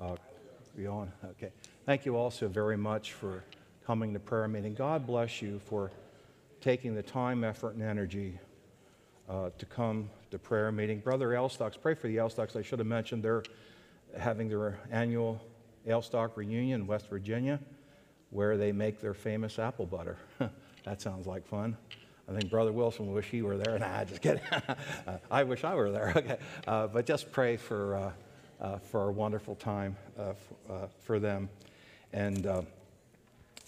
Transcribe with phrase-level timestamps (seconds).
[0.00, 0.16] Uh,
[0.76, 1.12] you on?
[1.30, 1.50] Okay.
[1.86, 3.44] Thank you also very much for
[3.86, 4.74] coming to prayer meeting.
[4.74, 5.90] God bless you for
[6.60, 8.38] taking the time, effort, and energy
[9.28, 11.00] uh, to come to prayer meeting.
[11.00, 12.56] Brother Elstocks, pray for the Elstocks.
[12.56, 13.42] I should have mentioned they're
[14.18, 15.40] having their annual
[15.86, 17.60] Elstock reunion in West Virginia
[18.30, 20.16] where they make their famous apple butter.
[20.84, 21.76] that sounds like fun.
[22.28, 23.78] I think Brother Wilson wish he were there.
[23.78, 24.42] Nah, just kidding.
[25.30, 26.12] I wish I were there.
[26.14, 26.38] Okay.
[26.66, 28.12] Uh, but just pray for, uh, uh,
[28.90, 30.36] for a wonderful time uh, f-
[30.70, 31.48] uh, for them.
[32.12, 32.62] And uh,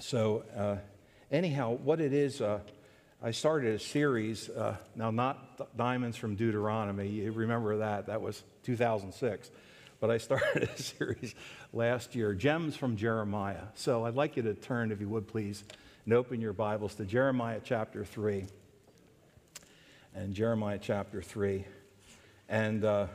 [0.01, 0.79] so,
[1.31, 2.43] anyhow, what it is,
[3.23, 4.51] I started a series,
[4.97, 7.09] now not Diamonds from Deuteronomy.
[7.09, 8.07] You remember that?
[8.07, 9.51] That was 2006
[10.01, 11.35] but I started a series
[11.73, 13.65] last year, Gems from Jeremiah.
[13.75, 15.63] So I'd like you to turn, if you would please,
[16.07, 18.47] and open your Bibles to Jeremiah chapter 3.
[20.15, 21.65] And Jeremiah chapter 3.
[22.49, 23.07] And uh,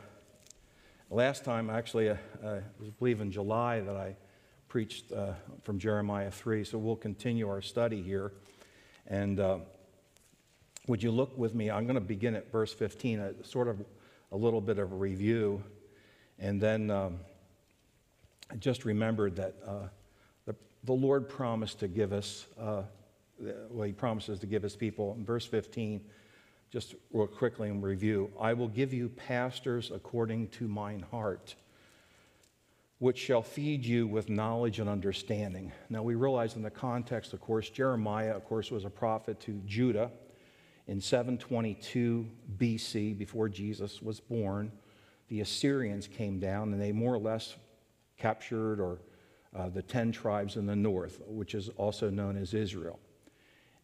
[1.10, 2.60] last time, actually, uh, I
[2.98, 4.16] believe in July that I
[4.68, 6.64] preached uh, from Jeremiah 3.
[6.64, 8.32] So we'll continue our study here.
[9.06, 9.58] And uh,
[10.86, 11.70] would you look with me?
[11.70, 13.84] I'm going to begin at verse 15, a, sort of
[14.32, 15.62] a little bit of a review
[16.38, 17.18] and then um,
[18.50, 19.88] I just remembered that uh,
[20.44, 22.82] the, the Lord promised to give us, uh,
[23.70, 25.14] well, He promises to give His people.
[25.18, 26.02] In verse 15,
[26.70, 31.54] just real quickly in review I will give you pastors according to mine heart,
[32.98, 35.72] which shall feed you with knowledge and understanding.
[35.88, 39.60] Now, we realize in the context, of course, Jeremiah, of course, was a prophet to
[39.66, 40.10] Judah
[40.86, 42.26] in 722
[42.58, 44.70] BC, before Jesus was born
[45.28, 47.56] the Assyrians came down and they more or less
[48.16, 49.00] captured or
[49.54, 52.98] uh, the 10 tribes in the north, which is also known as Israel,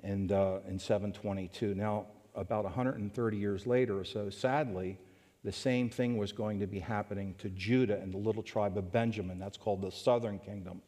[0.02, 1.74] and uh, in 722.
[1.74, 4.98] Now, about 130 years later or so, sadly,
[5.44, 8.92] the same thing was going to be happening to Judah and the little tribe of
[8.92, 9.38] Benjamin.
[9.38, 10.82] That's called the southern kingdom.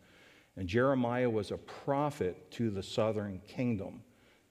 [0.56, 4.02] And Jeremiah was a prophet to the southern kingdom.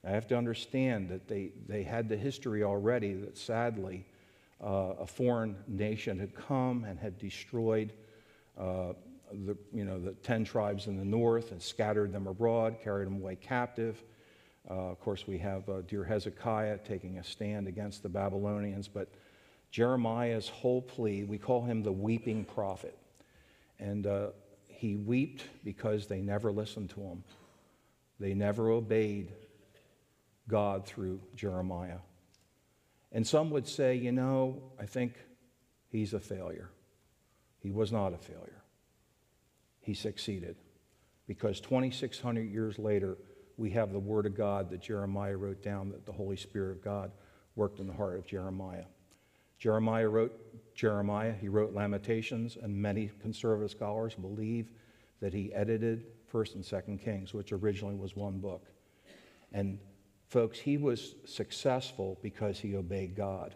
[0.06, 4.06] I have to understand that they, they had the history already that sadly
[4.62, 7.94] uh, a foreign nation had come and had destroyed
[8.58, 8.94] uh,
[9.32, 13.16] the, you know, the 10 tribes in the north and scattered them abroad, carried them
[13.16, 14.04] away captive.
[14.70, 19.10] Uh, of course, we have uh, dear Hezekiah taking a stand against the Babylonians, but
[19.72, 22.98] Jeremiah's whole plea, we call him the weeping prophet.
[23.80, 24.28] And uh,
[24.68, 27.24] he wept because they never listened to him.
[28.20, 29.34] They never obeyed
[30.48, 32.00] God through Jeremiah.
[33.12, 35.16] And some would say, you know, I think
[35.90, 36.70] he's a failure.
[37.60, 38.64] He was not a failure.
[39.82, 40.56] He succeeded.
[41.28, 43.18] Because 2,600 years later,
[43.58, 46.84] we have the Word of God that Jeremiah wrote down, that the Holy Spirit of
[46.84, 47.12] God
[47.56, 48.86] worked in the heart of Jeremiah.
[49.60, 54.72] Jeremiah wrote Jeremiah, he wrote Lamentations, and many conservative scholars believe
[55.22, 58.66] that he edited 1st and 2nd Kings, which originally was one book.
[59.54, 59.78] And
[60.34, 63.54] Folks, he was successful because he obeyed God.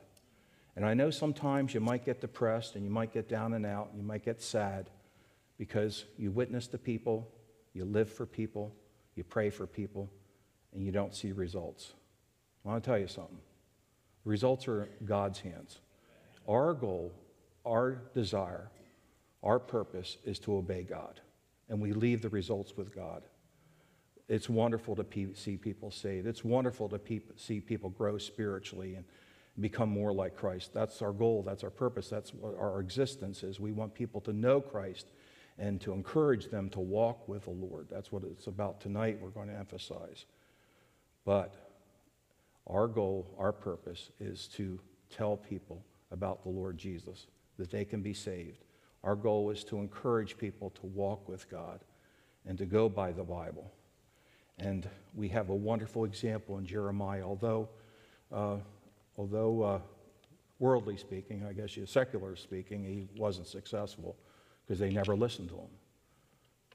[0.75, 3.87] And I know sometimes you might get depressed and you might get down and out,
[3.89, 4.91] and you might get sad
[5.57, 7.27] because you witness to people,
[7.73, 8.75] you live for people,
[9.17, 10.09] you pray for people,
[10.73, 11.93] and you don't see results.
[12.65, 13.39] I want to tell you something.
[14.25, 15.79] Results are God's hands.
[16.47, 17.11] Our goal,
[17.65, 18.69] our desire,
[19.43, 21.21] our purpose is to obey God,
[21.69, 23.23] and we leave the results with God.
[24.29, 26.27] It's wonderful to pe- see people saved.
[26.27, 29.05] It's wonderful to pe- see people grow spiritually and
[29.59, 30.73] become more like Christ.
[30.73, 31.43] That's our goal.
[31.43, 32.09] That's our purpose.
[32.09, 33.59] That's what our existence is.
[33.59, 35.07] We want people to know Christ
[35.59, 37.87] and to encourage them to walk with the Lord.
[37.89, 39.17] That's what it's about tonight.
[39.21, 40.25] We're going to emphasize.
[41.25, 41.55] But
[42.67, 44.79] our goal, our purpose is to
[45.09, 48.63] tell people about the Lord Jesus, that they can be saved.
[49.03, 51.79] Our goal is to encourage people to walk with God
[52.45, 53.71] and to go by the Bible.
[54.59, 57.69] And we have a wonderful example in Jeremiah, although,
[58.31, 58.57] uh,
[59.17, 59.79] although uh,
[60.59, 64.15] worldly speaking, I guess you secular speaking, he wasn't successful
[64.67, 65.69] because they never listened to him.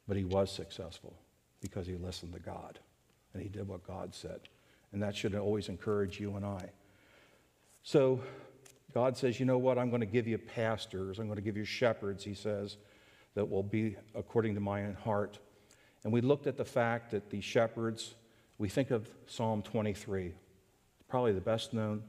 [0.08, 1.14] But he was successful
[1.60, 2.78] because he listened to God
[3.34, 4.40] and he did what God said.
[4.92, 6.70] And that should always encourage you and I.
[7.82, 8.20] So
[8.94, 9.78] God says, you know what?
[9.78, 12.76] I'm going to give you pastors, I'm going to give you shepherds, he says,
[13.34, 15.38] that will be according to my own heart.
[16.04, 18.14] And we looked at the fact that the shepherds,
[18.58, 20.32] we think of Psalm 23,
[21.08, 22.02] probably the best known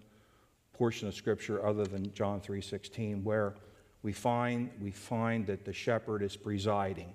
[0.74, 3.56] portion of scripture other than John 3:16 where
[4.03, 7.13] we find we find that the shepherd is presiding.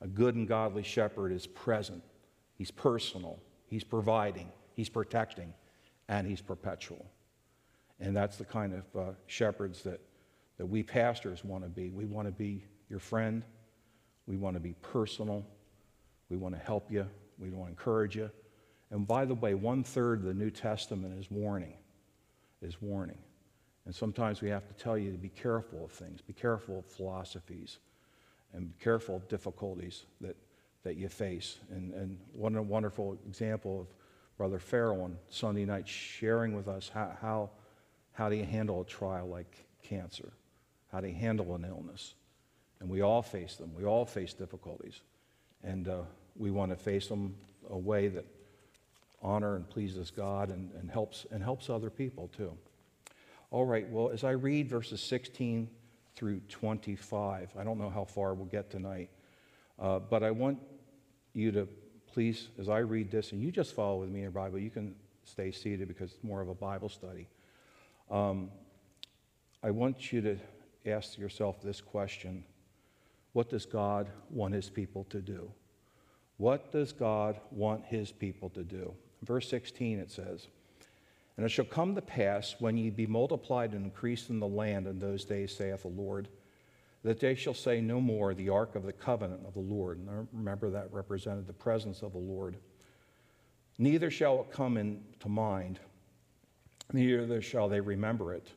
[0.00, 2.02] A good and godly shepherd is present.
[2.54, 3.40] He's personal.
[3.66, 4.52] He's providing.
[4.74, 5.52] He's protecting.
[6.08, 7.04] And he's perpetual.
[7.98, 10.00] And that's the kind of uh, shepherds that,
[10.56, 11.90] that we pastors want to be.
[11.90, 13.42] We want to be your friend.
[14.26, 15.44] We want to be personal.
[16.28, 17.06] We want to help you.
[17.38, 18.30] We want to encourage you.
[18.90, 21.74] And by the way, one third of the New Testament is warning,
[22.62, 23.18] is warning.
[23.88, 26.84] And sometimes we have to tell you to be careful of things, be careful of
[26.84, 27.78] philosophies,
[28.52, 30.36] and be careful of difficulties that,
[30.82, 31.56] that you face.
[31.70, 33.86] And, and one wonderful example of
[34.36, 37.50] Brother Farrell on Sunday night sharing with us how, how,
[38.12, 40.34] how do you handle a trial like cancer?
[40.92, 42.12] How do you handle an illness?
[42.80, 43.72] And we all face them.
[43.74, 45.00] We all face difficulties.
[45.64, 46.02] And uh,
[46.36, 47.36] we want to face them
[47.70, 48.26] a way that
[49.22, 52.52] honor and pleases God and, and, helps, and helps other people too.
[53.50, 55.70] All right, well, as I read verses 16
[56.16, 59.08] through 25, I don't know how far we'll get tonight,
[59.78, 60.58] uh, but I want
[61.32, 61.66] you to
[62.12, 64.68] please, as I read this, and you just follow with me in your Bible, you
[64.68, 67.26] can stay seated because it's more of a Bible study.
[68.10, 68.50] Um,
[69.62, 70.38] I want you to
[70.84, 72.44] ask yourself this question
[73.32, 75.50] What does God want his people to do?
[76.36, 78.92] What does God want his people to do?
[79.22, 80.48] Verse 16 it says,
[81.38, 84.88] And it shall come to pass when ye be multiplied and increased in the land
[84.88, 86.26] in those days, saith the Lord,
[87.04, 89.98] that they shall say no more the ark of the covenant of the Lord.
[89.98, 92.56] And remember that represented the presence of the Lord.
[93.78, 95.78] Neither shall it come into mind,
[96.92, 98.48] neither shall they remember it,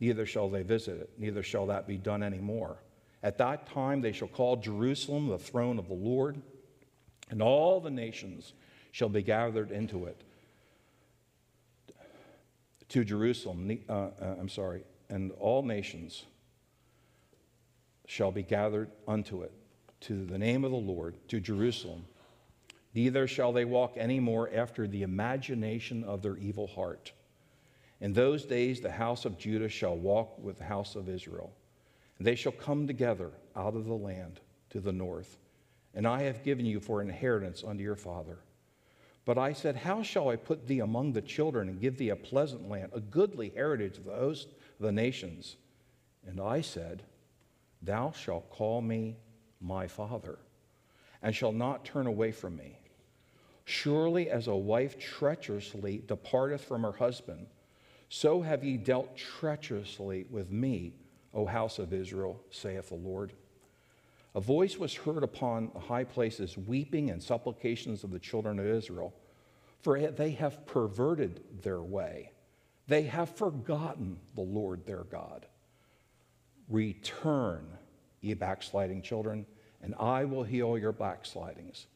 [0.00, 2.82] neither shall they visit it, neither shall that be done any more.
[3.22, 6.42] At that time they shall call Jerusalem the throne of the Lord,
[7.30, 8.52] and all the nations
[8.90, 10.24] shall be gathered into it.
[12.90, 16.24] To Jerusalem, uh, uh, I'm sorry, and all nations
[18.06, 19.52] shall be gathered unto it,
[20.02, 22.04] to the name of the Lord, to Jerusalem.
[22.94, 27.12] Neither shall they walk any more after the imagination of their evil heart.
[28.00, 31.52] In those days, the house of Judah shall walk with the house of Israel,
[32.18, 34.40] and they shall come together out of the land
[34.70, 35.38] to the north.
[35.94, 38.38] And I have given you for inheritance unto your father.
[39.26, 42.16] But I said, How shall I put thee among the children and give thee a
[42.16, 45.56] pleasant land, a goodly heritage of the host of the nations?
[46.26, 47.02] And I said,
[47.82, 49.16] Thou shalt call me
[49.60, 50.38] my father,
[51.22, 52.78] and shall not turn away from me.
[53.64, 57.48] Surely as a wife treacherously departeth from her husband,
[58.08, 60.94] so have ye dealt treacherously with me,
[61.34, 63.32] O house of Israel, saith the Lord.
[64.36, 68.66] A voice was heard upon the high places, weeping and supplications of the children of
[68.66, 69.14] Israel,
[69.80, 72.32] for they have perverted their way.
[72.86, 75.46] They have forgotten the Lord their God.
[76.68, 77.66] Return,
[78.20, 79.46] ye backsliding children,
[79.82, 81.86] and I will heal your backslidings.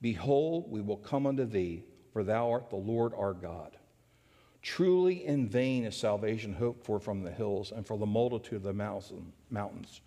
[0.00, 1.82] Behold, we will come unto thee,
[2.12, 3.76] for thou art the Lord our God.
[4.62, 8.62] Truly in vain is salvation hoped for from the hills and for the multitude of
[8.62, 10.02] the mountains.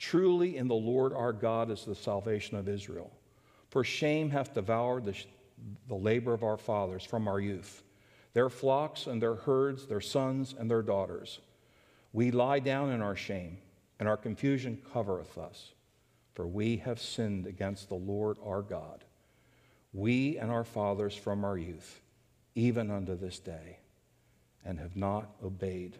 [0.00, 3.12] Truly in the Lord our God is the salvation of Israel.
[3.68, 5.14] For shame hath devoured the,
[5.88, 7.82] the labor of our fathers from our youth,
[8.32, 11.40] their flocks and their herds, their sons and their daughters.
[12.14, 13.58] We lie down in our shame,
[13.98, 15.74] and our confusion covereth us.
[16.32, 19.04] For we have sinned against the Lord our God,
[19.92, 22.00] we and our fathers from our youth,
[22.54, 23.80] even unto this day,
[24.64, 25.98] and have not obeyed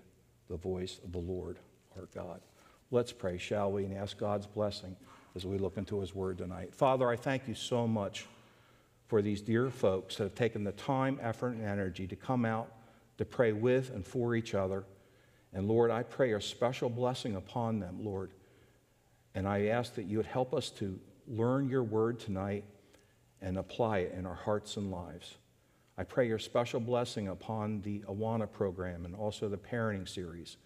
[0.48, 1.58] the voice of the Lord
[1.98, 2.40] our God.
[2.90, 4.96] Let's pray, shall we, and ask God's blessing
[5.36, 6.74] as we look into His Word tonight.
[6.74, 8.26] Father, I thank you so much
[9.06, 12.72] for these dear folks that have taken the time, effort, and energy to come out
[13.18, 14.84] to pray with and for each other.
[15.52, 18.30] And Lord, I pray a special blessing upon them, Lord.
[19.34, 22.64] And I ask that you would help us to learn your word tonight
[23.40, 25.36] and apply it in our hearts and lives.
[25.98, 30.56] I pray your special blessing upon the Awana program and also the parenting series.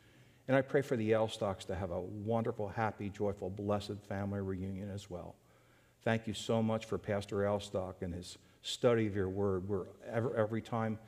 [0.46, 4.90] And I pray for the Elstocks to have a wonderful, happy, joyful, blessed family reunion
[4.90, 5.36] as well.
[6.02, 9.64] Thank you so much for Pastor Elstock and his study of your word.
[10.10, 10.98] Every, every time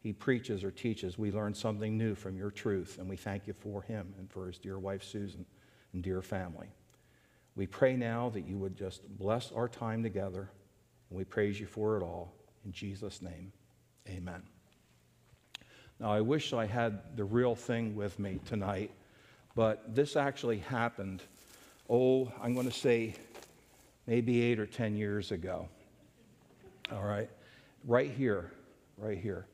[0.00, 2.96] he preaches or teaches, we learn something new from your truth.
[2.98, 5.44] And we thank you for him and for his dear wife, Susan,
[5.92, 6.68] and dear family.
[7.54, 10.50] We pray now that you would just bless our time together.
[11.10, 12.32] And we praise you for it all.
[12.64, 13.52] In Jesus' name,
[14.08, 14.55] amen.
[15.98, 18.90] Now, I wish I had the real thing with me tonight,
[19.54, 21.22] but this actually happened,
[21.88, 23.14] oh, I'm going to say
[24.06, 25.68] maybe eight or 10 years ago.
[26.92, 27.30] All right?
[27.86, 28.52] Right here,
[28.98, 29.46] right here.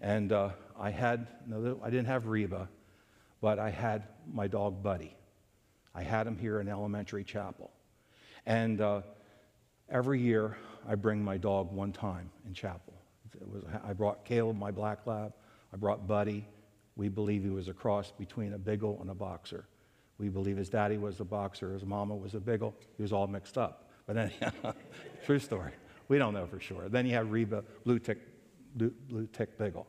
[0.00, 2.68] And uh, I had, no, I didn't have Reba,
[3.42, 5.14] but I had my dog Buddy.
[5.94, 7.70] I had him here in elementary chapel.
[8.46, 9.02] And uh,
[9.90, 10.56] every year
[10.88, 12.94] I bring my dog one time in chapel.
[13.52, 15.34] Was, I brought Caleb, my black lab.
[15.76, 16.48] I brought Buddy.
[16.96, 19.66] We believe he was a cross between a beagle and a boxer.
[20.16, 22.72] We believe his daddy was a boxer, his mama was a biggle.
[22.96, 23.90] He was all mixed up.
[24.06, 24.52] But anyhow,
[25.26, 25.72] true story.
[26.08, 26.88] We don't know for sure.
[26.88, 28.16] Then you have Reba, blue tick,
[28.74, 29.84] blue, blue tick biggle.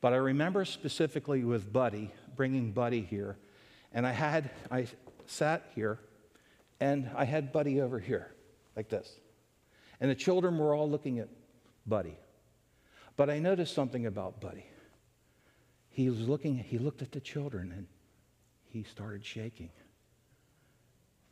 [0.00, 3.38] But I remember specifically with Buddy, bringing Buddy here,
[3.92, 4.86] and I had, I
[5.26, 5.98] sat here,
[6.78, 8.30] and I had Buddy over here,
[8.76, 9.18] like this.
[10.00, 11.28] And the children were all looking at
[11.88, 12.16] Buddy.
[13.16, 14.64] But I noticed something about Buddy.
[15.98, 17.88] He was looking, he looked at the children and
[18.68, 19.70] he started shaking.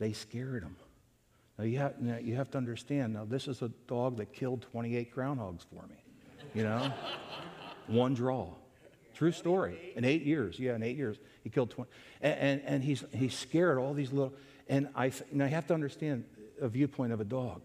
[0.01, 0.75] They scared him.
[1.57, 4.63] Now you, have, now you have to understand, now this is a dog that killed
[4.73, 6.03] 28 groundhogs for me,
[6.53, 6.93] you know?
[7.87, 8.55] One draw.
[9.15, 9.93] True story.
[9.95, 11.89] In eight years, yeah, in eight years, he killed 20.
[12.21, 14.35] And, and, and he's, he's scared all these little,
[14.69, 16.25] and I, and I have to understand
[16.61, 17.63] a viewpoint of a dog.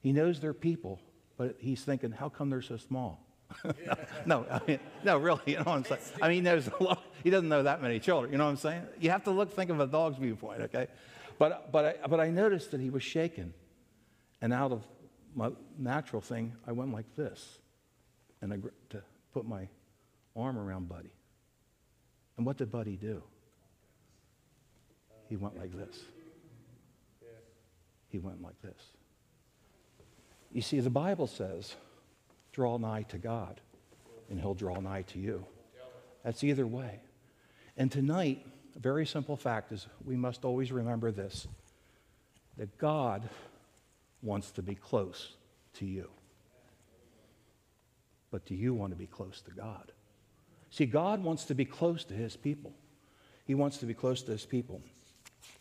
[0.00, 1.02] He knows they're people,
[1.36, 3.20] but he's thinking, how come they're so small?
[4.26, 6.00] no, I mean, no, really, you know what I'm saying?
[6.20, 8.56] I mean, there's a lot, he doesn't know that many children, you know what I'm
[8.56, 8.82] saying?
[9.00, 10.88] You have to look, think of a dog's viewpoint, okay?
[11.38, 13.54] But, but, I, but I noticed that he was shaken.
[14.40, 14.84] And out of
[15.34, 17.58] my natural thing, I went like this.
[18.40, 18.58] And I
[18.90, 19.68] to put my
[20.36, 21.12] arm around Buddy.
[22.36, 23.22] And what did Buddy do?
[25.28, 25.98] He went like this.
[28.08, 28.80] He went like this.
[30.52, 31.74] You see, the Bible says,
[32.54, 33.60] draw nigh to God,
[34.30, 35.44] and he'll draw nigh to you.
[36.24, 37.00] That's either way.
[37.76, 38.46] And tonight,
[38.76, 41.46] a very simple fact is we must always remember this
[42.56, 43.28] that God
[44.22, 45.32] wants to be close
[45.74, 46.08] to you.
[48.30, 49.92] But do you want to be close to God?
[50.70, 52.72] See, God wants to be close to his people.
[53.44, 54.80] He wants to be close to his people.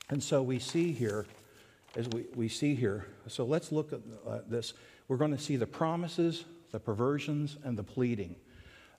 [0.10, 1.26] And so we see here,
[1.96, 4.74] as we, we see here, so let's look at uh, this.
[5.08, 8.36] We're going to see the promises, the perversions, and the pleading.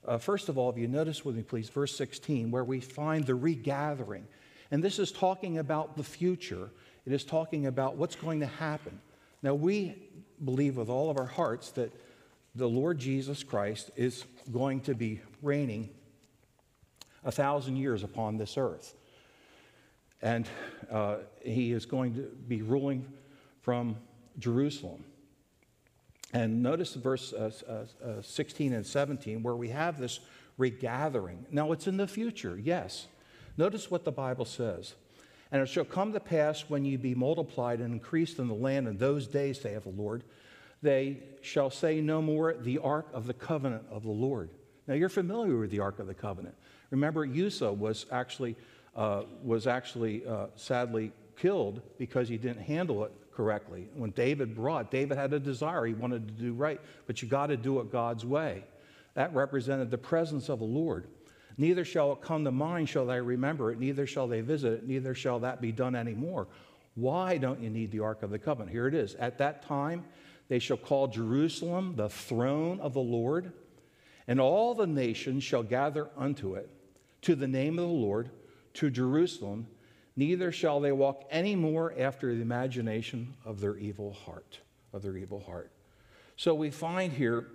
[0.07, 3.25] Uh, first of all, if you notice with me, please, verse 16, where we find
[3.25, 4.25] the regathering.
[4.71, 6.71] And this is talking about the future,
[7.05, 9.01] it is talking about what's going to happen.
[9.43, 9.95] Now, we
[10.43, 11.91] believe with all of our hearts that
[12.55, 15.89] the Lord Jesus Christ is going to be reigning
[17.25, 18.95] a thousand years upon this earth.
[20.21, 20.47] And
[20.89, 23.05] uh, he is going to be ruling
[23.59, 23.97] from
[24.39, 25.03] Jerusalem.
[26.35, 30.19] And notice verse uh, uh, uh, 16 and 17 where we have this
[30.57, 31.45] regathering.
[31.49, 33.07] Now, it's in the future, yes.
[33.55, 34.95] Notice what the Bible says.
[35.49, 38.85] And it shall come to pass when ye be multiplied and increased in the land
[38.85, 40.25] in those days, saith the Lord,
[40.81, 44.49] they shall say no more the ark of the covenant of the Lord.
[44.87, 46.55] Now, you're familiar with the ark of the covenant.
[46.89, 48.57] Remember, Uzzah was actually,
[48.93, 53.89] uh, was actually uh, sadly killed because he didn't handle it correctly.
[53.93, 57.47] When David brought, David had a desire, he wanted to do right, but you got
[57.47, 58.63] to do it God's way.
[59.13, 61.07] That represented the presence of the Lord.
[61.57, 64.87] Neither shall it come to mind, shall they remember it, neither shall they visit it,
[64.87, 66.47] neither shall that be done anymore.
[66.95, 68.71] Why don't you need the Ark of the Covenant?
[68.71, 69.15] Here it is.
[69.15, 70.05] At that time,
[70.47, 73.51] they shall call Jerusalem the throne of the Lord,
[74.27, 76.69] and all the nations shall gather unto it,
[77.21, 78.29] to the name of the Lord,
[78.75, 79.67] to Jerusalem,
[80.15, 84.59] neither shall they walk any more after the imagination of their evil heart,
[84.93, 85.71] of their evil heart.
[86.37, 87.47] So we find here,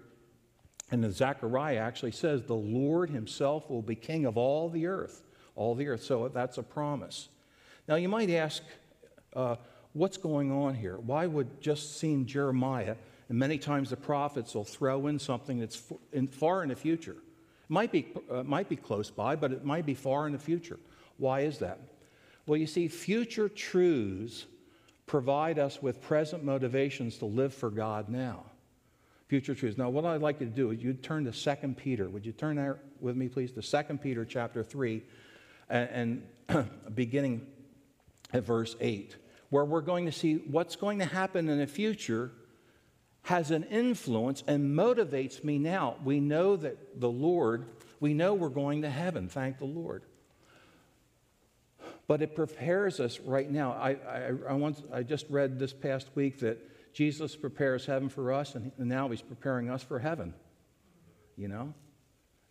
[0.90, 5.23] and Zechariah actually says, the Lord himself will be king of all the earth,
[5.55, 6.02] all the earth.
[6.02, 7.29] So that's a promise.
[7.88, 8.62] Now you might ask,
[9.35, 9.57] uh,
[9.93, 10.97] what's going on here?
[10.99, 12.97] Why would just seem Jeremiah,
[13.29, 17.12] and many times the prophets will throw in something that's in, far in the future?
[17.12, 20.38] It might be, uh, might be close by, but it might be far in the
[20.38, 20.79] future.
[21.19, 21.79] Why is that?
[22.47, 24.47] Well, you see, future truths
[25.07, 28.45] provide us with present motivations to live for God now.
[29.29, 29.79] Future truths.
[29.79, 32.09] Now, what I'd like you to do is you turn to 2 Peter.
[32.09, 35.03] Would you turn there with me, please, to 2 Peter chapter 3
[35.69, 37.47] and, and beginning
[38.33, 39.17] at verse 8,
[39.51, 42.33] where we're going to see what's going to happen in the future
[43.23, 45.97] has an influence and motivates me now.
[46.05, 47.67] We know that the Lord,
[48.01, 50.03] we know we're going to heaven, thank the Lord
[52.11, 53.71] but it prepares us right now.
[53.71, 58.33] I, I, I, once, I just read this past week that Jesus prepares heaven for
[58.33, 60.35] us, and now he's preparing us for heaven,
[61.37, 61.73] you know?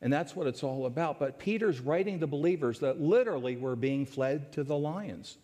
[0.01, 1.19] And that's what it's all about.
[1.19, 5.37] But Peter's writing to believers that literally were being fled to the lions.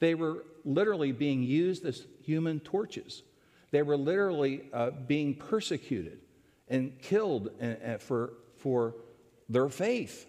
[0.00, 3.22] They were literally being used as human torches.
[3.70, 6.20] They were literally uh, being persecuted
[6.68, 8.96] and killed uh, uh, for, for
[9.48, 10.26] their faith,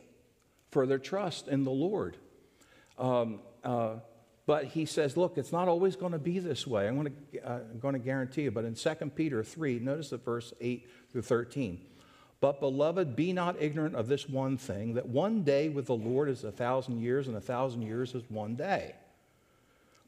[0.71, 2.15] for their trust in the Lord.
[3.03, 3.95] Um, uh,
[4.45, 6.87] but he says, look, it's not always going to be this way.
[6.87, 8.51] I'm going, to, uh, to guarantee you.
[8.51, 11.81] But in 2 Peter 3, notice the verse 8 through 13.
[12.39, 16.29] But, beloved, be not ignorant of this one thing that one day with the Lord
[16.29, 18.95] is a thousand years, and a thousand years is one day.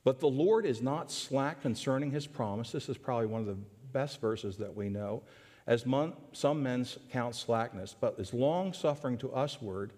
[0.03, 2.71] But the Lord is not slack concerning his promise.
[2.71, 3.57] This is probably one of the
[3.93, 5.21] best verses that we know.
[5.67, 9.93] As mon- some men count slackness, but is long suffering to usward,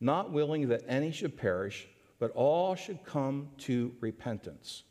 [0.00, 1.88] not willing that any should perish,
[2.18, 4.82] but all should come to repentance.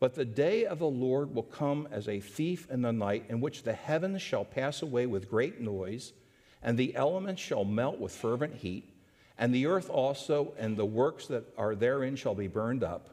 [0.00, 3.40] But the day of the Lord will come as a thief in the night, in
[3.40, 6.12] which the heavens shall pass away with great noise,
[6.62, 8.94] and the elements shall melt with fervent heat,
[9.36, 13.10] and the earth also and the works that are therein shall be burned up.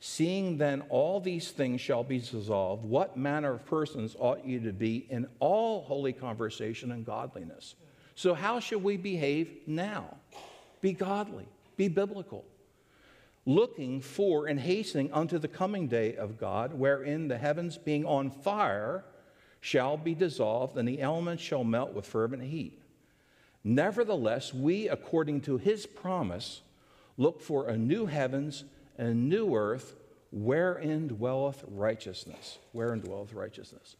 [0.00, 4.72] Seeing then all these things shall be dissolved, what manner of persons ought you to
[4.72, 7.74] be in all holy conversation and godliness?
[8.14, 10.16] So, how should we behave now?
[10.80, 11.46] Be godly,
[11.78, 12.44] be biblical
[13.48, 18.30] looking for and hastening unto the coming day of God, wherein the heavens being on
[18.30, 19.06] fire
[19.62, 22.78] shall be dissolved, and the elements shall melt with fervent heat.
[23.64, 26.60] Nevertheless, we, according to his promise,
[27.16, 28.64] look for a new heavens
[28.98, 29.94] and a new earth
[30.30, 32.58] wherein dwelleth righteousness.
[32.72, 33.96] Wherein dwelleth righteousness.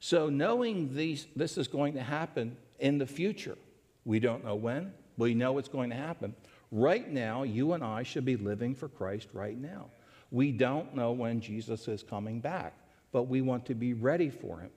[0.00, 3.58] So, knowing these, this is going to happen in the future,
[4.06, 6.34] we don't know when, we know it's going to happen.
[6.72, 9.86] Right now, you and I should be living for Christ right now.
[10.30, 12.74] We don't know when Jesus is coming back,
[13.12, 14.70] but we want to be ready for him.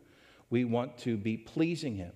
[0.49, 2.11] We want to be pleasing him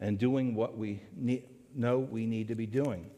[0.00, 1.44] and doing what we need,
[1.74, 3.10] know we need to be doing.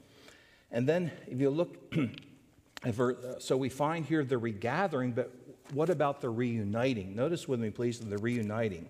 [0.70, 1.76] And then, if you look,
[2.84, 5.32] uh, so we find here the regathering, but
[5.72, 7.14] what about the reuniting?
[7.14, 8.88] Notice with me, please, the reuniting.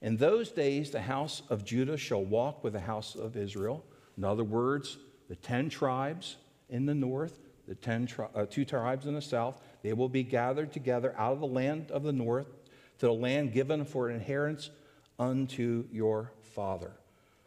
[0.00, 3.84] In those days, the house of Judah shall walk with the house of Israel.
[4.16, 4.98] In other words,
[5.32, 6.36] the 10 tribes
[6.68, 10.22] in the north, the 10 tri- uh, two tribes in the south, they will be
[10.22, 12.48] gathered together out of the land of the north
[12.98, 14.68] to the land given for an inheritance
[15.18, 16.92] unto your father.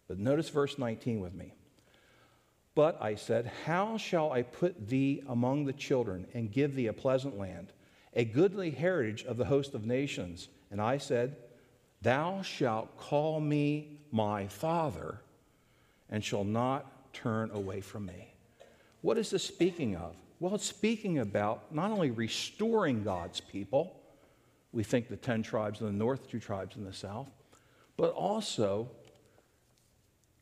[0.07, 1.53] But notice verse 19 with me.
[2.73, 6.93] But I said, How shall I put thee among the children and give thee a
[6.93, 7.71] pleasant land,
[8.15, 10.49] a goodly heritage of the host of nations?
[10.71, 11.35] And I said,
[12.01, 15.21] Thou shalt call me my father,
[16.09, 18.33] and shall not turn away from me.
[19.01, 20.15] What is this speaking of?
[20.39, 23.99] Well, it's speaking about not only restoring God's people,
[24.73, 27.29] we think the 10 tribes in the north, two tribes in the south,
[27.95, 28.89] but also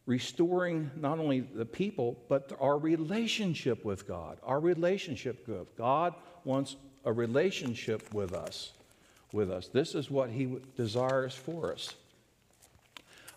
[0.06, 4.40] restoring not only the people, but our relationship with God.
[4.44, 8.74] Our relationship with God wants a relationship with us.
[9.32, 9.68] With us.
[9.68, 11.94] This is what he desires for us.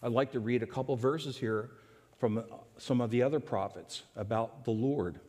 [0.02, 1.70] I'd like to read a couple verses here
[2.18, 2.42] from
[2.78, 5.20] some of the other prophets about the Lord.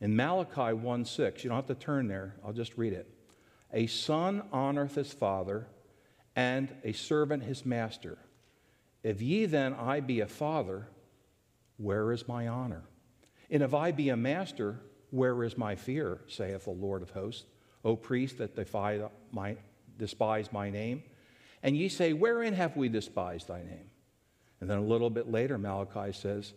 [0.00, 3.10] In Malachi 1 6, you don't have to turn there, I'll just read it.
[3.72, 5.66] A son honoreth his father,
[6.34, 8.18] and a servant his master.
[9.02, 10.88] If ye then I be a father,
[11.76, 12.84] where is my honor?
[13.50, 17.44] And if I be a master, where is my fear, saith the Lord of hosts?
[17.84, 19.56] O priest that defy my,
[19.98, 21.04] despise my name.
[21.62, 23.90] And ye say, Wherein have we despised thy name?
[24.60, 26.52] And then a little bit later, Malachi says,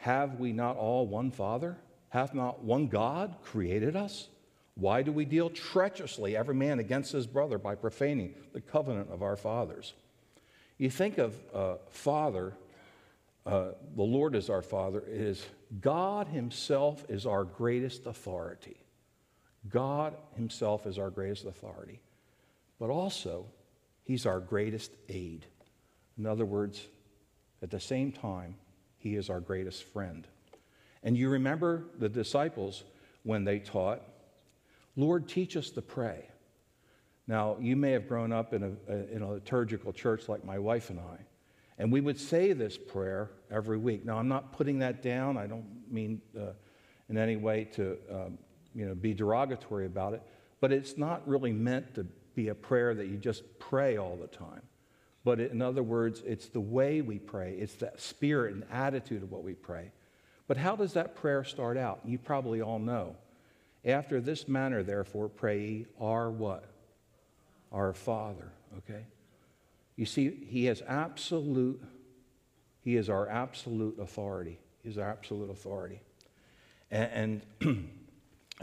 [0.00, 1.76] Have we not all one Father?
[2.08, 4.28] Hath not one God created us?
[4.74, 9.22] Why do we deal treacherously, every man against his brother, by profaning the covenant of
[9.22, 9.92] our fathers?
[10.78, 12.54] You think of uh, Father,
[13.44, 15.44] uh, the Lord is our Father, is
[15.82, 18.78] God Himself is our greatest authority.
[19.68, 22.00] God Himself is our greatest authority.
[22.78, 23.44] But also,
[24.04, 25.44] He's our greatest aid.
[26.16, 26.88] In other words,
[27.62, 28.54] at the same time,
[29.00, 30.28] he is our greatest friend.
[31.02, 32.84] And you remember the disciples
[33.22, 34.02] when they taught,
[34.94, 36.26] Lord, teach us to pray.
[37.26, 40.90] Now, you may have grown up in a, in a liturgical church like my wife
[40.90, 41.16] and I,
[41.78, 44.04] and we would say this prayer every week.
[44.04, 45.38] Now, I'm not putting that down.
[45.38, 46.52] I don't mean uh,
[47.08, 48.38] in any way to um,
[48.74, 50.22] you know, be derogatory about it,
[50.60, 54.26] but it's not really meant to be a prayer that you just pray all the
[54.26, 54.62] time.
[55.24, 59.30] But in other words, it's the way we pray, it's that spirit and attitude of
[59.30, 59.92] what we pray.
[60.46, 62.00] But how does that prayer start out?
[62.04, 63.16] You probably all know.
[63.84, 66.64] After this manner, therefore, pray ye our what?
[67.72, 69.04] Our Father, okay?
[69.96, 71.80] You see, He has absolute,
[72.82, 74.58] He is our absolute authority.
[74.82, 76.00] He is our absolute authority.
[76.90, 77.88] And, and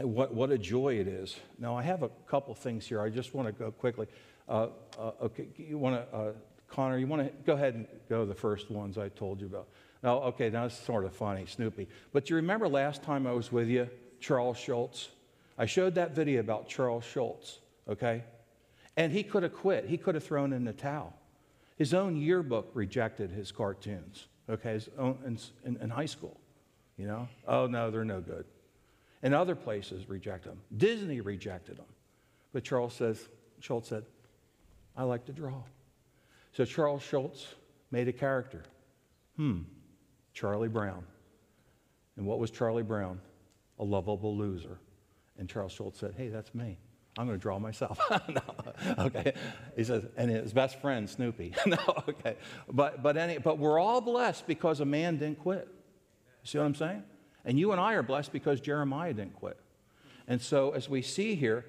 [0.00, 1.36] what, what a joy it is.
[1.58, 3.00] Now, I have a couple things here.
[3.00, 4.06] I just want to go quickly.
[4.48, 4.68] Uh,
[4.98, 6.32] uh, okay, you want to, uh,
[6.68, 9.68] Connor, you want to go ahead and go the first ones I told you about.
[10.02, 11.88] Now, okay, now it's sort of funny, Snoopy.
[12.12, 13.88] But you remember last time I was with you,
[14.20, 15.08] Charles Schulz?
[15.56, 18.22] I showed that video about Charles Schulz, okay?
[18.96, 19.86] And he could have quit.
[19.86, 21.14] He could have thrown in the towel.
[21.76, 25.18] His own yearbook rejected his cartoons, okay, his own,
[25.64, 26.38] in, in, high school.
[26.96, 27.28] You know?
[27.46, 28.44] Oh, no, they're no good.
[29.22, 30.58] And other places reject them.
[30.76, 31.86] Disney rejected them.
[32.52, 33.28] But Charles says,
[33.60, 34.04] Schulz said,
[34.96, 35.62] I like to draw.
[36.58, 37.54] So Charles Schulz
[37.92, 38.64] made a character.
[39.36, 39.60] Hmm,
[40.34, 41.04] Charlie Brown.
[42.16, 43.20] And what was Charlie Brown?
[43.78, 44.80] A lovable loser.
[45.38, 46.76] And Charles Schulz said, Hey, that's me.
[47.16, 48.00] I'm going to draw myself.
[48.28, 49.34] no, okay.
[49.76, 51.54] He says, and his best friend, Snoopy.
[51.66, 52.34] no, okay.
[52.68, 55.68] But, but, any, but we're all blessed because a man didn't quit.
[56.42, 57.04] See what I'm saying?
[57.44, 59.60] And you and I are blessed because Jeremiah didn't quit.
[60.26, 61.66] And so, as we see here,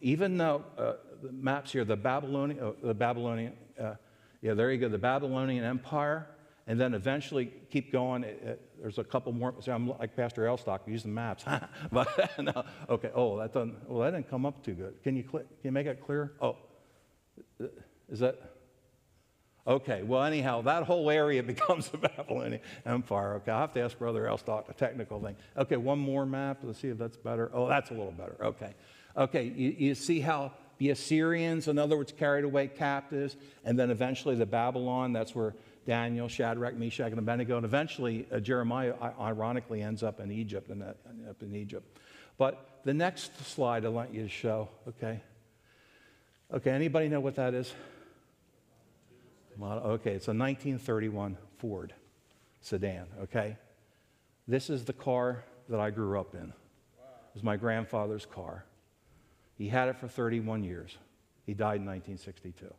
[0.00, 3.96] even though uh, the maps here, the Babylonian, uh, the Babylonian, uh,
[4.42, 6.26] yeah, there you go, the Babylonian Empire,
[6.66, 8.24] and then eventually keep going.
[8.24, 9.54] It, it, there's a couple more.
[9.60, 11.44] See, I'm like Pastor Elstock, using maps.
[11.92, 13.10] but no, okay.
[13.14, 13.88] Oh, that doesn't.
[13.88, 15.02] Well, that didn't come up too good.
[15.02, 15.46] Can you click?
[15.48, 16.32] Can you make it clear?
[16.40, 16.56] Oh,
[18.08, 18.56] is that?
[19.66, 20.02] Okay.
[20.02, 23.34] Well, anyhow, that whole area becomes the Babylonian Empire.
[23.34, 23.52] Okay.
[23.52, 25.36] I have to ask Brother Elstock a technical thing.
[25.56, 25.76] Okay.
[25.76, 26.60] One more map.
[26.62, 27.50] Let's see if that's better.
[27.52, 28.36] Oh, that's a little better.
[28.42, 28.74] Okay.
[29.16, 29.44] Okay.
[29.44, 34.34] You, you see how the Assyrians, in other words, carried away captives, and then eventually
[34.34, 35.12] the Babylon.
[35.12, 35.54] That's where
[35.86, 40.82] Daniel, Shadrach, Meshach, and Abednego, and eventually uh, Jeremiah, ironically, ends up in Egypt, and
[40.82, 41.98] up in Egypt.
[42.38, 45.20] But the next slide I want you to show, okay?
[46.50, 47.74] Okay, anybody know what that is?
[49.60, 51.92] Okay, it's a 1931 Ford
[52.62, 53.58] sedan, okay?
[54.48, 56.48] This is the car that I grew up in.
[56.48, 58.64] It was my grandfather's car.
[59.60, 60.96] He had it for 31 years.
[61.44, 62.72] He died in 1962.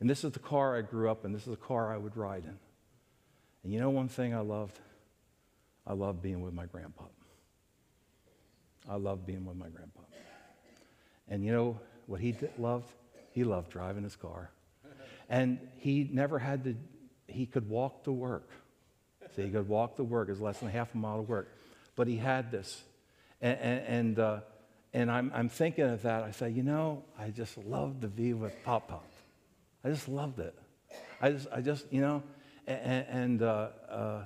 [0.00, 1.34] And this is the car I grew up in.
[1.34, 2.58] This is the car I would ride in.
[3.62, 4.80] And you know one thing I loved?
[5.86, 7.04] I loved being with my grandpa.
[8.88, 10.00] I loved being with my grandpa.
[11.28, 12.90] And you know what he loved?
[13.32, 14.50] He loved driving his car.
[15.28, 16.76] And he never had to,
[17.26, 18.48] he could walk to work.
[19.36, 20.30] See, he could walk to work.
[20.30, 21.54] It's less than half a mile to work.
[21.96, 22.82] But he had this.
[23.42, 24.40] And, and, and, uh,
[24.92, 26.22] and I'm, I'm thinking of that.
[26.22, 29.04] I say, you know, I just loved to be with Pop Pop.
[29.84, 30.54] I just loved it.
[31.20, 32.22] I just, I just you know,
[32.66, 34.24] and, and, uh, uh,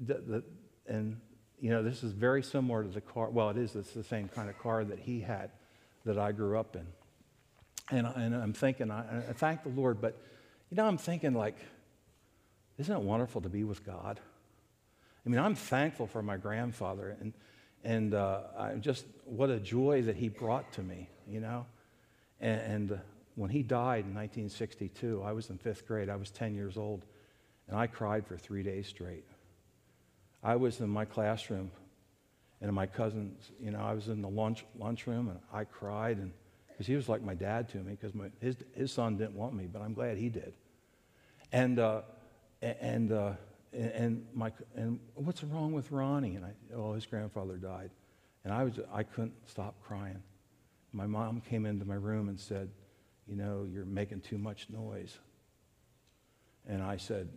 [0.00, 0.44] the, the,
[0.86, 1.20] and,
[1.60, 3.30] you know, this is very similar to the car.
[3.30, 3.74] Well, it is.
[3.74, 5.50] It's the same kind of car that he had
[6.04, 6.86] that I grew up in.
[7.90, 10.18] And, and I'm thinking, I, I thank the Lord, but,
[10.70, 11.56] you know, I'm thinking, like,
[12.78, 14.20] isn't it wonderful to be with God?
[15.24, 17.32] I mean, I'm thankful for my grandfather, and,
[17.84, 21.66] and uh, I'm just, what a joy that he brought to me, you know?
[22.40, 23.00] And, and
[23.34, 26.08] when he died in 1962, I was in fifth grade.
[26.08, 27.04] I was 10 years old,
[27.68, 29.24] and I cried for three days straight.
[30.42, 31.70] I was in my classroom,
[32.60, 36.32] and my cousins, you know, I was in the lunch lunchroom, and I cried, and
[36.68, 39.66] because he was like my dad to me, because his his son didn't want me,
[39.70, 40.54] but I'm glad he did.
[41.52, 42.02] And uh,
[42.60, 43.32] and uh,
[43.74, 46.36] and my and what's wrong with Ronnie?
[46.36, 47.90] And I, oh, his grandfather died,
[48.44, 50.22] and I was I couldn't stop crying.
[50.92, 52.70] My mom came into my room and said
[53.26, 55.18] you know, you're making too much noise.
[56.66, 57.28] And I said,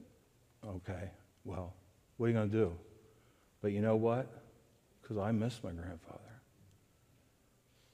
[0.65, 1.12] okay,
[1.43, 1.73] well,
[2.17, 2.73] what are you going to do?
[3.62, 4.28] But you know what?
[5.02, 6.21] Because I miss my grandfather.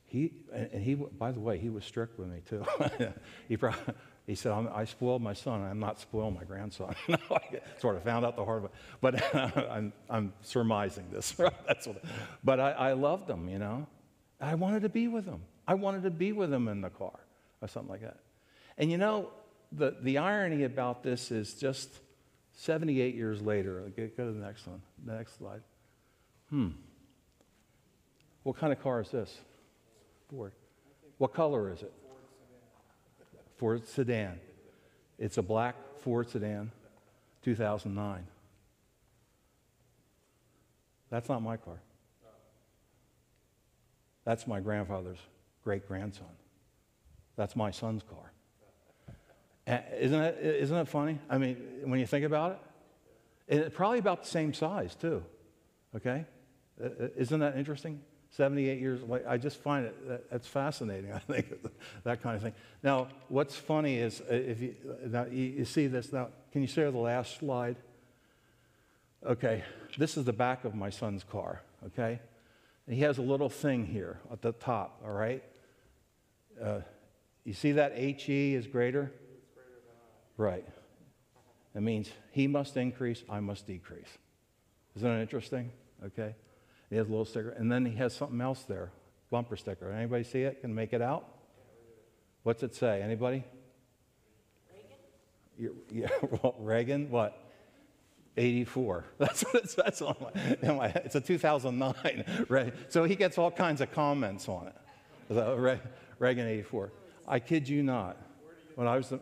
[0.05, 2.63] He, and he, by the way, he was strict with me too.
[3.47, 3.93] he, probably,
[4.25, 5.61] he said, i spoiled my son.
[5.63, 6.95] I'm not spoiling my grandson.
[7.09, 8.69] I sort of found out the hard way.
[9.01, 11.31] But I'm, I'm surmising this.
[11.67, 12.03] That's what,
[12.43, 13.85] but I, I loved him, you know.
[14.39, 15.41] I wanted to be with him.
[15.67, 17.19] I wanted to be with him in the car
[17.61, 18.19] or something like that.
[18.77, 19.29] And you know,
[19.73, 21.89] the, the irony about this is just
[22.53, 25.61] 78 years later, go to the next one, the next slide.
[26.49, 26.69] Hmm.
[28.43, 29.37] What kind of car is this?
[30.29, 30.53] Ford.
[31.17, 31.93] What color is it?
[33.63, 34.41] Ford sedan.
[35.17, 36.69] It's a black Ford sedan,
[37.43, 38.27] 2009.
[41.09, 41.79] That's not my car.
[44.25, 45.19] That's my grandfather's
[45.63, 46.27] great grandson.
[47.37, 48.33] That's my son's car.
[49.97, 51.19] Isn't it, isn't it funny?
[51.29, 52.59] I mean, when you think about
[53.47, 55.23] it, it's probably about the same size, too.
[55.95, 56.25] Okay?
[56.83, 58.01] Uh, uh, isn't that interesting?
[58.35, 59.25] 78 years later.
[59.29, 61.53] I just find it, that's fascinating, I think,
[62.03, 62.53] that kind of thing.
[62.81, 64.75] Now, what's funny is uh, if you,
[65.07, 67.77] now, you see this now, can you share the last slide?
[69.25, 69.63] Okay,
[69.97, 72.19] this is the back of my son's car, okay?
[72.87, 75.43] And he has a little thing here at the top, all right?
[76.61, 76.79] Uh,
[77.45, 79.11] you see that HE is greater?
[80.37, 80.67] Right.
[81.73, 84.09] That means he must increase, I must decrease.
[84.95, 85.71] Isn't that interesting?
[86.05, 86.35] Okay.
[86.89, 87.49] He has a little sticker.
[87.49, 88.91] And then he has something else there.
[89.29, 89.91] Bumper sticker.
[89.91, 90.61] Anybody see it?
[90.61, 91.27] Can make it out?
[92.43, 93.01] What's it say?
[93.01, 93.43] Anybody?
[95.57, 97.37] You- Yeah, well, Reagan, what?
[98.37, 99.05] 84.
[99.17, 102.45] That's what it says on my, my it's a 2009.
[102.49, 102.73] Right?
[102.89, 104.75] So he gets all kinds of comments on it.
[105.29, 105.79] So, Re-
[106.19, 106.91] Reagan 84.
[107.27, 108.17] I kid you not.
[108.75, 109.13] When I was,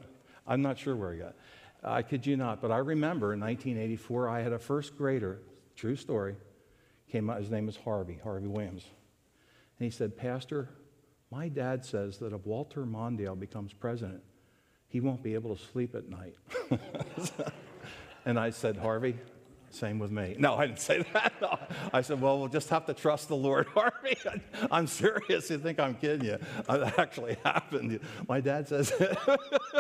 [0.48, 1.36] I'm not sure where he got.
[1.84, 5.40] I kid you not, but I remember in 1984 I had a first grader,
[5.76, 6.36] true story,
[7.12, 8.86] came out, his name is Harvey, Harvey Williams.
[9.80, 10.70] And he said, Pastor,
[11.32, 14.22] my dad says that if Walter Mondale becomes president,
[14.88, 16.36] he won't be able to sleep at night.
[18.26, 19.18] and I said, Harvey,
[19.70, 20.36] same with me.
[20.38, 21.34] No, I didn't say that.
[21.42, 21.58] No.
[21.94, 24.18] I said, well, we'll just have to trust the Lord, Harvey.
[24.70, 25.50] I'm serious.
[25.50, 26.38] You think I'm kidding you?
[26.68, 28.00] Uh, it actually happened.
[28.28, 29.18] My dad says it.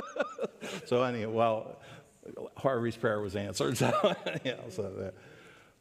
[0.86, 1.82] so anyway, well,
[2.56, 3.78] Harvey's prayer was answered.
[3.78, 4.16] So,
[4.46, 5.12] yeah, so.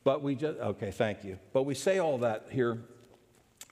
[0.03, 1.39] But we just, okay, thank you.
[1.53, 2.79] But we say all that here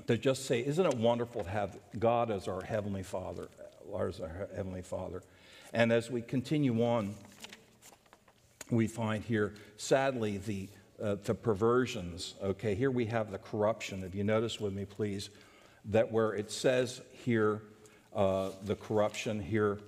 [0.07, 3.49] to just say, isn't it wonderful to have God as our Heavenly Father,
[3.99, 5.23] as our Heavenly Father?
[5.73, 7.15] And as we continue on,
[8.71, 10.69] we find here, sadly, the,
[11.03, 12.35] uh, the perversions.
[12.43, 14.05] Okay, here we have the corruption.
[14.05, 15.31] If you notice with me, please,
[15.87, 17.63] that where it says here,
[18.15, 19.79] uh, the corruption here,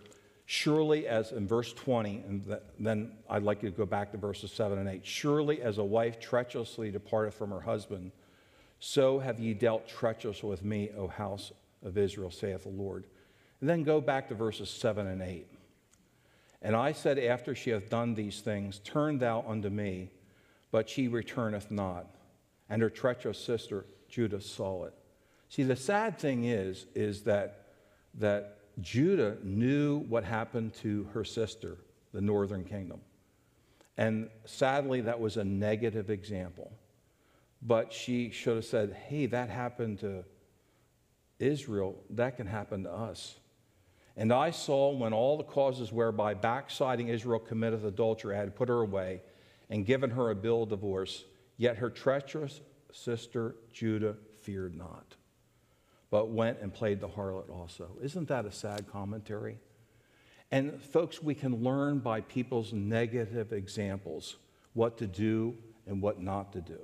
[0.50, 4.18] surely as in verse 20, and th- then I'd like you to go back to
[4.18, 5.06] verses 7 and 8.
[5.06, 8.10] Surely as a wife treacherously departed from her husband,
[8.80, 11.52] so have ye dealt treacherously with me, O house
[11.84, 13.04] of Israel, saith the Lord.
[13.60, 15.46] And then go back to verses 7 and 8.
[16.62, 20.10] And I said, After she hath done these things, turn thou unto me,
[20.72, 22.12] but she returneth not.
[22.68, 24.94] And her treacherous sister Judah saw it.
[25.48, 27.66] See, the sad thing is, is that,
[28.14, 31.78] that Judah knew what happened to her sister,
[32.12, 33.00] the northern kingdom.
[33.96, 36.72] And sadly, that was a negative example.
[37.62, 40.24] But she should have said, hey, that happened to
[41.38, 43.38] Israel, that can happen to us.
[44.16, 48.80] And I saw when all the causes whereby backsliding Israel committeth adultery, had put her
[48.80, 49.22] away
[49.68, 51.24] and given her a bill of divorce,
[51.56, 52.60] yet her treacherous
[52.92, 55.14] sister Judah feared not,
[56.10, 57.88] but went and played the harlot also.
[58.02, 59.58] Isn't that a sad commentary?
[60.50, 64.36] And folks, we can learn by people's negative examples
[64.74, 66.80] what to do and what not to do.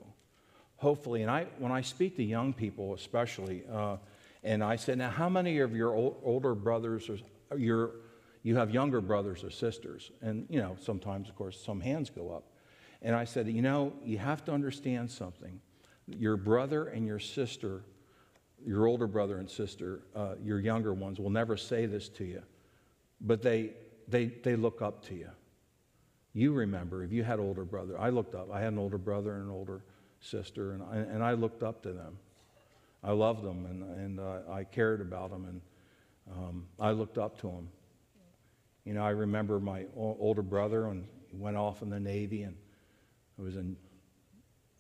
[0.77, 3.97] Hopefully, and I, when I speak to young people especially, uh,
[4.45, 7.11] and I say, now, how many of your ol- older brothers
[7.51, 7.93] or your,
[8.43, 10.13] you have younger brothers or sisters?
[10.23, 12.45] And, you know, sometimes, of course, some hands go up.
[13.03, 15.61] And I said, you know, you have to understand something.
[16.07, 17.83] Your brother and your sister,
[18.67, 22.43] your older brother and sister, uh, your younger ones will never say this to you,
[23.21, 23.71] but they,
[24.09, 25.31] they, they look up to you.
[26.35, 28.51] You remember, if you had older brother, I looked up.
[28.53, 29.83] I had an older brother and an older
[30.21, 32.19] sister, and I, and I looked up to them.
[33.07, 35.61] I loved them and, and uh, I cared about them and
[36.37, 37.69] um, I looked up to them.
[38.85, 42.43] You know, I remember my o- older brother and he went off in the Navy
[42.43, 42.57] and
[43.39, 43.77] I was in,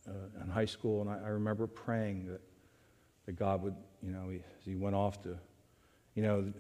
[0.08, 2.40] uh, in high school and I, I remember praying that,
[3.26, 5.36] that God would, you know, he, he went off to,
[6.14, 6.52] you know,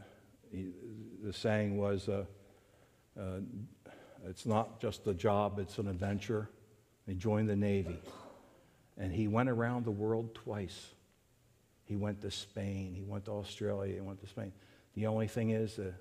[0.52, 0.68] he,
[1.22, 2.24] the saying was, uh,
[3.18, 3.40] uh,
[4.26, 6.50] it's not just a job, it's an adventure.
[7.06, 8.00] He joined the Navy
[8.98, 10.94] and he went around the world twice.
[11.84, 12.94] He went to Spain.
[12.94, 13.94] He went to Australia.
[13.94, 14.52] He went to Spain.
[14.94, 15.92] The only thing is, uh,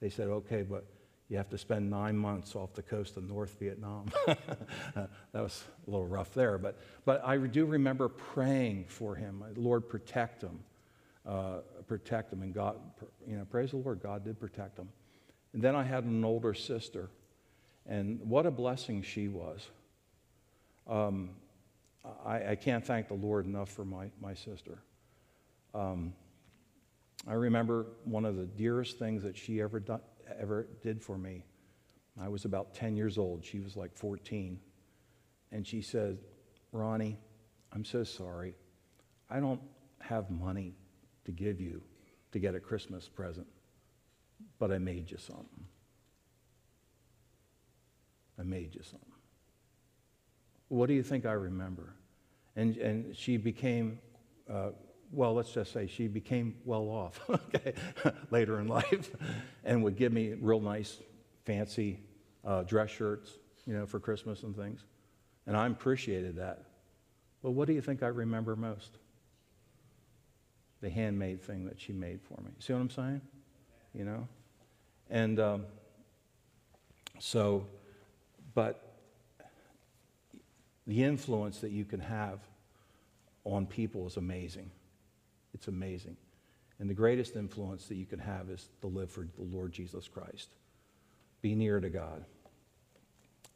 [0.00, 0.84] they said, okay, but
[1.32, 4.10] you have to spend nine months off the coast of North Vietnam.
[4.26, 6.58] that was a little rough there.
[6.58, 9.42] But, but I do remember praying for him.
[9.56, 10.60] Lord, protect him.
[11.24, 12.42] Uh, protect him.
[12.42, 12.76] And God,
[13.26, 14.90] you know, praise the Lord, God did protect him.
[15.54, 17.08] And then I had an older sister.
[17.86, 19.66] And what a blessing she was.
[20.86, 21.30] Um,
[22.26, 24.82] I, I can't thank the Lord enough for my, my sister.
[25.74, 26.12] Um,
[27.26, 30.00] I remember one of the dearest things that she ever, done,
[30.38, 31.44] ever did for me.
[32.20, 33.44] I was about 10 years old.
[33.44, 34.60] She was like 14.
[35.50, 36.18] And she said,
[36.72, 37.18] Ronnie,
[37.72, 38.54] I'm so sorry.
[39.30, 39.60] I don't
[40.00, 40.74] have money
[41.24, 41.82] to give you
[42.32, 43.46] to get a Christmas present,
[44.58, 45.66] but I made you something.
[48.38, 49.08] I made you something.
[50.68, 51.94] What do you think I remember?
[52.56, 53.98] And, and she became
[54.50, 54.70] uh,
[55.12, 57.74] well, let's just say she became well off okay,
[58.30, 59.10] later in life
[59.64, 60.98] and would give me real nice,
[61.44, 62.00] fancy
[62.44, 64.84] uh, dress shirts, you know, for Christmas and things.
[65.46, 66.64] And I appreciated that.
[67.42, 68.98] But what do you think I remember most?
[70.80, 72.50] The handmade thing that she made for me.
[72.58, 73.20] See what I'm saying?
[73.94, 74.28] You know?
[75.10, 75.66] And um,
[77.18, 77.66] so,
[78.54, 78.94] but
[80.86, 82.40] the influence that you can have
[83.44, 84.70] on people is amazing.
[85.54, 86.16] It's amazing.
[86.78, 90.08] And the greatest influence that you can have is to live for the Lord Jesus
[90.08, 90.54] Christ.
[91.40, 92.24] Be near to God,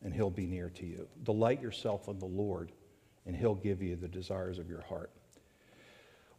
[0.02, 1.08] and He'll be near to you.
[1.22, 2.72] Delight yourself in the Lord,
[3.24, 5.10] and He'll give you the desires of your heart.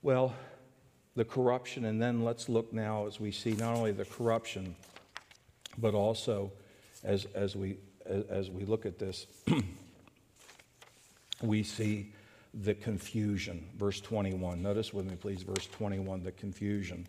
[0.01, 0.33] Well,
[1.15, 4.75] the corruption, and then let's look now as we see not only the corruption,
[5.77, 6.51] but also
[7.03, 9.25] as, as, we, as, as we look at this,
[11.41, 12.13] we see
[12.61, 13.69] the confusion.
[13.77, 14.61] Verse 21.
[14.61, 17.07] Notice with me, please, verse 21, the confusion,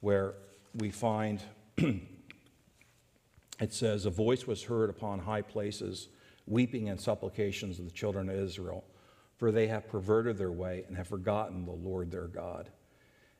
[0.00, 0.34] where
[0.74, 1.42] we find
[1.78, 6.08] it says, A voice was heard upon high places,
[6.46, 8.84] weeping and supplications of the children of Israel,
[9.36, 12.70] for they have perverted their way and have forgotten the Lord their God.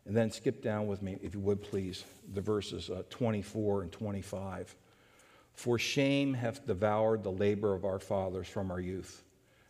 [0.06, 3.92] And then skip down with me, if you would please, the verses uh, 24 and
[3.92, 4.74] 25.
[5.54, 9.24] For shame hath devoured the labor of our fathers from our youth,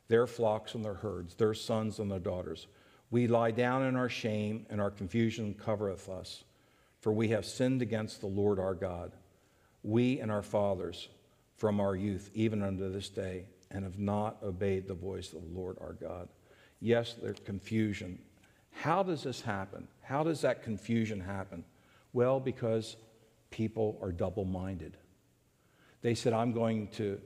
[0.08, 2.66] their flocks and their herds, their sons and their daughters.
[3.10, 6.44] We lie down in our shame, and our confusion covereth us.
[7.00, 9.12] For we have sinned against the Lord our God,
[9.82, 11.08] we and our fathers
[11.56, 15.58] from our youth, even unto this day, and have not obeyed the voice of the
[15.58, 16.28] Lord our God.
[16.80, 18.18] Yes, there's confusion.
[18.72, 19.88] How does this happen?
[20.02, 21.64] How does that confusion happen?
[22.12, 22.96] Well, because
[23.50, 24.96] people are double minded.
[26.02, 27.20] They said, I'm going to,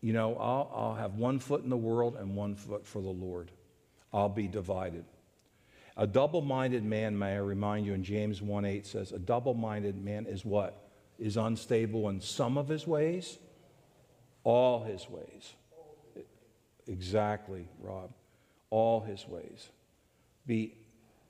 [0.00, 3.08] you know, I'll, I'll have one foot in the world and one foot for the
[3.08, 3.50] Lord.
[4.12, 5.04] I'll be divided.
[5.96, 9.54] A double minded man, may I remind you, in James 1 8 says, a double
[9.54, 10.88] minded man is what?
[11.18, 13.38] Is unstable in some of his ways,
[14.44, 15.52] all his ways.
[16.86, 18.12] Exactly, Rob.
[18.70, 19.68] All his ways.
[20.46, 20.74] Be,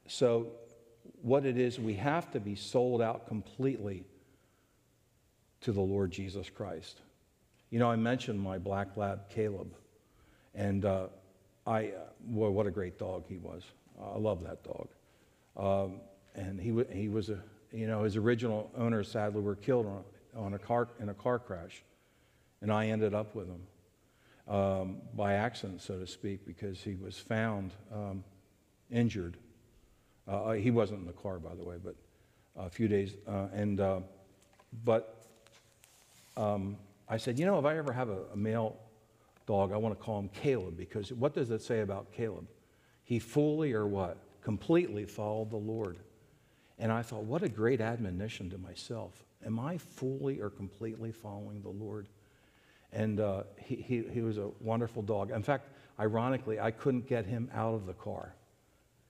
[0.06, 0.48] so,
[1.22, 4.04] what it is, we have to be sold out completely
[5.62, 7.00] to the Lord Jesus Christ.
[7.70, 9.74] You know, I mentioned my black lab, Caleb,
[10.54, 11.08] and uh,
[11.66, 13.62] I, uh, boy, what a great dog he was.
[14.00, 14.88] I love that dog.
[15.56, 16.00] Um,
[16.34, 17.38] and he, he was a,
[17.72, 20.04] you know, his original owners sadly were killed on,
[20.34, 21.82] on a car, in a car crash.
[22.62, 27.18] And I ended up with him um, by accident, so to speak, because he was
[27.18, 28.24] found um,
[28.90, 29.36] injured.
[30.26, 31.96] Uh, uh he wasn't in the car, by the way, but
[32.56, 33.14] a few days.
[33.26, 34.00] Uh, and, uh,
[34.84, 35.22] but
[36.36, 36.76] um,
[37.08, 38.76] I said, you know, if I ever have a, a male
[39.46, 42.46] dog, I want to call him Caleb because what does it say about Caleb?
[43.04, 44.18] He fully or what?
[44.42, 45.98] Completely followed the Lord.
[46.78, 49.24] And I thought, what a great admonition to myself.
[49.44, 52.08] Am I fully or completely following the Lord?
[52.92, 55.30] And uh, he, he, he was a wonderful dog.
[55.30, 55.68] In fact,
[55.98, 58.34] ironically, I couldn't get him out of the car.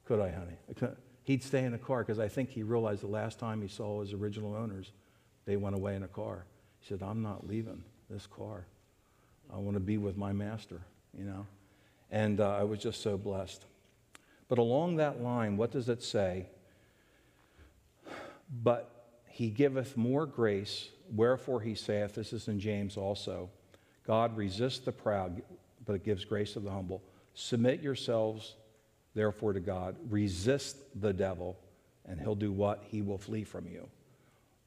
[0.04, 0.56] Could I, honey?
[0.82, 0.88] I
[1.24, 4.00] He'd stay in the car because I think he realized the last time he saw
[4.00, 4.92] his original owners,
[5.44, 6.46] they went away in a car.
[6.80, 8.64] He said, I'm not leaving this car.
[9.52, 10.80] I want to be with my master,
[11.16, 11.46] you know?
[12.10, 13.64] And uh, I was just so blessed.
[14.48, 16.46] But along that line, what does it say?
[18.62, 18.90] But
[19.26, 23.50] he giveth more grace, wherefore he saith, this is in James also,
[24.06, 25.42] God resists the proud,
[25.84, 27.02] but it gives grace to the humble.
[27.34, 28.54] Submit yourselves,
[29.14, 29.96] therefore, to God.
[30.08, 31.58] Resist the devil,
[32.06, 32.84] and he'll do what?
[32.88, 33.86] He will flee from you.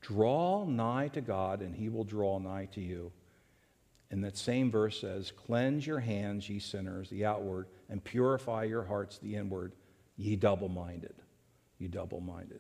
[0.01, 3.11] Draw nigh to God, and he will draw nigh to you.
[4.09, 8.83] And that same verse says, Cleanse your hands, ye sinners, the outward, and purify your
[8.83, 9.73] hearts, the inward,
[10.17, 11.13] ye double minded.
[11.77, 12.59] Ye double minded.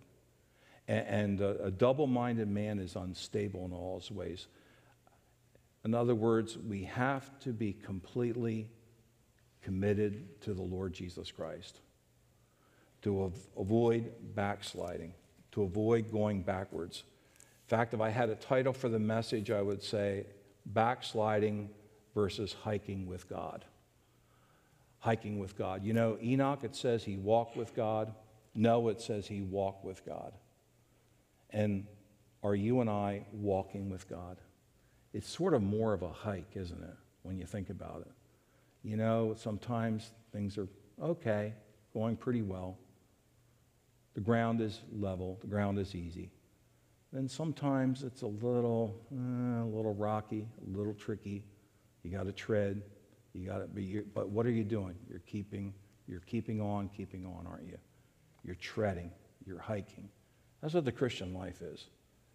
[0.87, 4.47] And, a, a double minded man is unstable in all his ways.
[5.83, 8.67] In other words, we have to be completely
[9.61, 11.79] committed to the Lord Jesus Christ
[13.03, 15.13] to av- avoid backsliding,
[15.51, 17.03] to avoid going backwards.
[17.71, 20.25] Fact, if I had a title for the message, I would say
[20.65, 21.69] backsliding
[22.13, 23.63] versus hiking with God.
[24.99, 25.81] Hiking with God.
[25.81, 28.13] You know, Enoch, it says he walked with God.
[28.53, 30.33] Noah, it says he walked with God.
[31.51, 31.87] And
[32.43, 34.35] are you and I walking with God?
[35.13, 38.11] It's sort of more of a hike, isn't it, when you think about it?
[38.83, 40.67] You know, sometimes things are
[41.01, 41.53] okay,
[41.93, 42.77] going pretty well.
[44.13, 46.31] The ground is level, the ground is easy.
[47.11, 51.43] Then sometimes it's a little, uh, a little rocky, a little tricky.
[52.03, 52.81] You got to tread.
[53.33, 54.01] You got to be.
[54.13, 54.95] But what are you doing?
[55.09, 55.73] You're keeping.
[56.07, 57.77] You're keeping on, keeping on, aren't you?
[58.43, 59.11] You're treading.
[59.45, 60.09] You're hiking.
[60.61, 61.85] That's what the Christian life is.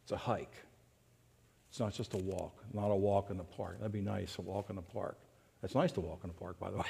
[0.03, 0.55] It's a hike.
[1.69, 2.63] It's not just a walk.
[2.73, 3.79] Not a walk in the park.
[3.79, 4.39] That'd be nice.
[4.39, 5.19] A walk in the park.
[5.67, 6.85] It's nice to walk in the park, by the way.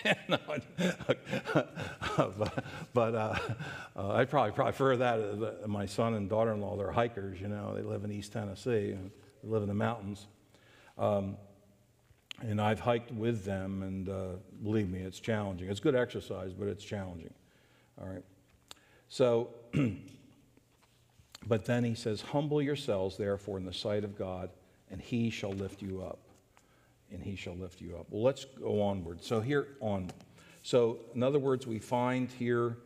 [2.92, 3.38] but, uh,
[3.96, 5.18] uh, I'd probably prefer that.
[5.18, 7.40] Uh, my son and daughter-in-law, they're hikers.
[7.40, 8.92] You know, they live in East Tennessee.
[8.92, 8.98] They
[9.42, 10.26] live in the mountains.
[10.98, 11.38] Um,
[12.42, 14.26] and I've hiked with them, and uh,
[14.62, 15.70] believe me, it's challenging.
[15.70, 17.32] It's good exercise, but it's challenging.
[17.98, 18.24] All right.
[19.08, 19.54] So,
[21.46, 24.50] but then he says, Humble yourselves, therefore, in the sight of God,
[24.90, 26.18] and he shall lift you up.
[27.12, 28.06] And he shall lift you up.
[28.10, 29.22] Well, let's go onward.
[29.22, 30.10] So, here on.
[30.62, 32.76] So, in other words, we find here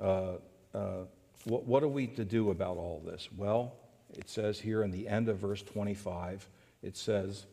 [0.00, 0.34] uh,
[0.72, 1.04] uh,
[1.44, 3.28] what, what are we to do about all this?
[3.36, 3.74] Well,
[4.16, 6.48] it says here in the end of verse 25,
[6.82, 7.46] it says,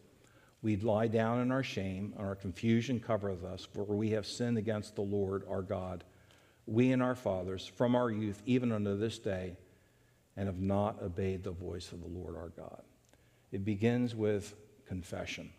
[0.61, 4.57] We lie down in our shame, and our confusion covereth us, for we have sinned
[4.57, 6.03] against the Lord our God,
[6.65, 9.55] we and our fathers, from our youth even unto this day,
[10.37, 12.83] and have not obeyed the voice of the Lord our God.
[13.51, 14.55] It begins with
[14.87, 15.51] confession.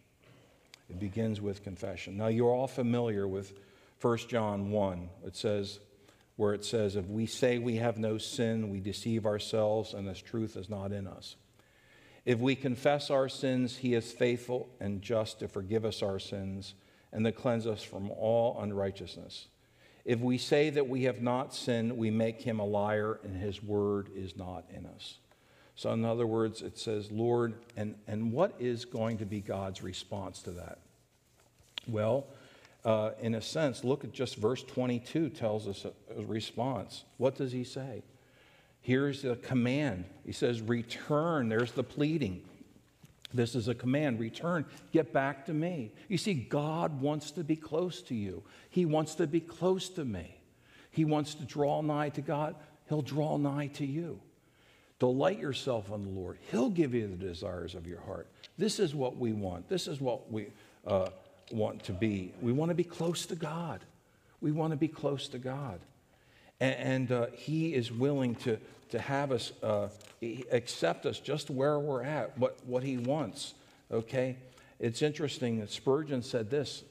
[0.92, 2.18] It begins with confession.
[2.18, 3.54] Now, you're all familiar with
[4.02, 5.08] 1 John 1.
[5.24, 5.80] It says,
[6.36, 10.20] where it says, If we say we have no sin, we deceive ourselves, and this
[10.20, 11.36] truth is not in us.
[12.26, 16.74] If we confess our sins, he is faithful and just to forgive us our sins
[17.10, 19.46] and to cleanse us from all unrighteousness.
[20.04, 23.62] If we say that we have not sinned, we make him a liar, and his
[23.62, 25.16] word is not in us.
[25.74, 29.82] So, in other words, it says, Lord, and, and what is going to be God's
[29.82, 30.78] response to that?
[31.88, 32.26] Well,
[32.84, 37.04] uh, in a sense, look at just verse 22 tells us a, a response.
[37.16, 38.02] What does he say?
[38.80, 40.04] Here's a command.
[40.26, 41.48] He says, Return.
[41.48, 42.42] There's the pleading.
[43.34, 45.92] This is a command return, get back to me.
[46.08, 50.04] You see, God wants to be close to you, He wants to be close to
[50.04, 50.38] me.
[50.90, 52.56] He wants to draw nigh to God,
[52.88, 54.20] He'll draw nigh to you.
[55.02, 58.28] Delight yourself on the Lord, He'll give you the desires of your heart.
[58.56, 59.68] This is what we want.
[59.68, 60.46] This is what we.
[60.86, 61.08] Uh,
[61.50, 62.32] want to be.
[62.40, 63.80] We want to be close to God.
[64.40, 65.80] We want to be close to God.
[66.60, 68.58] And, and uh, He is willing to,
[68.90, 69.88] to have us uh,
[70.50, 73.54] accept us just where we're at, what, what He wants.
[73.90, 74.36] Okay?
[74.78, 76.84] It's interesting that Spurgeon said this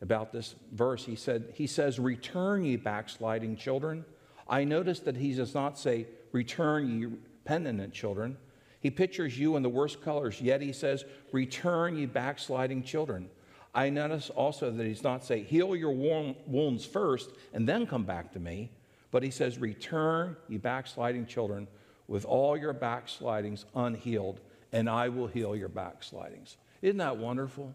[0.00, 1.04] about this verse.
[1.04, 4.04] He said, He says, Return, ye backsliding children.
[4.48, 7.08] I notice that He does not say, Return, ye
[7.44, 8.36] penitent children.
[8.80, 13.30] He pictures you in the worst colors, yet He says, Return, ye backsliding children.
[13.74, 18.32] I notice also that he's not saying, heal your wounds first and then come back
[18.34, 18.70] to me,
[19.10, 21.66] but he says, return, ye backsliding children,
[22.06, 24.40] with all your backslidings unhealed,
[24.72, 26.56] and I will heal your backslidings.
[26.82, 27.74] Isn't that wonderful?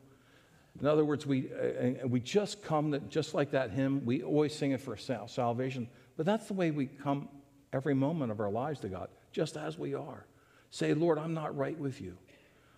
[0.80, 4.55] In other words, we, uh, we just come, to, just like that hymn, we always
[4.55, 7.28] sing it for salvation, but that's the way we come
[7.74, 10.25] every moment of our lives to God, just as we are.
[10.71, 12.17] Say, Lord, I'm not right with you.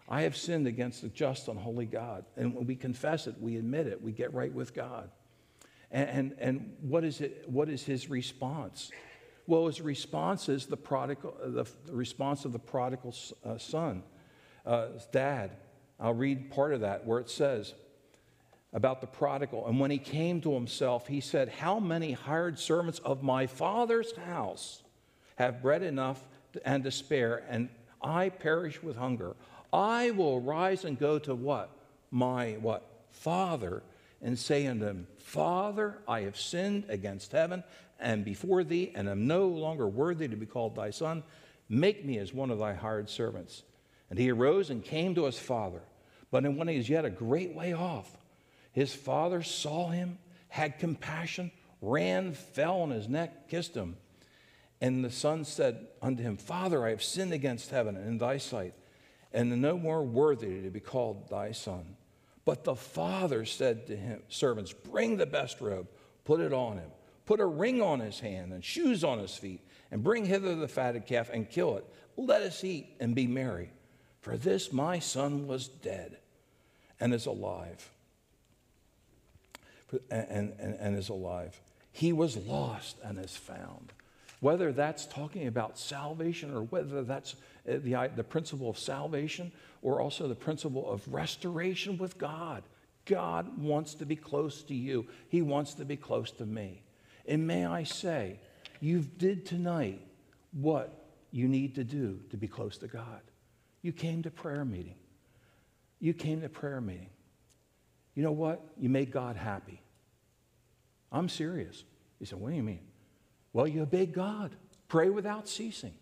[0.08, 2.26] I have sinned against the just and holy God.
[2.36, 5.10] And when we confess it, we admit it, we get right with God.
[5.90, 8.92] And, and, and what, is it, what is his response?
[9.48, 14.04] Well, his response is the, prodigal, the, the response of the prodigal uh, son,
[14.66, 15.52] uh, dad.
[16.00, 17.74] I'll read part of that where it says
[18.74, 19.68] about the prodigal.
[19.68, 24.16] And when he came to himself, he said, How many hired servants of my father's
[24.16, 24.84] house
[25.36, 26.26] have bread enough
[26.66, 27.70] and despair, and
[28.02, 29.36] I perish with hunger?
[29.74, 31.70] I will rise and go to what?
[32.10, 32.88] My what?
[33.12, 33.84] Father,
[34.22, 37.64] and say unto him, Father, I have sinned against heaven
[38.00, 41.24] and before thee, and am no longer worthy to be called thy son.
[41.70, 43.64] Make me as one of thy hired servants.
[44.10, 45.82] And he arose and came to his father.
[46.32, 48.18] But when he was yet a great way off,
[48.74, 50.18] his father saw him,
[50.50, 53.98] had compassion, ran, fell on his neck, kissed him.
[54.82, 58.40] And the son said unto him, Father, I have sinned against heaven and in thy
[58.40, 58.74] sight,
[59.32, 61.96] and no more worthy to be called thy son.
[62.44, 65.88] But the father said to him, servants, bring the best robe,
[66.26, 66.90] put it on him,
[67.28, 69.62] put a ring on his hand and shoes on his feet,
[69.92, 71.86] and bring hither the fatted calf and kill it.
[72.18, 73.70] Let us eat and be merry.
[74.22, 76.18] For this my son was dead
[77.00, 77.92] and is alive.
[80.10, 81.60] And, and, and is alive.
[81.92, 83.92] He was lost and is found.
[84.42, 87.36] Whether that's talking about salvation or whether that's
[87.68, 92.64] uh, the, the principle of salvation or also the principle of restoration with God.
[93.06, 95.08] God wants to be close to you.
[95.30, 96.84] He wants to be close to me.
[97.28, 98.40] And may I say,
[98.80, 100.02] you did tonight
[100.52, 103.22] what you need to do to be close to God.
[103.82, 104.96] You came to prayer meeting.
[106.00, 107.10] You came to prayer meeting.
[108.16, 108.62] You know what?
[108.78, 109.82] You made God happy.
[111.12, 111.84] I'm serious.
[112.20, 112.82] He said, What do you mean?
[113.54, 114.56] Well, you obey God.
[114.88, 115.94] Pray without ceasing.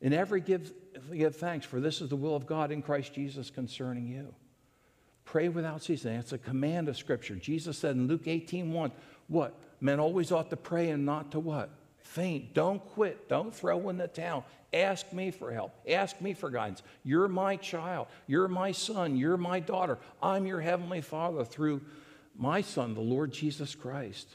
[0.00, 0.72] In every give,
[1.12, 4.34] give thanks, for this is the will of God in Christ Jesus concerning you.
[5.24, 6.14] Pray without ceasing.
[6.14, 7.34] It's a command of Scripture.
[7.34, 8.92] Jesus said in Luke 18 1,
[9.26, 9.54] what?
[9.80, 11.70] Men always ought to pray and not to what?
[11.98, 12.54] Faint.
[12.54, 13.28] Don't quit.
[13.28, 14.44] Don't throw in the towel.
[14.72, 15.74] Ask me for help.
[15.88, 16.82] Ask me for guidance.
[17.04, 18.06] You're my child.
[18.26, 19.16] You're my son.
[19.16, 19.98] You're my daughter.
[20.22, 21.82] I'm your heavenly Father through
[22.36, 24.28] my Son, the Lord Jesus Christ.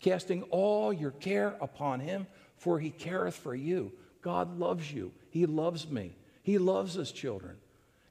[0.00, 2.26] Casting all your care upon him,
[2.56, 3.92] for he careth for you.
[4.22, 5.12] God loves you.
[5.30, 6.16] He loves me.
[6.42, 7.56] He loves his children.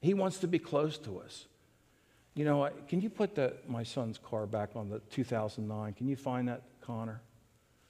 [0.00, 1.46] He wants to be close to us.
[2.34, 5.92] You know, can you put the, my son's car back on the 2009?
[5.94, 7.20] Can you find that, Connor?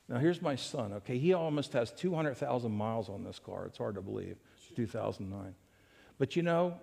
[0.08, 1.18] Now, here's my son, okay?
[1.18, 3.66] He almost has 200,000 miles on this car.
[3.66, 4.36] It's hard to believe.
[4.76, 5.54] 2009.
[6.18, 6.74] But you know,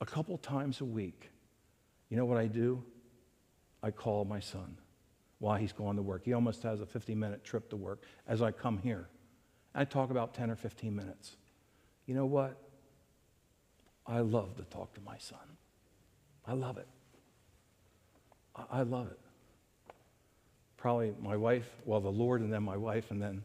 [0.00, 1.30] a couple times a week,
[2.08, 2.82] you know what I do?
[3.82, 4.76] I call my son
[5.38, 6.24] while he's going to work.
[6.24, 9.08] He almost has a 50 minute trip to work as I come here.
[9.74, 11.36] I talk about 10 or 15 minutes.
[12.06, 12.56] You know what?
[14.06, 15.38] I love to talk to my son.
[16.46, 16.88] I love it.
[18.72, 19.18] I, love it.
[20.78, 23.42] Probably my wife, well, the Lord, and then my wife, and then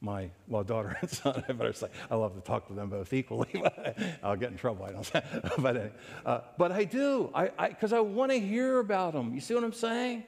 [0.00, 1.44] my well daughter and son.
[1.48, 3.62] I better say I love to talk to them both equally.
[4.22, 4.84] I'll get in trouble.
[4.84, 5.10] I don't.
[5.58, 5.92] but anyway,
[6.24, 7.30] uh, but I do.
[7.34, 9.34] I because I, I want to hear about them.
[9.34, 10.24] You see what I'm saying?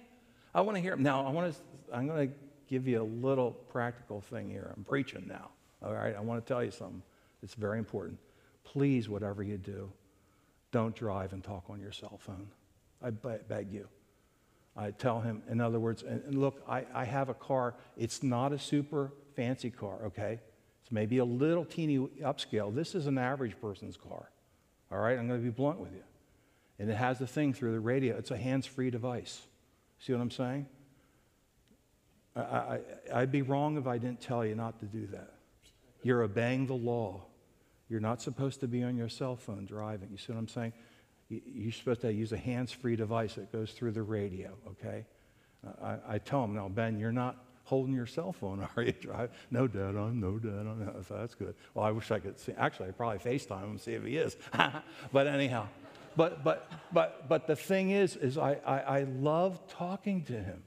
[0.55, 1.03] I want to hear them.
[1.03, 1.61] Now I want to.
[1.95, 2.35] I'm going to
[2.69, 4.73] give you a little practical thing here.
[4.77, 5.51] I'm preaching now.
[5.83, 6.15] All right.
[6.15, 7.03] I want to tell you something.
[7.43, 8.19] It's very important.
[8.65, 9.91] Please, whatever you do,
[10.73, 12.49] don't drive and talk on your cell phone.
[13.03, 13.89] I beg you.
[14.77, 17.75] I tell him, in other words, and, and look, I, I have a car.
[17.97, 20.41] It's not a super fancy car, okay?
[20.83, 22.73] It's maybe a little teeny upscale.
[22.75, 24.31] This is an average person's car.
[24.93, 26.03] All right, I'm going to be blunt with you.
[26.79, 28.17] And it has the thing through the radio.
[28.17, 29.41] It's a hands free device.
[29.99, 30.67] See what I'm saying?
[32.37, 32.79] I,
[33.13, 35.35] I, would be wrong if I didn't tell you not to do that.
[36.03, 37.23] You're obeying the law.
[37.89, 40.09] You're not supposed to be on your cell phone driving.
[40.13, 40.73] You see what I'm saying?
[41.29, 45.05] You're supposed to use a hands free device that goes through the radio, okay?
[45.83, 48.93] I, I tell them, now, Ben, you're not holding your cell phone, are you?
[48.93, 49.31] Drive?
[49.51, 51.05] No, Dad, I'm no, Dad, I'm.
[51.09, 51.55] So that's good.
[51.75, 52.53] Well, I wish I could see.
[52.53, 54.37] Actually, I probably FaceTime him and see if he is.
[55.13, 55.69] but anyhow,
[56.17, 60.63] but but but but the thing is, is I, I I love talking to him.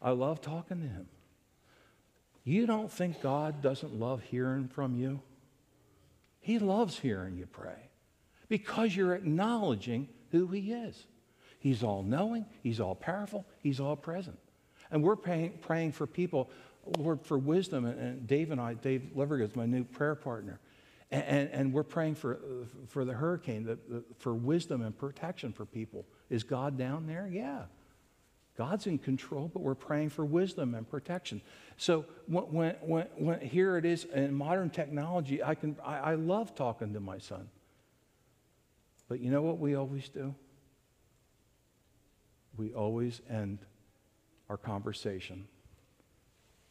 [0.00, 1.06] I love talking to him.
[2.44, 5.20] You don't think God doesn't love hearing from you?
[6.38, 7.90] He loves hearing you pray
[8.48, 11.06] because you're acknowledging who He is.
[11.58, 14.38] He's all knowing, He's all powerful, He's all present.
[14.92, 16.48] And we're praying, praying for people,
[16.98, 17.84] Lord, for wisdom.
[17.84, 20.60] And, and Dave and I, Dave Livergood is my new prayer partner.
[21.10, 22.40] And, and, we're praying for,
[22.88, 26.04] for the hurricane, the, the, for wisdom and protection for people.
[26.30, 27.28] Is God down there?
[27.32, 27.66] Yeah.
[28.56, 31.42] God's in control, but we're praying for wisdom and protection.
[31.76, 36.54] So when, when, when, here it is in modern technology, I, can, I, I love
[36.54, 37.50] talking to my son.
[39.08, 40.34] But you know what we always do?
[42.56, 43.58] We always end
[44.48, 45.46] our conversation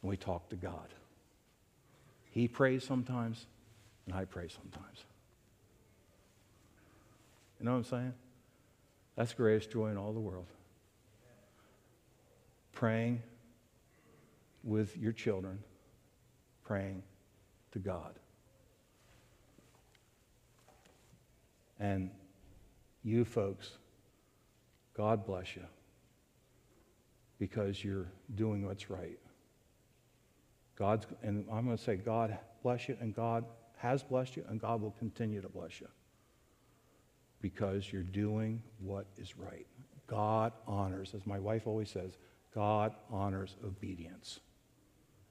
[0.02, 0.88] and we talk to God.
[2.24, 3.46] He prays sometimes,
[4.06, 5.04] and I pray sometimes.
[7.58, 8.14] You know what I'm saying?
[9.16, 10.46] That's the greatest joy in all the world.
[12.72, 13.22] Praying
[14.62, 15.58] with your children,
[16.64, 17.02] praying
[17.72, 18.14] to God.
[21.80, 22.10] And
[23.02, 23.70] you folks,
[24.96, 25.62] God bless you
[27.38, 29.18] because you're doing what's right.
[30.76, 33.44] God's, and I'm going to say, God bless you, and God
[33.76, 35.88] has blessed you, and God will continue to bless you
[37.40, 39.66] because you're doing what is right.
[40.06, 42.16] God honors, as my wife always says,
[42.54, 44.40] God honors obedience.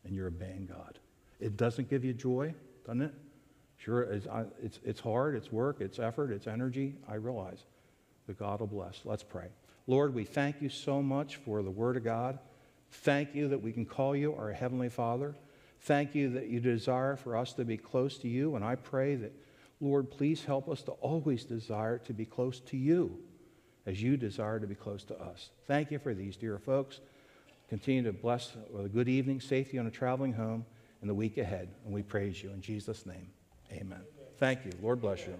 [0.04, 1.00] And you're obeying God.
[1.40, 2.54] It doesn't give you joy,
[2.86, 3.14] doesn't it?
[3.78, 4.28] Sure, it's,
[4.62, 7.66] it's, it's hard, it's work, it's effort, it's energy, I realize.
[8.28, 9.02] But God will bless.
[9.04, 9.48] Let's pray.
[9.88, 12.40] Lord, we thank you so much for the Word of God.
[12.92, 15.36] Thank you that we can call you our Heavenly Father.
[15.86, 18.56] Thank you that you desire for us to be close to you.
[18.56, 19.32] And I pray that,
[19.80, 23.20] Lord, please help us to always desire to be close to you
[23.86, 25.52] as you desire to be close to us.
[25.68, 27.02] Thank you for these dear folks.
[27.70, 30.66] Continue to bless with a good evening, safety on a traveling home
[31.04, 31.70] in the week ahead.
[31.86, 33.28] And we praise you in Jesus' name.
[33.72, 34.02] Amen.
[34.40, 34.72] Thank you.
[34.82, 35.36] Lord bless you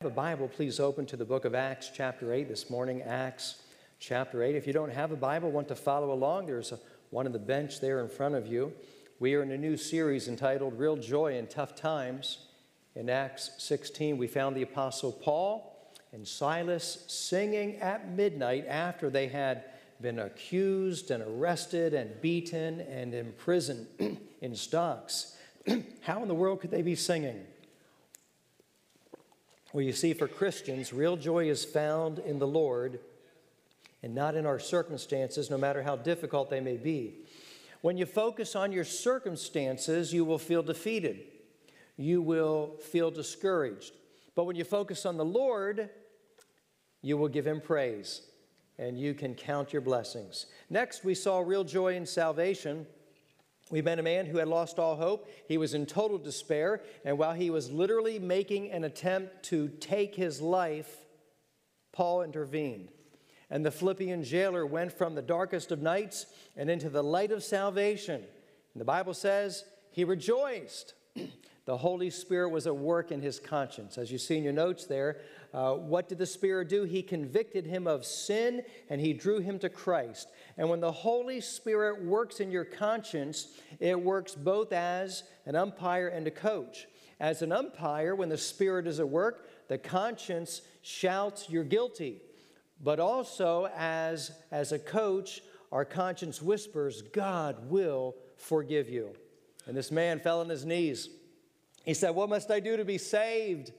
[0.00, 2.48] have a Bible, please open to the book of Acts, chapter 8.
[2.48, 3.62] This morning, Acts,
[3.98, 4.54] chapter 8.
[4.54, 6.78] If you don't have a Bible, want to follow along, there's a,
[7.10, 8.72] one on the bench there in front of you.
[9.18, 12.36] We are in a new series entitled Real Joy in Tough Times.
[12.94, 15.74] In Acts 16, we found the Apostle Paul
[16.12, 19.64] and Silas singing at midnight after they had
[20.02, 23.86] been accused and arrested and beaten and imprisoned
[24.42, 25.34] in stocks.
[26.02, 27.42] How in the world could they be singing?
[29.72, 33.00] Well, you see, for Christians, real joy is found in the Lord
[34.02, 37.14] and not in our circumstances, no matter how difficult they may be.
[37.86, 41.20] When you focus on your circumstances, you will feel defeated.
[41.96, 43.92] You will feel discouraged.
[44.34, 45.88] But when you focus on the Lord,
[47.00, 48.22] you will give Him praise
[48.76, 50.46] and you can count your blessings.
[50.68, 52.88] Next, we saw real joy in salvation.
[53.70, 55.30] We met a man who had lost all hope.
[55.46, 60.16] He was in total despair, and while he was literally making an attempt to take
[60.16, 60.92] his life,
[61.92, 62.88] Paul intervened.
[63.50, 66.26] And the Philippian jailer went from the darkest of nights
[66.56, 68.22] and into the light of salvation.
[68.74, 70.94] And the Bible says he rejoiced.
[71.64, 73.98] the Holy Spirit was at work in his conscience.
[73.98, 75.20] As you see in your notes there,
[75.54, 76.84] uh, what did the Spirit do?
[76.84, 80.30] He convicted him of sin and he drew him to Christ.
[80.58, 86.08] And when the Holy Spirit works in your conscience, it works both as an umpire
[86.08, 86.86] and a coach.
[87.18, 92.20] As an umpire, when the Spirit is at work, the conscience shouts, You're guilty.
[92.82, 95.40] But also, as, as a coach,
[95.72, 99.14] our conscience whispers, God will forgive you.
[99.66, 101.08] And this man fell on his knees.
[101.84, 103.72] He said, What must I do to be saved?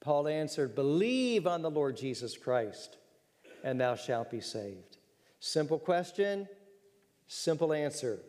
[0.00, 2.98] Paul answered, Believe on the Lord Jesus Christ,
[3.64, 4.98] and thou shalt be saved.
[5.40, 6.48] Simple question,
[7.26, 8.20] simple answer.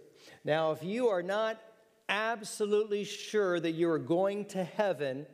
[0.44, 1.60] Now, if you are not
[2.08, 5.28] absolutely sure that you are going to heaven,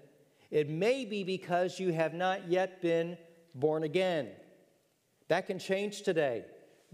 [0.52, 3.18] it may be because you have not yet been
[3.54, 4.30] born again.
[5.28, 6.46] That can change today.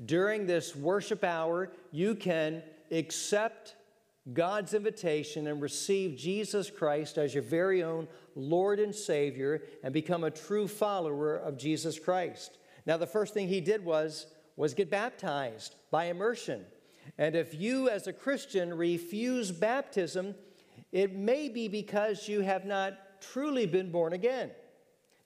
[0.05, 3.75] During this worship hour, you can accept
[4.33, 10.23] God's invitation and receive Jesus Christ as your very own Lord and Savior and become
[10.23, 12.57] a true follower of Jesus Christ.
[12.85, 16.65] Now, the first thing he did was, was get baptized by immersion.
[17.17, 20.35] And if you, as a Christian, refuse baptism,
[20.91, 24.51] it may be because you have not truly been born again.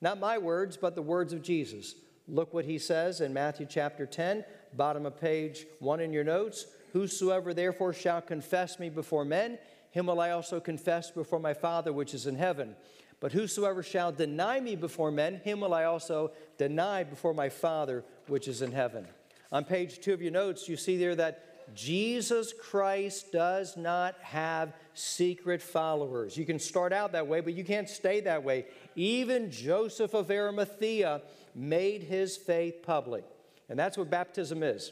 [0.01, 1.95] Not my words, but the words of Jesus.
[2.27, 6.65] Look what he says in Matthew chapter 10, bottom of page 1 in your notes.
[6.93, 9.59] Whosoever therefore shall confess me before men,
[9.91, 12.75] him will I also confess before my Father which is in heaven.
[13.19, 18.03] But whosoever shall deny me before men, him will I also deny before my Father
[18.27, 19.07] which is in heaven.
[19.51, 24.73] On page two of your notes, you see there that Jesus Christ does not have
[24.93, 26.37] secret followers.
[26.37, 28.65] You can start out that way, but you can't stay that way.
[28.95, 31.21] Even Joseph of Arimathea
[31.55, 33.23] made his faith public.
[33.69, 34.91] And that's what baptism is.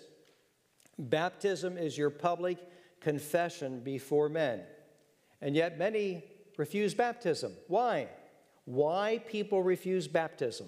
[0.98, 2.58] Baptism is your public
[3.02, 4.62] confession before men.
[5.42, 6.24] And yet many
[6.58, 7.54] refuse baptism.
[7.68, 8.08] Why?
[8.66, 10.68] Why people refuse baptism?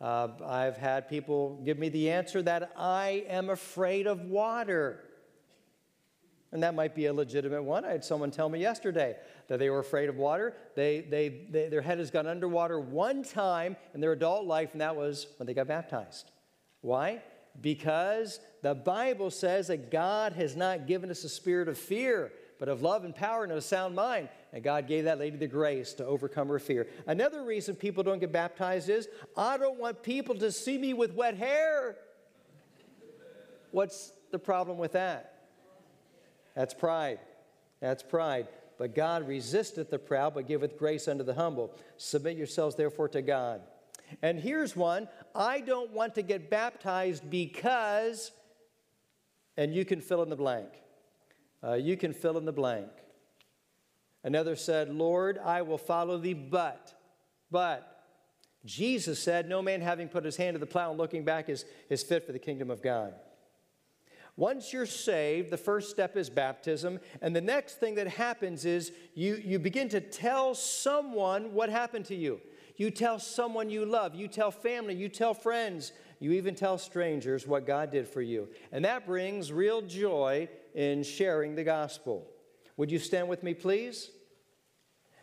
[0.00, 5.04] Uh, I've had people give me the answer that I am afraid of water.
[6.52, 7.84] And that might be a legitimate one.
[7.84, 10.54] I had someone tell me yesterday that they were afraid of water.
[10.74, 14.80] They, they, they, their head has gone underwater one time in their adult life, and
[14.80, 16.32] that was when they got baptized.
[16.80, 17.22] Why?
[17.60, 22.68] Because the Bible says that God has not given us a spirit of fear, but
[22.68, 24.28] of love and power and of a sound mind.
[24.52, 26.88] And God gave that lady the grace to overcome her fear.
[27.06, 31.14] Another reason people don't get baptized is I don't want people to see me with
[31.14, 31.96] wet hair.
[33.70, 35.29] What's the problem with that?
[36.54, 37.18] That's pride.
[37.80, 38.48] That's pride.
[38.78, 41.74] But God resisteth the proud, but giveth grace unto the humble.
[41.96, 43.60] Submit yourselves therefore to God.
[44.22, 48.32] And here's one I don't want to get baptized because,
[49.56, 50.68] and you can fill in the blank.
[51.62, 52.88] Uh, you can fill in the blank.
[54.24, 56.94] Another said, Lord, I will follow thee, but,
[57.50, 57.86] but.
[58.64, 61.64] Jesus said, No man having put his hand to the plow and looking back is,
[61.88, 63.14] is fit for the kingdom of God.
[64.40, 66.98] Once you're saved, the first step is baptism.
[67.20, 72.06] And the next thing that happens is you, you begin to tell someone what happened
[72.06, 72.40] to you.
[72.76, 77.46] You tell someone you love, you tell family, you tell friends, you even tell strangers
[77.46, 78.48] what God did for you.
[78.72, 82.26] And that brings real joy in sharing the gospel.
[82.78, 84.10] Would you stand with me, please?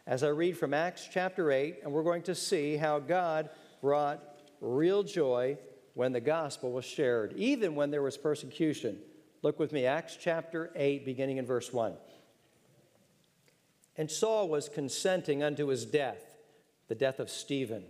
[0.05, 3.49] As I read from Acts chapter 8, and we're going to see how God
[3.81, 4.21] brought
[4.61, 5.57] real joy
[5.97, 8.99] when the gospel was shared, even when there was persecution.
[9.41, 11.93] Look with me, Acts chapter 8, beginning in verse 1.
[13.97, 16.21] And Saul was consenting unto his death
[16.87, 17.83] the death of Stephen.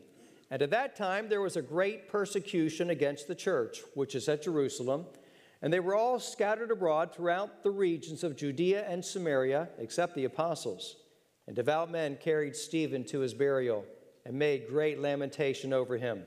[0.49, 4.43] And at that time, there was a great persecution against the church, which is at
[4.43, 5.05] Jerusalem.
[5.62, 10.24] And they were all scattered abroad throughout the regions of Judea and Samaria, except the
[10.24, 10.95] apostles.
[11.45, 13.84] And devout men carried Stephen to his burial
[14.26, 16.24] and made great lamentation over him.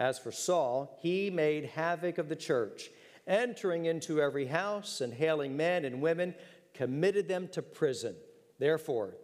[0.00, 2.90] As for Saul, he made havoc of the church,
[3.26, 6.34] entering into every house and hailing men and women,
[6.72, 8.16] committed them to prison.
[8.58, 9.14] Therefore,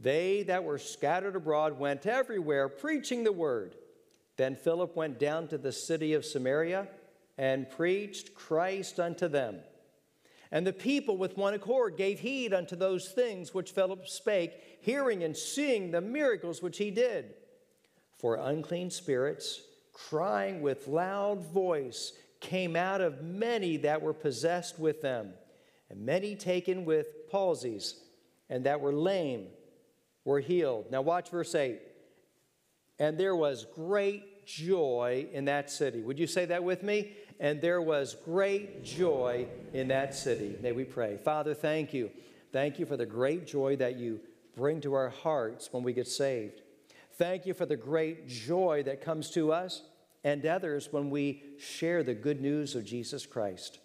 [0.00, 3.76] they that were scattered abroad went everywhere preaching the word.
[4.36, 6.88] Then Philip went down to the city of Samaria
[7.38, 9.60] and preached Christ unto them.
[10.50, 15.22] And the people with one accord gave heed unto those things which Philip spake, hearing
[15.22, 17.34] and seeing the miracles which he did.
[18.16, 19.60] For unclean spirits,
[19.96, 25.32] crying with loud voice, came out of many that were possessed with them,
[25.88, 27.94] and many taken with palsies
[28.50, 29.46] and that were lame
[30.24, 30.90] were healed.
[30.90, 31.80] Now, watch verse 8.
[32.98, 36.02] And there was great joy in that city.
[36.02, 37.12] Would you say that with me?
[37.40, 40.56] And there was great joy in that city.
[40.60, 41.16] May we pray.
[41.16, 42.10] Father, thank you.
[42.52, 44.20] Thank you for the great joy that you
[44.54, 46.62] bring to our hearts when we get saved.
[47.16, 49.82] Thank you for the great joy that comes to us
[50.22, 53.78] and others when we share the good news of Jesus Christ.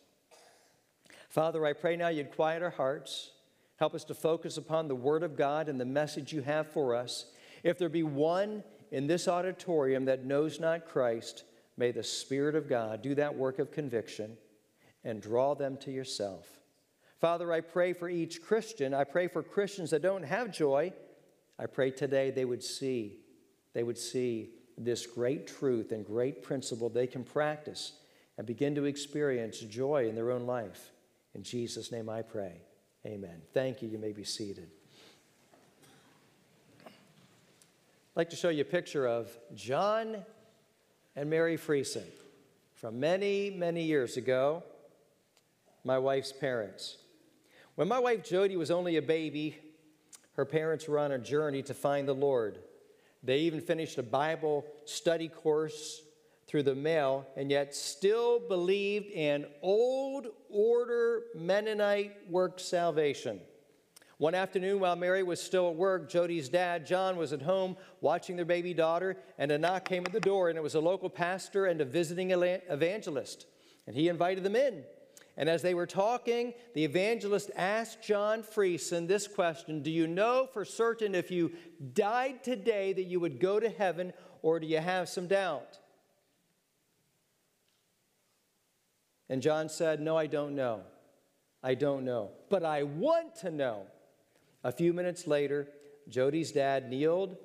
[1.29, 3.31] Father, I pray now you'd quiet our hearts.
[3.77, 6.93] Help us to focus upon the Word of God and the message you have for
[6.93, 7.27] us.
[7.63, 11.45] If there be one in this auditorium that knows not Christ,
[11.77, 14.35] may the Spirit of God do that work of conviction
[15.05, 16.59] and draw them to yourself.
[17.21, 18.93] Father, I pray for each Christian.
[18.93, 20.91] I pray for Christians that don't have joy.
[21.57, 23.19] I pray today they would see,
[23.73, 27.93] they would see this great truth and great principle they can practice
[28.37, 30.91] and begin to experience joy in their own life.
[31.35, 32.61] In Jesus' name I pray.
[33.05, 33.41] Amen.
[33.53, 33.89] Thank you.
[33.89, 34.69] You may be seated.
[36.85, 36.89] I'd
[38.15, 40.17] like to show you a picture of John
[41.15, 42.03] and Mary Friesen
[42.73, 44.63] from many, many years ago,
[45.83, 46.97] my wife's parents.
[47.75, 49.57] When my wife Jody was only a baby,
[50.33, 52.59] her parents were on a journey to find the Lord.
[53.23, 56.01] They even finished a Bible study course
[56.47, 63.39] through the mail and yet still believed in old order Mennonite work salvation.
[64.17, 68.35] One afternoon, while Mary was still at work, Jody's dad, John, was at home watching
[68.35, 71.09] their baby daughter, and a knock came at the door, and it was a local
[71.09, 73.47] pastor and a visiting evangelist.
[73.87, 74.83] And he invited them in.
[75.37, 80.47] And as they were talking, the evangelist asked John Friesen this question Do you know
[80.51, 81.51] for certain if you
[81.93, 85.79] died today that you would go to heaven, or do you have some doubt?
[89.29, 90.81] And John said, No, I don't know.
[91.63, 92.31] I don't know.
[92.49, 93.87] But I want to know.
[94.63, 95.69] A few minutes later,
[96.09, 97.37] Jody's dad kneeled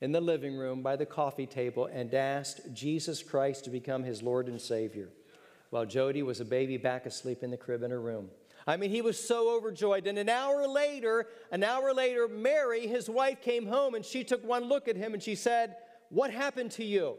[0.00, 4.22] in the living room by the coffee table and asked Jesus Christ to become his
[4.22, 5.08] Lord and Savior
[5.70, 8.30] while Jody was a baby back asleep in the crib in her room.
[8.66, 10.06] I mean, he was so overjoyed.
[10.06, 14.44] And an hour later, an hour later, Mary, his wife, came home and she took
[14.44, 15.76] one look at him and she said,
[16.08, 17.16] What happened to you?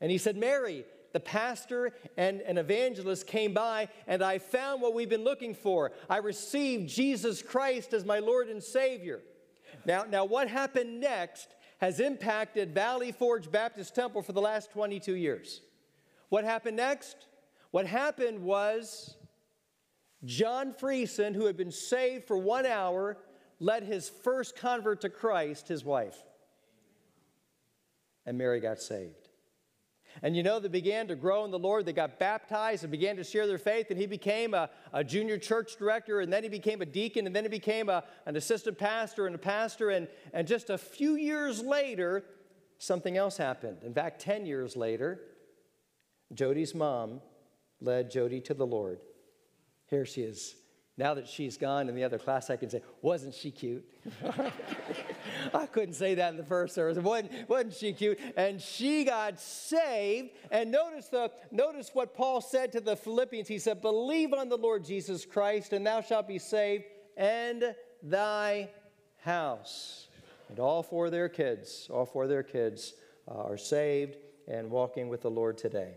[0.00, 4.94] And he said, Mary, the pastor and an evangelist came by and I found what
[4.94, 5.92] we've been looking for.
[6.08, 9.20] I received Jesus Christ as my Lord and Savior.
[9.84, 15.16] Now, now what happened next has impacted Valley Forge Baptist Temple for the last 22
[15.16, 15.60] years.
[16.28, 17.26] What happened next?
[17.72, 19.16] What happened was
[20.24, 23.18] John Friesen, who had been saved for one hour,
[23.58, 26.16] led his first convert to Christ, his wife.
[28.26, 29.28] And Mary got saved.
[30.22, 31.86] And you know, they began to grow in the Lord.
[31.86, 33.86] They got baptized and began to share their faith.
[33.88, 37.34] And he became a, a junior church director, and then he became a deacon, and
[37.34, 39.88] then he became a, an assistant pastor and a pastor.
[39.88, 42.24] And, and just a few years later,
[42.76, 43.78] something else happened.
[43.82, 45.22] In fact, 10 years later,
[46.34, 47.22] Jody's mom
[47.82, 49.00] led Jody to the Lord.
[49.88, 50.54] Here she is.
[50.98, 53.84] Now that she's gone in the other class, I can say, wasn't she cute?
[55.54, 57.02] I couldn't say that in the first service.
[57.02, 58.18] Wasn't, wasn't she cute?
[58.36, 60.30] And she got saved.
[60.50, 63.48] And notice, the, notice what Paul said to the Philippians.
[63.48, 66.84] He said, Believe on the Lord Jesus Christ, and thou shalt be saved,
[67.16, 68.68] and thy
[69.22, 70.08] house.
[70.50, 72.92] And all four of their kids, all four of their kids
[73.26, 74.16] uh, are saved
[74.46, 75.94] and walking with the Lord today.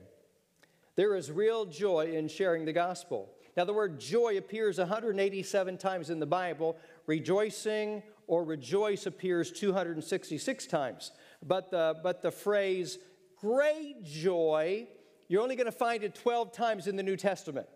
[0.95, 3.31] There is real joy in sharing the gospel.
[3.57, 6.77] Now, the word joy appears 187 times in the Bible.
[7.05, 11.11] Rejoicing or rejoice appears 266 times.
[11.45, 12.97] But the, but the phrase
[13.39, 14.87] great joy,
[15.27, 17.67] you're only going to find it 12 times in the New Testament.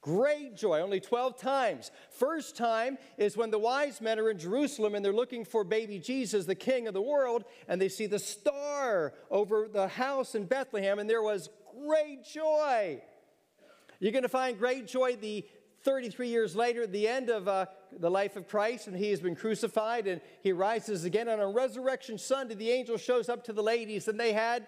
[0.00, 1.90] Great joy, only 12 times.
[2.10, 5.98] First time is when the wise men are in Jerusalem and they're looking for baby
[5.98, 10.44] Jesus, the king of the world, and they see the star over the house in
[10.44, 11.50] Bethlehem, and there was
[11.84, 13.02] great joy.
[13.98, 15.44] You're going to find great joy the
[15.82, 17.66] 33 years later at the end of uh,
[17.98, 21.28] the life of Christ, and he has been crucified and he rises again.
[21.28, 24.66] On a resurrection Sunday, the angel shows up to the ladies, and they had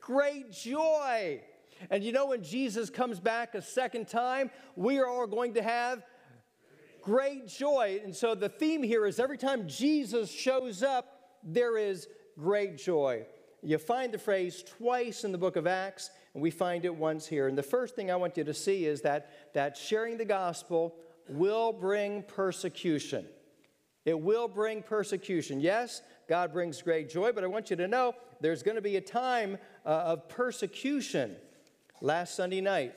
[0.00, 1.42] great joy.
[1.90, 5.62] And you know, when Jesus comes back a second time, we are all going to
[5.62, 6.02] have
[7.02, 8.00] great joy.
[8.04, 12.08] And so the theme here is every time Jesus shows up, there is
[12.38, 13.26] great joy.
[13.62, 17.26] You find the phrase twice in the book of Acts, and we find it once
[17.26, 17.46] here.
[17.46, 20.96] And the first thing I want you to see is that, that sharing the gospel
[21.28, 23.26] will bring persecution.
[24.04, 25.60] It will bring persecution.
[25.60, 28.96] Yes, God brings great joy, but I want you to know there's going to be
[28.96, 31.36] a time uh, of persecution.
[32.02, 32.96] Last Sunday night,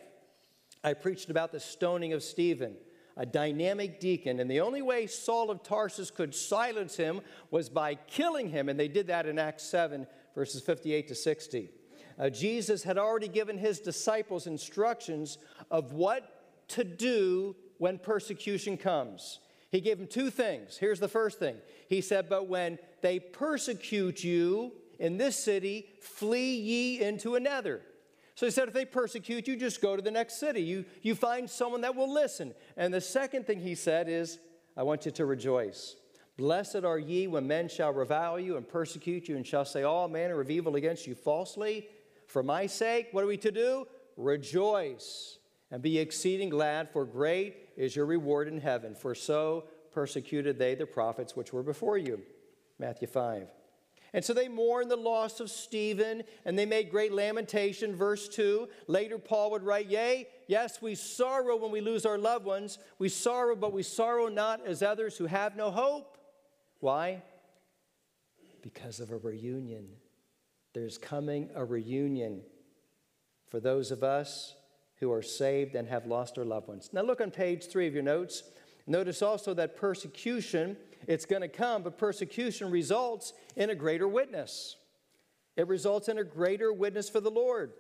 [0.84, 2.76] I preached about the stoning of Stephen.
[3.18, 4.42] a dynamic deacon.
[4.42, 8.68] And the only way Saul of Tarsus could silence him was by killing him.
[8.68, 11.70] And they did that in Acts 7, verses 58 to 60.
[12.20, 15.38] Uh, Jesus had already given his disciples instructions
[15.72, 19.40] of what to do when persecution comes.
[19.72, 20.76] He gave them two things.
[20.76, 21.56] Here's the first thing
[21.88, 27.82] He said, But when they persecute you in this city, flee ye into another.
[28.36, 30.62] So he said, if they persecute you, just go to the next city.
[30.62, 32.54] You, you find someone that will listen.
[32.76, 34.40] And the second thing he said is,
[34.76, 35.96] I want you to rejoice.
[36.38, 40.10] Blessed are ye when men shall revile you and persecute you and shall say all
[40.10, 41.88] manner of evil against you falsely.
[42.28, 43.88] For my sake, what are we to do?
[44.18, 45.40] Rejoice
[45.72, 48.96] and be exceeding glad, for great is your reward in heaven.
[48.96, 52.22] For so persecuted they the prophets which were before you.
[52.80, 53.48] Matthew 5.
[54.16, 57.94] And so they mourned the loss of Stephen and they made great lamentation.
[57.94, 58.70] Verse 2.
[58.88, 62.80] Later, Paul would write, Yea, yes, we sorrow when we lose our loved ones.
[62.98, 66.18] We sorrow, but we sorrow not as others who have no hope.
[66.80, 67.24] Why?
[68.62, 69.86] Because of a reunion.
[70.74, 72.42] There's coming a reunion
[73.50, 74.56] for those of us
[75.02, 76.90] who are saved and have lost our loved ones.
[76.94, 78.44] Now, look on page three of your notes.
[78.88, 84.78] Notice also that persecution it's going to come, but persecution results in a greater witness.
[85.56, 87.72] It results in a greater witness for the Lord.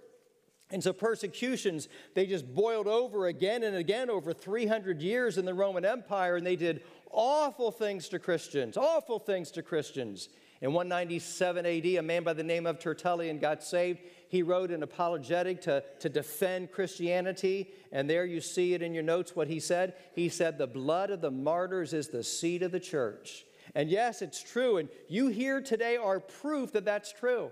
[0.71, 5.53] And so persecutions, they just boiled over again and again over 300 years in the
[5.53, 10.30] Roman Empire, and they did awful things to Christians, awful things to Christians.
[10.61, 13.99] In 197 AD, a man by the name of Tertullian got saved.
[14.36, 17.72] He wrote an apologetic to, to defend Christianity.
[17.94, 19.94] And there you see it in your notes what he said.
[20.14, 23.46] He said, The blood of the martyrs is the seed of the church.
[23.76, 24.76] And yes, it's true.
[24.76, 27.50] And you here today are proof that that's true.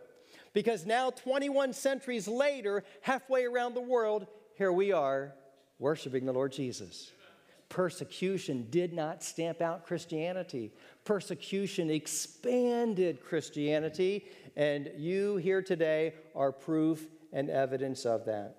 [0.51, 4.27] Because now, 21 centuries later, halfway around the world,
[4.57, 5.33] here we are
[5.79, 7.13] worshiping the Lord Jesus.
[7.73, 10.71] Persecution did not stamp out Christianity.
[11.05, 18.57] Persecution expanded Christianity, and you here today are proof and evidence of that.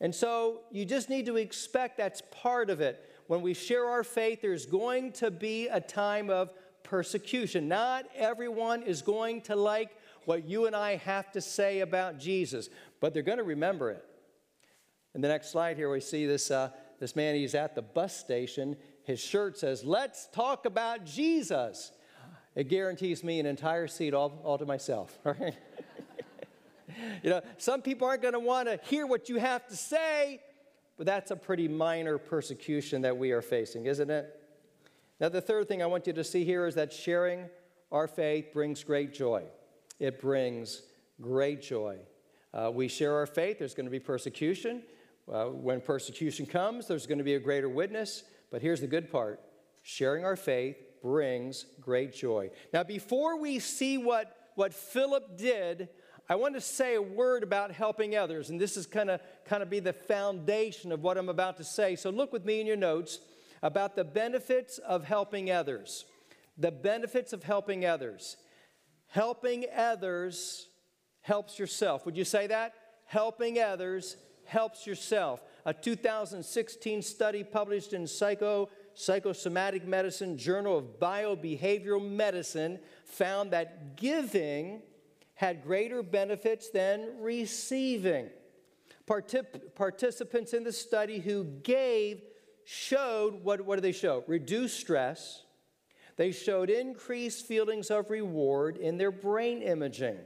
[0.00, 3.08] And so you just need to expect that's part of it.
[3.28, 6.50] When we share our faith, there's going to be a time of
[6.82, 7.68] persecution.
[7.68, 12.70] Not everyone is going to like what you and I have to say about Jesus,
[12.98, 14.04] but they're going to remember it.
[15.14, 18.16] In the next slide here, we see this, uh, this man, he's at the bus
[18.16, 18.76] station.
[19.04, 21.92] His shirt says, Let's talk about Jesus.
[22.54, 25.18] It guarantees me an entire seat all, all to myself.
[25.24, 25.54] Right?
[27.22, 30.40] you know, some people aren't going to want to hear what you have to say,
[30.96, 34.34] but that's a pretty minor persecution that we are facing, isn't it?
[35.20, 37.48] Now, the third thing I want you to see here is that sharing
[37.92, 39.44] our faith brings great joy
[39.98, 40.82] it brings
[41.20, 41.98] great joy.
[42.54, 44.82] Uh, we share our faith, there's going to be persecution.
[45.32, 48.24] Uh, when persecution comes, there's going to be a greater witness.
[48.50, 49.40] But here's the good part
[49.82, 52.50] sharing our faith brings great joy.
[52.72, 55.88] Now, before we see what, what Philip did,
[56.28, 58.50] I want to say a word about helping others.
[58.50, 61.64] And this is kind of kind of be the foundation of what I'm about to
[61.64, 61.96] say.
[61.96, 63.20] So look with me in your notes
[63.62, 66.04] about the benefits of helping others.
[66.56, 68.36] The benefits of helping others.
[69.06, 70.68] Helping others
[71.22, 72.04] helps yourself.
[72.04, 72.74] Would you say that?
[73.06, 74.16] Helping others
[74.48, 75.42] helps yourself.
[75.66, 84.82] A 2016 study published in Psycho, Psychosomatic Medicine, Journal of Biobehavioral Medicine, found that giving
[85.34, 88.30] had greater benefits than receiving.
[89.06, 92.22] Particip- participants in the study who gave
[92.64, 94.24] showed what, what did they show?
[94.26, 95.42] Reduced stress,
[96.16, 100.18] they showed increased feelings of reward in their brain imaging.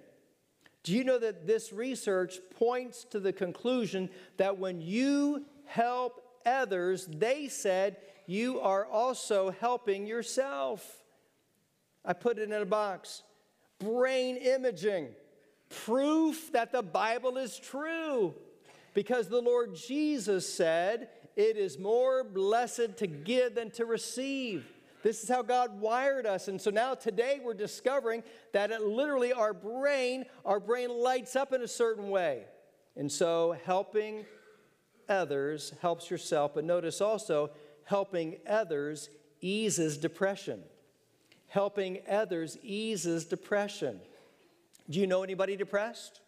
[0.83, 7.07] Do you know that this research points to the conclusion that when you help others,
[7.07, 11.03] they said you are also helping yourself?
[12.05, 13.23] I put it in a box.
[13.79, 15.09] Brain imaging,
[15.69, 18.35] proof that the Bible is true.
[18.95, 24.67] Because the Lord Jesus said, It is more blessed to give than to receive.
[25.03, 26.49] This is how God wired us.
[26.49, 28.23] And so now today we're discovering
[28.53, 32.45] that it literally our brain, our brain lights up in a certain way.
[32.97, 34.25] And so helping
[35.09, 36.55] others helps yourself.
[36.55, 37.51] But notice also,
[37.85, 40.63] helping others eases depression.
[41.49, 44.01] Helping others eases depression.
[44.89, 46.21] Do you know anybody depressed?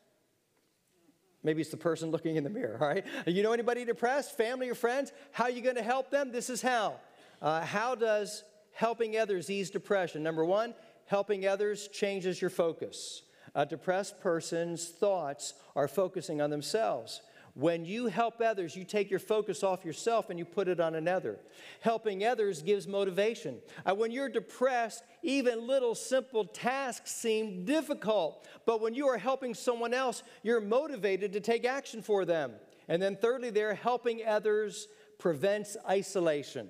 [1.42, 3.04] Maybe it's the person looking in the mirror, all right?
[3.26, 5.12] You know anybody depressed, family or friends?
[5.30, 6.32] How are you going to help them?
[6.32, 6.94] This is how.
[7.42, 8.42] Uh, how does
[8.74, 10.22] helping others ease depression.
[10.22, 10.74] Number one,
[11.06, 13.22] helping others changes your focus.
[13.54, 17.20] A depressed person's thoughts are focusing on themselves.
[17.54, 20.96] When you help others, you take your focus off yourself and you put it on
[20.96, 21.38] another.
[21.80, 23.60] Helping others gives motivation.
[23.86, 28.44] Uh, when you're depressed, even little simple tasks seem difficult.
[28.66, 32.54] But when you are helping someone else, you're motivated to take action for them.
[32.88, 36.68] And then, thirdly, there, helping others prevents isolation.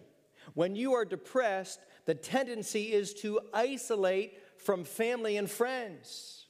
[0.52, 6.46] When you are depressed, the tendency is to isolate from family and friends.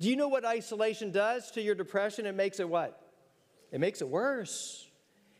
[0.00, 2.26] Do you know what isolation does to your depression?
[2.26, 3.00] It makes it what?
[3.70, 4.88] It makes it worse.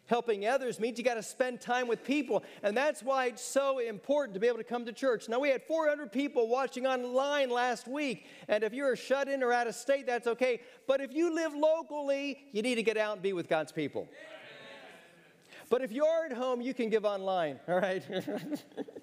[0.06, 2.44] Helping others means you got to spend time with people.
[2.62, 5.28] And that's why it's so important to be able to come to church.
[5.28, 8.26] Now, we had 400 people watching online last week.
[8.48, 10.60] And if you're shut in or out of state, that's okay.
[10.86, 14.08] But if you live locally, you need to get out and be with God's people.
[15.70, 18.04] But if you're at home, you can give online, all right?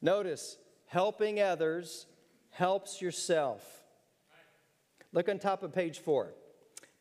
[0.00, 0.56] Notice,
[0.86, 2.06] helping others
[2.50, 3.82] helps yourself.
[5.12, 6.32] Look on top of page four.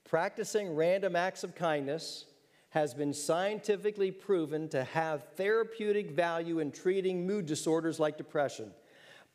[0.03, 2.26] Practicing random acts of kindness
[2.70, 8.72] has been scientifically proven to have therapeutic value in treating mood disorders like depression.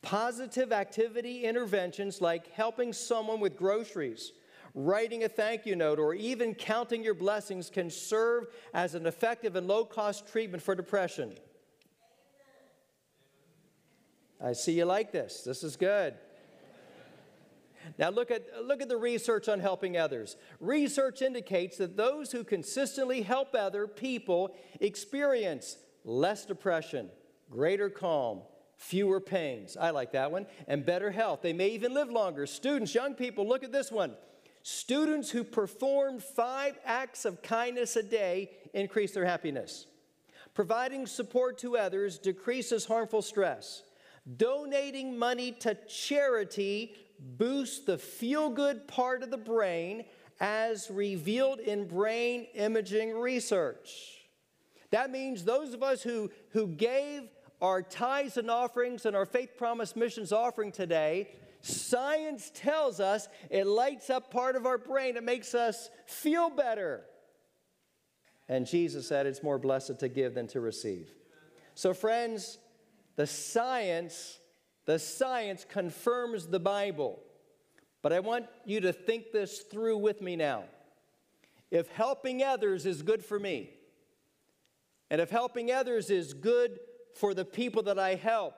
[0.02, 4.32] Positive activity interventions like helping someone with groceries,
[4.74, 9.56] writing a thank you note, or even counting your blessings can serve as an effective
[9.56, 11.34] and low cost treatment for depression.
[14.42, 15.42] I see you like this.
[15.42, 16.14] This is good.
[17.98, 20.36] Now, look at, look at the research on helping others.
[20.60, 27.10] Research indicates that those who consistently help other people experience less depression,
[27.50, 28.42] greater calm,
[28.76, 29.76] fewer pains.
[29.76, 30.46] I like that one.
[30.66, 31.42] And better health.
[31.42, 32.46] They may even live longer.
[32.46, 34.14] Students, young people, look at this one.
[34.62, 39.86] Students who perform five acts of kindness a day increase their happiness.
[40.54, 43.82] Providing support to others decreases harmful stress.
[44.34, 50.04] Donating money to charity boosts the feel good part of the brain
[50.40, 54.16] as revealed in brain imaging research.
[54.90, 57.22] That means those of us who, who gave
[57.60, 61.30] our tithes and offerings and our faith promise missions offering today,
[61.62, 65.16] science tells us it lights up part of our brain.
[65.16, 67.04] It makes us feel better.
[68.48, 71.10] And Jesus said it's more blessed to give than to receive.
[71.74, 72.58] So, friends,
[73.16, 74.38] the science
[74.86, 77.18] the science confirms the Bible.
[78.02, 80.64] But I want you to think this through with me now.
[81.70, 83.70] If helping others is good for me,
[85.10, 86.78] and if helping others is good
[87.14, 88.54] for the people that I help,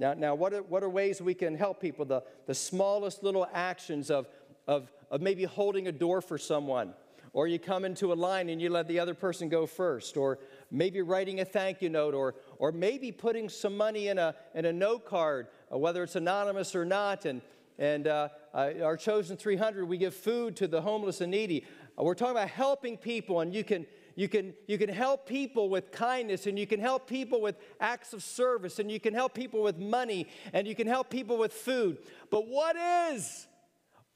[0.00, 2.04] now, now what, are, what are ways we can help people?
[2.04, 4.26] The, the smallest little actions of,
[4.66, 6.94] of, of maybe holding a door for someone,
[7.32, 10.40] or you come into a line and you let the other person go first, or
[10.72, 14.64] maybe writing a thank you note, or, or maybe putting some money in a, in
[14.64, 17.24] a note card, uh, whether it's anonymous or not.
[17.24, 17.42] And,
[17.78, 21.64] and uh, uh, our chosen 300, we give food to the homeless and needy.
[21.98, 23.86] Uh, we're talking about helping people, and you can,
[24.16, 28.12] you, can, you can help people with kindness, and you can help people with acts
[28.12, 31.52] of service, and you can help people with money, and you can help people with
[31.52, 31.98] food.
[32.30, 32.76] But what
[33.12, 33.46] is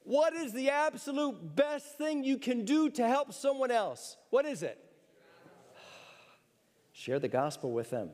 [0.09, 4.17] what is the absolute best thing you can do to help someone else?
[4.31, 4.83] What is it?
[6.93, 8.09] Share the gospel with them.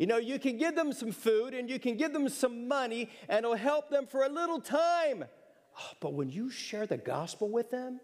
[0.00, 3.10] You know, you can give them some food and you can give them some money
[3.28, 5.26] and it'll help them for a little time.
[5.78, 8.00] Oh, but when you share the gospel with them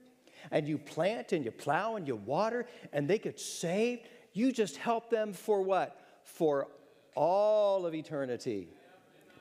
[0.51, 4.03] and you plant and you plow and you water and they get saved,
[4.35, 5.99] you just help them for what?
[6.25, 6.69] For
[7.15, 8.69] all of eternity.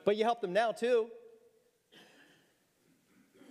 [0.06, 1.08] But you help them now too.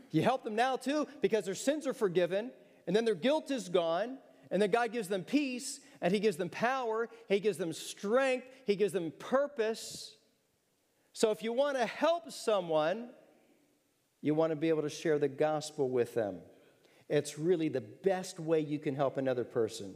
[0.09, 2.49] You help them now too because their sins are forgiven
[2.87, 4.17] and then their guilt is gone
[4.49, 8.45] and then God gives them peace and He gives them power, He gives them strength,
[8.67, 10.15] He gives them purpose.
[11.13, 13.09] So if you want to help someone,
[14.21, 16.41] you want to be able to share the gospel with them.
[17.09, 19.95] It's really the best way you can help another person.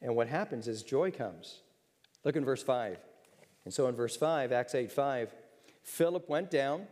[0.00, 1.60] And what happens is joy comes.
[2.24, 2.96] Look in verse 5.
[3.66, 5.34] And so in verse 5, Acts 8 5,
[5.82, 6.86] Philip went down.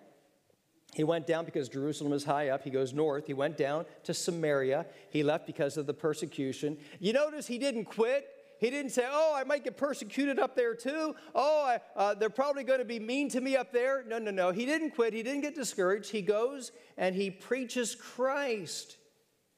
[0.95, 2.65] He went down because Jerusalem is high up.
[2.65, 3.27] He goes north.
[3.27, 4.87] He went down to Samaria.
[5.11, 6.77] He left because of the persecution.
[7.01, 8.29] You notice he didn't quit.
[8.59, 11.17] He didn't say, Oh, I might get persecuted up there too.
[11.35, 14.05] Oh, I, uh, they're probably going to be mean to me up there.
[14.07, 14.51] No, no, no.
[14.51, 15.15] He didn't quit.
[15.15, 16.11] He didn't get discouraged.
[16.11, 18.99] He goes and he preaches Christ.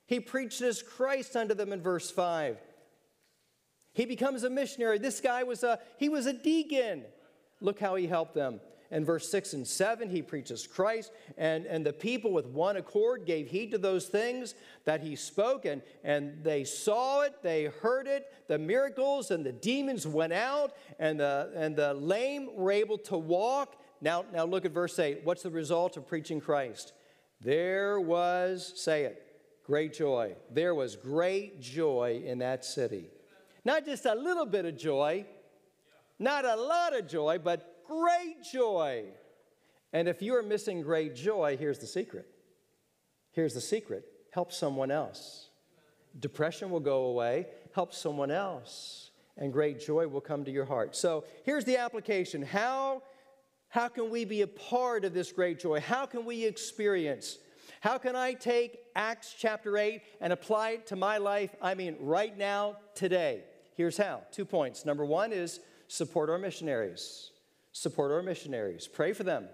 [0.07, 2.59] He preaches Christ unto them in verse 5.
[3.93, 4.99] He becomes a missionary.
[4.99, 7.05] This guy was a, he was a deacon.
[7.61, 8.61] Look how he helped them.
[8.95, 13.27] In verse 6 and 7, he preaches Christ, and, and the people with one accord
[13.27, 18.07] gave heed to those things that he spoke, and, and they saw it, they heard
[18.07, 22.97] it, the miracles, and the demons went out, and the, and the lame were able
[22.99, 23.83] to walk.
[24.01, 25.23] now, now look at verse 8.
[25.25, 26.93] What's the result of preaching Christ?
[27.41, 29.27] There was, say it,
[29.65, 30.37] great joy.
[30.53, 33.11] There was great joy in that city.
[33.65, 35.27] Not just a little bit of joy,
[36.21, 39.05] not a lot of joy, but great joy.
[39.93, 42.27] And if you are missing great joy, here's the secret.
[43.33, 45.51] Here's the secret help someone else.
[46.19, 50.97] Depression will go away, help someone else, and great joy will come to your heart.
[50.97, 52.43] So here's the application.
[52.43, 53.03] How,
[53.69, 55.81] how can we be a part of this great joy?
[55.81, 57.39] How can we experience?
[57.81, 61.55] How can I take Acts chapter 8 and apply it to my life?
[61.61, 63.45] I mean, right now, today.
[63.77, 64.23] Here's how.
[64.31, 64.85] Two points.
[64.85, 67.31] Number one is support our missionaries.
[67.77, 68.87] Support our missionaries.
[68.87, 69.49] Pray for them.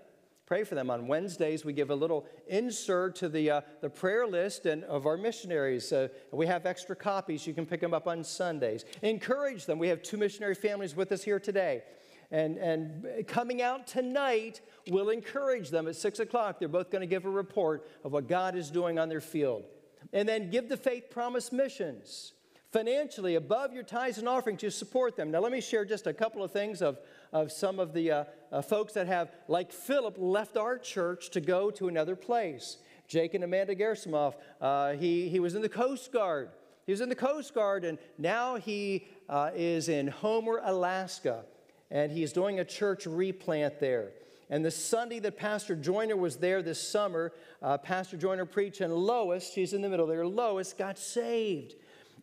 [0.45, 0.91] Pray for them.
[0.91, 5.07] On Wednesdays, we give a little insert to the, uh, the prayer list and of
[5.07, 5.91] our missionaries.
[5.91, 7.47] Uh, we have extra copies.
[7.47, 8.85] You can pick them up on Sundays.
[9.01, 9.79] Encourage them.
[9.79, 11.83] We have two missionary families with us here today.
[12.31, 14.61] And, and coming out tonight,
[14.91, 16.59] we'll encourage them at 6 o'clock.
[16.59, 19.65] They're both going to give a report of what God is doing on their field.
[20.13, 22.35] And then give the Faith Promise missions
[22.71, 25.31] financially above your tithes and offerings to support them.
[25.31, 26.99] Now, let me share just a couple of things of,
[27.33, 31.41] of some of the uh, uh, folks that have, like Philip, left our church to
[31.41, 32.79] go to another place.
[33.09, 36.51] Jake and Amanda Gerasimov, uh, he, he was in the Coast Guard.
[36.87, 41.45] He was in the Coast Guard, and now he uh, is in Homer, Alaska,
[41.91, 44.13] and he's doing a church replant there.
[44.49, 48.93] And the Sunday that Pastor Joyner was there this summer, uh, Pastor Joyner preached, and
[48.93, 51.75] Lois, she's in the middle there, Lois got saved.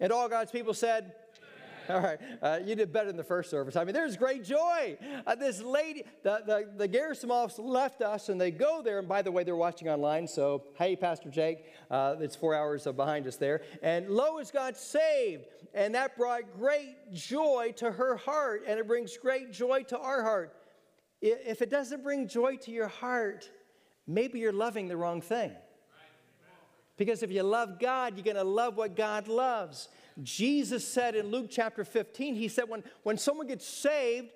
[0.01, 1.13] And all God's people said,
[1.89, 3.75] all right, uh, you did better in the first service.
[3.75, 4.97] I mean, there's great joy.
[5.25, 8.99] Uh, this lady, the, the, the Gerasimovs left us and they go there.
[8.99, 10.27] And by the way, they're watching online.
[10.27, 13.61] So, hey, Pastor Jake, uh, it's four hours behind us there.
[13.81, 15.45] And Lois got saved.
[15.73, 18.63] And that brought great joy to her heart.
[18.67, 20.53] And it brings great joy to our heart.
[21.21, 23.49] If it doesn't bring joy to your heart,
[24.05, 25.51] maybe you're loving the wrong thing.
[26.97, 29.87] Because if you love God, you're going to love what God loves.
[30.23, 34.29] Jesus said in Luke chapter 15, He said, when, when someone gets saved,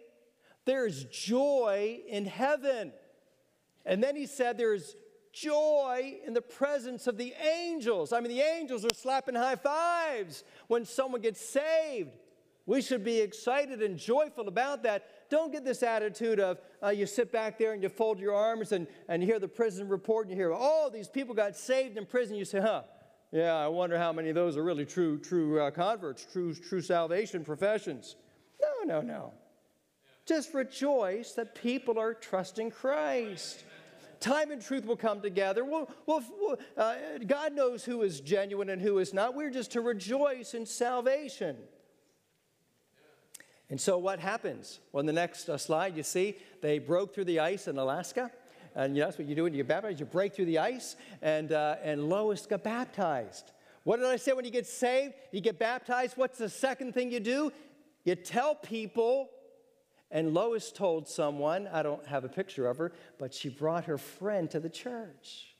[0.65, 2.93] there's joy in heaven.
[3.85, 4.95] And then He said, there's
[5.33, 8.13] joy in the presence of the angels.
[8.13, 12.11] I mean, the angels are slapping high fives when someone gets saved.
[12.65, 15.07] We should be excited and joyful about that.
[15.31, 18.73] Don't get this attitude of uh, you sit back there and you fold your arms
[18.73, 21.97] and, and you hear the prison report and you hear, oh, these people got saved
[21.97, 22.35] in prison.
[22.35, 22.83] You say, huh,
[23.31, 26.81] yeah, I wonder how many of those are really true, true uh, converts, true, true
[26.81, 28.17] salvation professions.
[28.61, 29.33] No, no, no.
[30.25, 33.63] Just rejoice that people are trusting Christ.
[34.19, 35.63] Time and truth will come together.
[35.63, 39.33] We'll, we'll, uh, God knows who is genuine and who is not.
[39.33, 41.55] We're just to rejoice in salvation.
[43.71, 44.81] And so what happens?
[44.91, 48.29] Well, in the next uh, slide, you see they broke through the ice in Alaska.
[48.75, 50.01] And you know, that's what you do when you get baptized.
[50.01, 53.51] You break through the ice, and, uh, and Lois got baptized.
[53.83, 55.13] What did I say when you get saved?
[55.31, 56.17] You get baptized.
[56.17, 57.53] What's the second thing you do?
[58.03, 59.29] You tell people.
[60.11, 63.97] And Lois told someone, I don't have a picture of her, but she brought her
[63.97, 65.50] friend to the church.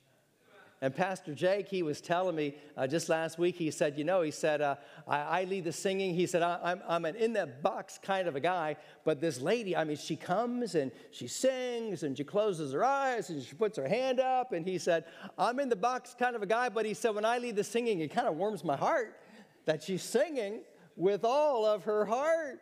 [0.84, 4.24] And Pastor Jake, he was telling me uh, just last week, he said, You know,
[4.24, 4.78] he said, uh,
[5.08, 6.16] I, I, lead the singing.
[6.16, 9.40] He said, I, am I'm an in that box kind of a guy, but this
[9.40, 13.54] lady, I mean, she comes and she sings and she closes her eyes and she
[13.54, 14.54] puts her hand up.
[14.54, 15.06] And he said,
[15.38, 17.64] I'm in the box kind of a guy, but he said, When I lead the
[17.64, 19.20] singing, it kind of warms my heart
[19.66, 20.62] that she's singing
[20.96, 22.60] with all of her heart.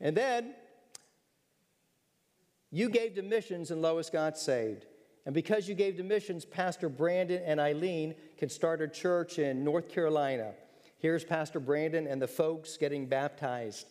[0.00, 0.54] And then
[2.70, 4.86] you gave to missions and Lois got saved.
[5.26, 9.64] And because you gave to missions, Pastor Brandon and Eileen can start a church in
[9.64, 10.52] North Carolina.
[10.98, 13.86] Here's Pastor Brandon and the folks getting baptized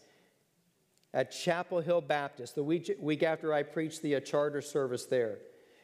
[1.13, 5.39] at Chapel Hill Baptist the week, week after I preached the uh, charter service there.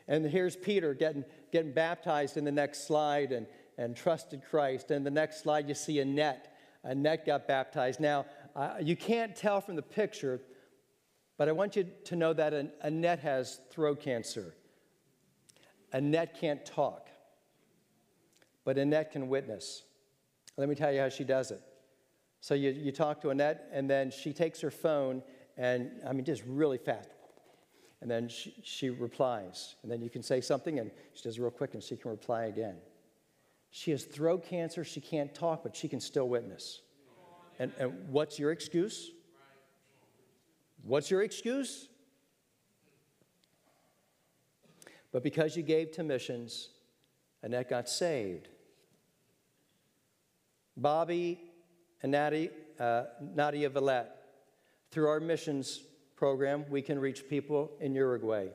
[0.07, 3.47] And here's Peter getting, getting baptized in the next slide and,
[3.77, 4.91] and trusted Christ.
[4.91, 6.55] And the next slide, you see Annette.
[6.83, 7.99] Annette got baptized.
[7.99, 10.39] Now, uh, you can't tell from the picture,
[11.37, 14.53] but I want you to know that Annette has throat cancer.
[15.95, 17.07] Annette can't talk,
[18.65, 19.83] but Annette can witness.
[20.57, 21.61] Let me tell you how she does it.
[22.41, 25.23] So you, you talk to Annette, and then she takes her phone,
[25.55, 27.07] and I mean, just really fast.
[28.01, 29.75] And then she, she replies.
[29.83, 32.11] And then you can say something, and she does it real quick, and she can
[32.11, 32.75] reply again.
[33.71, 34.83] She has throat cancer.
[34.83, 36.81] She can't talk, but she can still witness.
[37.57, 39.11] And, and what's your excuse?
[40.83, 41.87] What's your excuse?
[45.15, 46.71] But because you gave to missions,
[47.41, 48.49] Annette got saved.
[50.75, 51.39] Bobby
[52.03, 54.09] and Nadia, uh, Nadia Villette,
[54.91, 55.81] through our missions
[56.17, 58.47] program, we can reach people in Uruguay.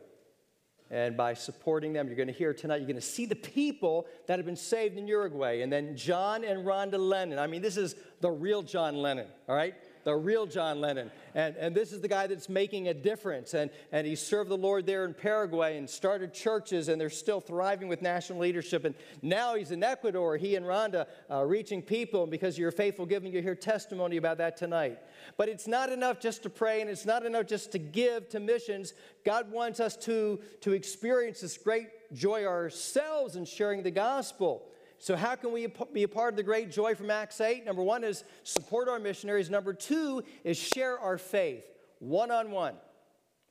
[0.90, 4.06] And by supporting them, you're going to hear tonight, you're going to see the people
[4.26, 5.62] that have been saved in Uruguay.
[5.62, 7.38] And then John and Rhonda Lennon.
[7.38, 9.76] I mean, this is the real John Lennon, all right?
[10.04, 11.10] The real John Lennon.
[11.34, 13.54] And, and this is the guy that's making a difference.
[13.54, 17.40] And, and he served the Lord there in Paraguay and started churches, and they're still
[17.40, 18.84] thriving with national leadership.
[18.84, 22.22] And now he's in Ecuador, he and Rhonda, uh, reaching people.
[22.22, 24.98] And because of your faithful giving, you hear testimony about that tonight.
[25.36, 28.40] But it's not enough just to pray, and it's not enough just to give to
[28.40, 28.94] missions.
[29.24, 34.69] God wants us to, to experience this great joy ourselves in sharing the gospel.
[35.00, 37.64] So, how can we be a part of the great joy from Acts 8?
[37.64, 39.48] Number one is support our missionaries.
[39.48, 41.64] Number two is share our faith
[42.00, 42.74] one on one.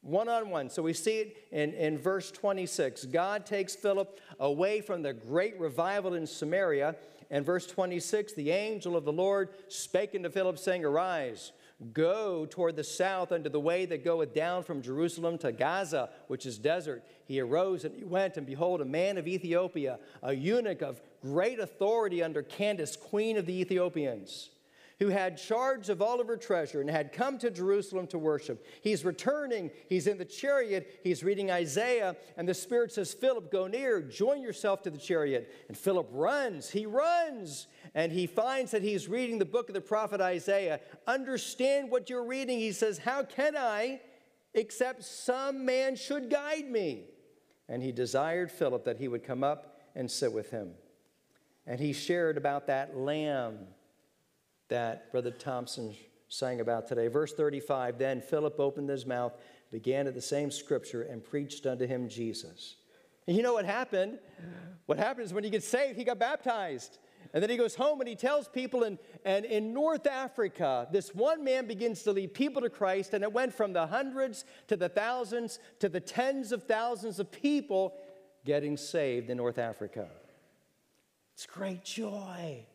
[0.02, 0.70] One on one.
[0.70, 3.06] So we see it in, in verse 26.
[3.06, 6.96] God takes Philip away from the great revival in Samaria.
[7.32, 11.52] And verse 26, the angel of the Lord spake unto Philip, saying, Arise,
[11.94, 16.46] Go toward the south unto the way that goeth down from Jerusalem to Gaza, which
[16.46, 17.06] is desert.
[17.26, 21.60] He arose and he went, and behold, a man of Ethiopia, a eunuch of great
[21.60, 24.50] authority under Candace, queen of the Ethiopians
[25.00, 28.66] who had charge of all of her treasure and had come to Jerusalem to worship.
[28.82, 29.72] He's returning.
[29.88, 31.00] He's in the chariot.
[31.04, 32.18] He's reading Isaiah.
[32.36, 35.54] And the Spirit says, Philip, go near, join yourself to the chariot.
[35.70, 36.70] And Philip runs.
[36.70, 37.68] He runs.
[37.96, 40.82] And he finds that he's reading the book of the prophet Isaiah.
[41.08, 42.60] Understand what you're reading.
[42.60, 44.02] He says, How can I,
[44.54, 47.06] except some man should guide me?
[47.70, 50.72] And he desired Philip that he would come up and sit with him.
[51.70, 53.60] And he shared about that lamb
[54.70, 55.96] that Brother Thompson
[56.28, 57.08] sang about today.
[57.08, 59.34] Verse 35 Then Philip opened his mouth,
[59.72, 62.76] began at the same scripture, and preached unto him Jesus.
[63.28, 64.18] And you know what happened?
[64.88, 66.98] What happened is when he gets saved, he got baptized.
[67.32, 68.84] And then he goes home and he tells people,
[69.24, 73.32] and in North Africa, this one man begins to lead people to Christ, and it
[73.32, 77.94] went from the hundreds to the thousands to the tens of thousands of people
[78.44, 80.08] getting saved in North Africa.
[81.40, 82.66] It's great joy.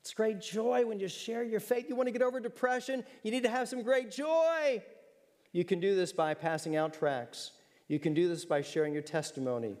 [0.00, 1.88] It's great joy when you share your faith.
[1.88, 4.82] You want to get over depression, you need to have some great joy.
[5.52, 7.52] You can do this by passing out tracts.
[7.86, 9.76] You can do this by sharing your testimony.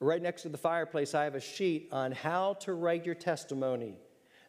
[0.00, 3.94] Right next to the fireplace, I have a sheet on how to write your testimony.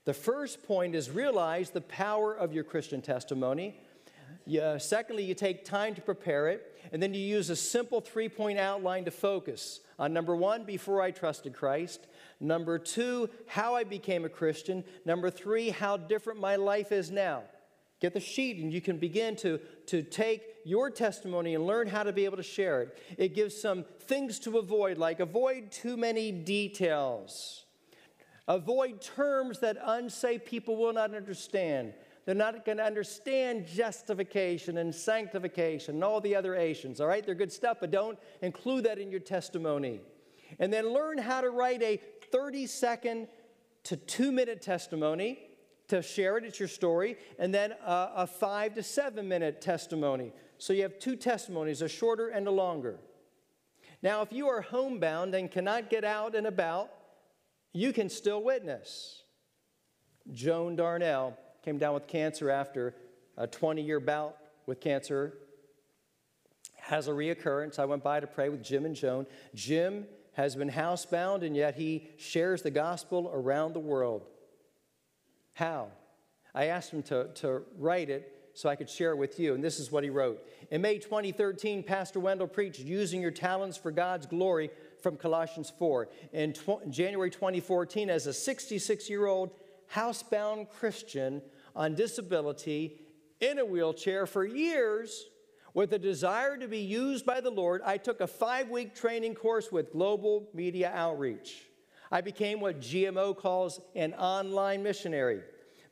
[0.05, 3.79] The first point is realize the power of your Christian testimony.
[4.77, 8.59] Secondly, you take time to prepare it, and then you use a simple three point
[8.59, 12.07] outline to focus on number one, before I trusted Christ.
[12.39, 14.83] Number two, how I became a Christian.
[15.05, 17.43] Number three, how different my life is now.
[18.01, 22.03] Get the sheet and you can begin to, to take your testimony and learn how
[22.03, 22.97] to be able to share it.
[23.17, 27.63] It gives some things to avoid, like avoid too many details,
[28.49, 31.93] avoid terms that unsaved people will not understand.
[32.25, 37.23] They're not going to understand justification and sanctification and all the other Asians, all right?
[37.23, 40.01] They're good stuff, but don't include that in your testimony.
[40.57, 43.27] And then learn how to write a 30 second
[43.83, 45.39] to two minute testimony
[45.87, 50.33] to share it, it's your story, and then a, a five to seven minute testimony.
[50.57, 52.97] So you have two testimonies, a shorter and a longer.
[54.01, 56.89] Now, if you are homebound and cannot get out and about,
[57.71, 59.21] you can still witness.
[60.31, 62.93] Joan Darnell came down with cancer after
[63.37, 64.37] a 20 year bout
[64.67, 65.33] with cancer,
[66.75, 67.79] has a reoccurrence.
[67.79, 69.25] I went by to pray with Jim and Joan.
[69.55, 74.27] Jim has been housebound, and yet he shares the gospel around the world.
[75.55, 75.87] How?
[76.53, 79.63] I asked him to, to write it so I could share it with you, and
[79.63, 80.45] this is what he wrote.
[80.69, 84.69] In May 2013, Pastor Wendell preached Using Your Talents for God's Glory
[85.01, 86.09] from Colossians 4.
[86.31, 89.51] In tw- January 2014, as a 66 year old
[89.93, 91.41] housebound Christian
[91.75, 93.01] on disability
[93.39, 95.25] in a wheelchair for years,
[95.73, 99.35] with a desire to be used by the Lord, I took a five week training
[99.35, 101.65] course with Global Media Outreach.
[102.09, 105.41] I became what GMO calls an online missionary.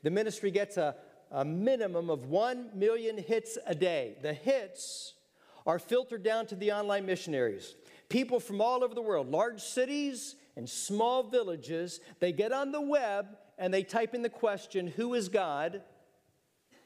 [0.03, 0.95] The ministry gets a,
[1.31, 4.15] a minimum of 1 million hits a day.
[4.21, 5.15] The hits
[5.65, 7.75] are filtered down to the online missionaries.
[8.07, 12.81] People from all over the world, large cities and small villages, they get on the
[12.81, 13.25] web
[13.63, 15.83] and they type in the question, Who is God?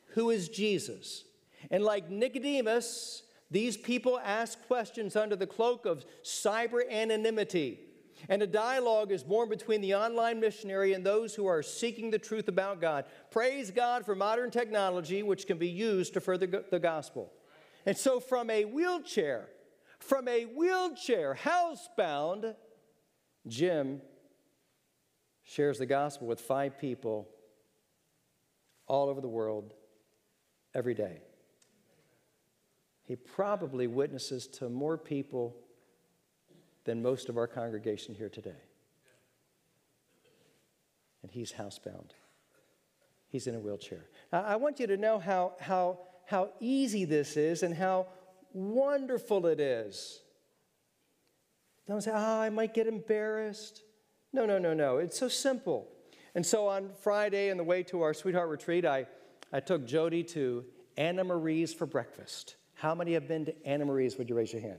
[0.10, 1.24] Who is Jesus?
[1.72, 7.80] And like Nicodemus, these people ask questions under the cloak of cyber anonymity.
[8.30, 12.20] And a dialogue is born between the online missionary and those who are seeking the
[12.20, 13.06] truth about God.
[13.32, 17.34] Praise God for modern technology, which can be used to further the gospel.
[17.88, 19.50] And so, from a wheelchair,
[19.98, 22.56] from a wheelchair, housebound,
[23.48, 24.00] Jim
[25.48, 27.28] shares the gospel with five people
[28.86, 29.74] all over the world
[30.76, 31.22] every day.
[33.04, 35.56] he probably witnesses to more people
[36.84, 38.62] than most of our congregation here today.
[41.24, 42.12] And he's housebound.
[43.30, 44.06] He's in a wheelchair.
[44.34, 48.08] I want you to know how, how, how easy this is and how
[48.54, 50.20] wonderful it is.
[51.88, 53.84] Don't say, oh, I might get embarrassed.
[54.38, 54.98] No, no, no, no.
[55.00, 55.88] It's so simple.
[56.36, 59.08] And so on Friday, on the way to our sweetheart retreat, I,
[59.52, 60.64] I took Jody to
[60.96, 62.56] Anna Marie's for breakfast.
[62.76, 64.16] How many have been to Anna Marie's?
[64.20, 64.78] Would you raise your hand?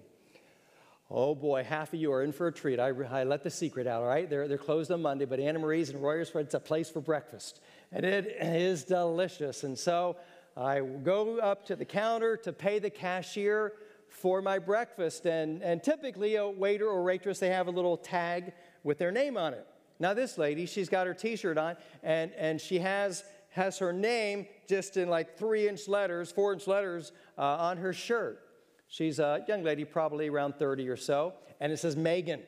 [1.10, 2.78] Oh boy, half of you are in for a treat.
[2.78, 4.30] I, I let the secret out, all right?
[4.30, 7.60] They're, they're closed on Monday, but Anna Marie's and Royersford, it's a place for breakfast.
[7.90, 9.64] And it is delicious.
[9.64, 10.18] And so
[10.56, 13.72] I go up to the counter to pay the cashier
[14.08, 15.26] for my breakfast.
[15.26, 18.52] And, and typically, a waiter or waitress, they have a little tag
[18.82, 19.66] with their name on it.
[20.00, 23.92] Now, this lady, she's got her t shirt on, and, and she has, has her
[23.92, 28.40] name just in like three inch letters, four inch letters uh, on her shirt.
[28.86, 32.42] She's a young lady, probably around 30 or so, and it says Megan.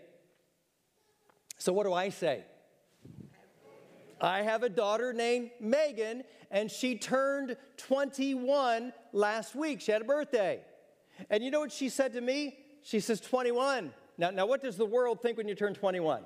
[1.59, 2.45] So, what do I say?
[4.21, 9.81] I have a daughter named Megan, and she turned 21 last week.
[9.81, 10.61] She had a birthday.
[11.29, 12.59] And you know what she said to me?
[12.83, 13.93] She says, 21.
[14.21, 16.23] Now, now what does the world think when you turn 21?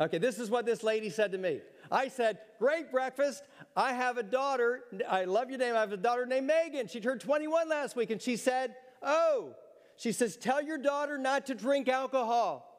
[0.00, 1.60] Okay, this is what this lady said to me.
[1.92, 3.42] I said, Great breakfast.
[3.76, 4.84] I have a daughter.
[5.06, 5.74] I love your name.
[5.74, 6.88] I have a daughter named Megan.
[6.88, 8.10] She turned 21 last week.
[8.10, 9.54] And she said, Oh,
[9.96, 12.72] she says, Tell your daughter not to drink alcohol.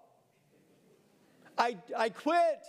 [1.56, 2.66] I, I quit.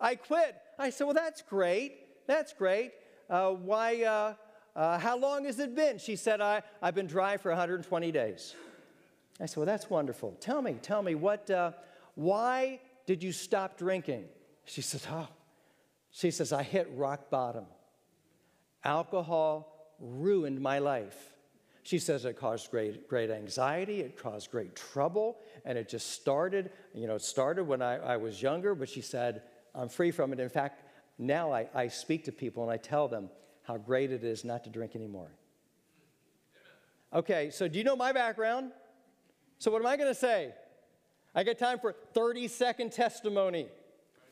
[0.00, 0.56] I quit.
[0.78, 2.26] I said, Well, that's great.
[2.26, 2.92] That's great.
[3.28, 4.34] Uh, why, uh,
[4.74, 5.98] uh, how long has it been?
[5.98, 8.54] She said, I, I've been dry for 120 days.
[9.42, 10.36] I said, Well, that's wonderful.
[10.40, 11.72] Tell me, tell me, what, uh,
[12.14, 14.24] why did you stop drinking?
[14.64, 15.28] She says, Oh,
[16.10, 17.64] she says, I hit rock bottom.
[18.84, 21.16] Alcohol ruined my life.
[21.84, 26.70] She says it caused great, great anxiety, it caused great trouble, and it just started,
[26.94, 29.42] you know, it started when I, I was younger, but she said,
[29.74, 30.38] I'm free from it.
[30.38, 30.84] In fact,
[31.18, 33.30] now I, I speak to people and I tell them
[33.64, 35.32] how great it is not to drink anymore.
[37.12, 38.70] Okay, so do you know my background?
[39.62, 40.52] So what am I going to say?
[41.36, 43.68] I got time for 30 second testimony.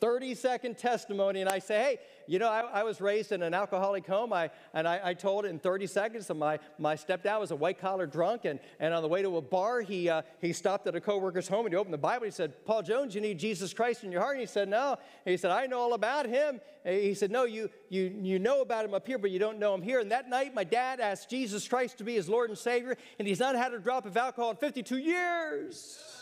[0.01, 3.53] 30 second testimony, and I say, hey, you know, I, I was raised in an
[3.53, 7.51] alcoholic home, I, and I, I, told in 30 seconds that my, my stepdad was
[7.51, 10.53] a white collar drunk, and, and on the way to a bar, he, uh, he
[10.53, 12.25] stopped at a coworker's home and he opened the Bible.
[12.25, 14.37] He said, Paul Jones, you need Jesus Christ in your heart.
[14.37, 14.97] And he said, no.
[15.27, 16.61] And he said, I know all about him.
[16.85, 19.59] And he said, no, you, you, you know about him up here, but you don't
[19.59, 20.01] know him here.
[20.01, 23.29] And that night, my dad asked Jesus Christ to be his Lord and Savior, and
[23.29, 26.20] he's not had a drop of alcohol in 52 years.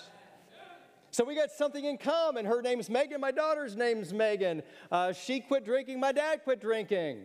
[1.10, 2.44] So we got something in common.
[2.44, 4.62] Her name's Megan, my daughter's name's Megan.
[4.90, 7.24] Uh, she quit drinking, my dad quit drinking.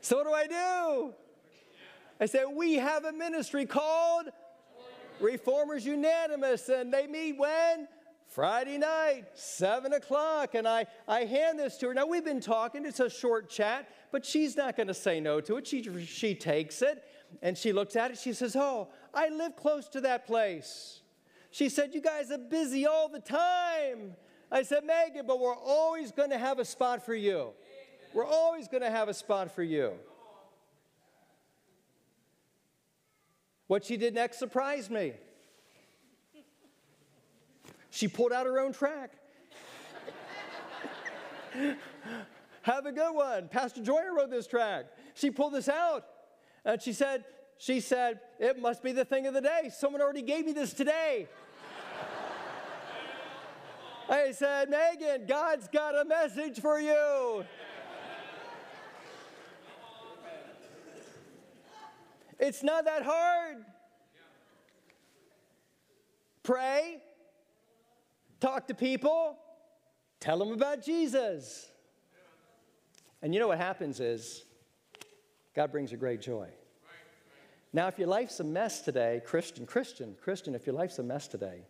[0.00, 1.14] so what do I do?
[2.20, 4.26] I said, we have a ministry called
[5.20, 7.88] Reformers Unanimous, and they meet when?
[8.34, 11.94] Friday night, 7 o'clock, and I, I hand this to her.
[11.94, 15.42] Now, we've been talking, it's a short chat, but she's not going to say no
[15.42, 15.66] to it.
[15.66, 17.04] She, she takes it,
[17.42, 18.18] and she looks at it.
[18.18, 21.02] She says, Oh, I live close to that place.
[21.50, 24.14] She said, You guys are busy all the time.
[24.50, 27.50] I said, Megan, but we're always going to have a spot for you.
[28.14, 29.92] We're always going to have a spot for you.
[33.66, 35.12] What she did next surprised me.
[37.92, 39.12] She pulled out her own track.
[42.62, 43.48] Have a good one.
[43.48, 44.86] Pastor Joyner wrote this track.
[45.14, 46.06] She pulled this out.
[46.64, 47.24] And she said,
[47.58, 49.70] she said, it must be the thing of the day.
[49.76, 51.28] Someone already gave me this today.
[54.08, 57.44] I said, Megan, God's got a message for you.
[62.38, 63.58] It's not that hard.
[66.42, 67.02] Pray,
[68.42, 69.36] talk to people,
[70.18, 71.70] tell them about Jesus.
[73.22, 74.44] And you know what happens is
[75.54, 76.48] God brings a great joy.
[77.72, 81.28] Now, if your life's a mess today, Christian, Christian, Christian, if your life's a mess
[81.28, 81.62] today,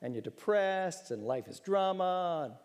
[0.00, 2.56] and you're depressed and life is drama,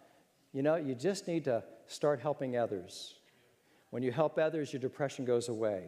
[0.53, 3.15] you know, you just need to start helping others.
[3.89, 5.85] When you help others, your depression goes away.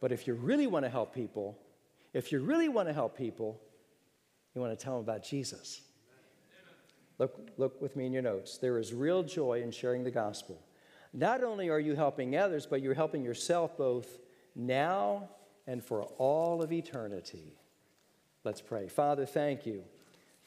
[0.00, 1.58] But if you really want to help people,
[2.14, 3.60] if you really want to help people,
[4.54, 5.82] you want to tell them about Jesus.
[7.22, 8.58] Look, look with me in your notes.
[8.58, 10.60] There is real joy in sharing the gospel.
[11.12, 14.18] Not only are you helping others, but you're helping yourself both
[14.56, 15.28] now
[15.66, 17.54] and for all of eternity.
[18.44, 18.88] Let's pray.
[18.88, 19.84] Father, thank you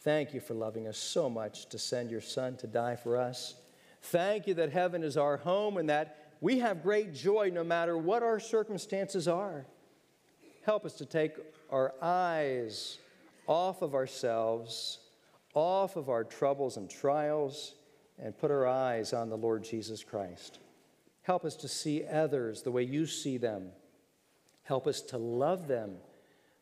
[0.05, 3.55] Thank you for loving us so much to send your Son to die for us.
[4.03, 7.97] Thank you that heaven is our home and that we have great joy no matter
[7.97, 9.65] what our circumstances are.
[10.63, 11.33] Help us to take
[11.71, 12.99] our eyes
[13.47, 14.99] off of ourselves,
[15.55, 17.73] off of our troubles and trials,
[18.19, 20.59] and put our eyes on the Lord Jesus Christ.
[21.23, 23.71] Help us to see others the way you see them.
[24.63, 25.95] Help us to love them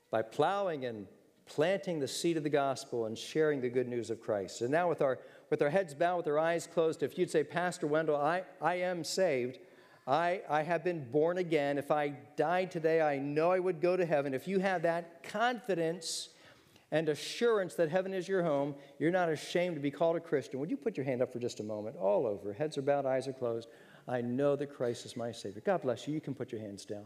[0.10, 1.08] by plowing and
[1.46, 4.62] planting the seed of the gospel and sharing the good news of Christ.
[4.62, 7.44] And now, with our, with our heads bowed, with our eyes closed, if you'd say,
[7.44, 9.60] Pastor Wendell, I, I am saved,
[10.08, 11.78] I, I have been born again.
[11.78, 14.34] If I died today, I know I would go to heaven.
[14.34, 16.30] If you have that confidence
[16.94, 20.60] and assurance that heaven is your home, you're not ashamed to be called a Christian.
[20.60, 21.98] Would you put your hand up for just a moment?
[21.98, 22.54] All over.
[22.54, 23.68] Heads are bowed, eyes are closed.
[24.08, 25.64] I know that Christ is my Savior.
[25.66, 26.14] God bless you.
[26.14, 27.06] You can put your hands down.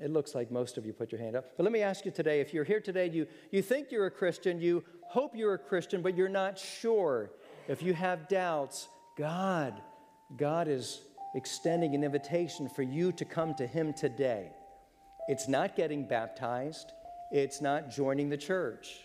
[0.00, 1.56] It looks like most of you put your hand up.
[1.56, 4.10] But let me ask you today if you're here today, you, you think you're a
[4.10, 7.30] Christian, you hope you're a Christian, but you're not sure.
[7.68, 9.80] If you have doubts, God,
[10.36, 11.02] God is
[11.36, 14.50] extending an invitation for you to come to Him today.
[15.28, 16.92] It's not getting baptized,
[17.32, 19.00] it's not joining the church,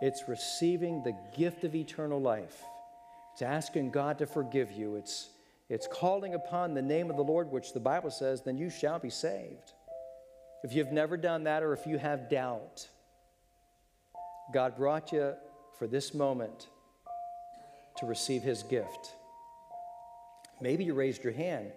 [0.00, 2.62] it's receiving the gift of eternal life.
[3.32, 4.96] It's asking God to forgive you.
[4.96, 5.30] It's,
[5.68, 8.98] it's calling upon the name of the Lord, which the Bible says, then you shall
[8.98, 9.72] be saved.
[10.64, 12.88] If you've never done that or if you have doubt,
[14.52, 15.34] God brought you
[15.78, 16.66] for this moment
[17.98, 19.14] to receive His gift.
[20.60, 21.70] Maybe you raised your hand,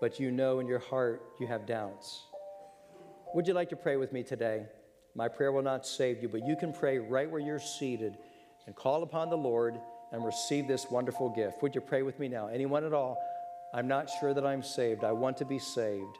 [0.00, 2.22] but you know in your heart you have doubts.
[3.34, 4.66] Would you like to pray with me today?
[5.14, 8.18] My prayer will not save you, but you can pray right where you're seated
[8.66, 9.78] and call upon the Lord
[10.12, 11.62] and receive this wonderful gift.
[11.62, 12.48] Would you pray with me now?
[12.48, 13.16] Anyone at all?
[13.74, 15.02] I'm not sure that I'm saved.
[15.02, 16.18] I want to be saved.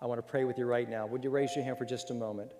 [0.00, 1.06] I want to pray with you right now.
[1.06, 2.52] Would you raise your hand for just a moment?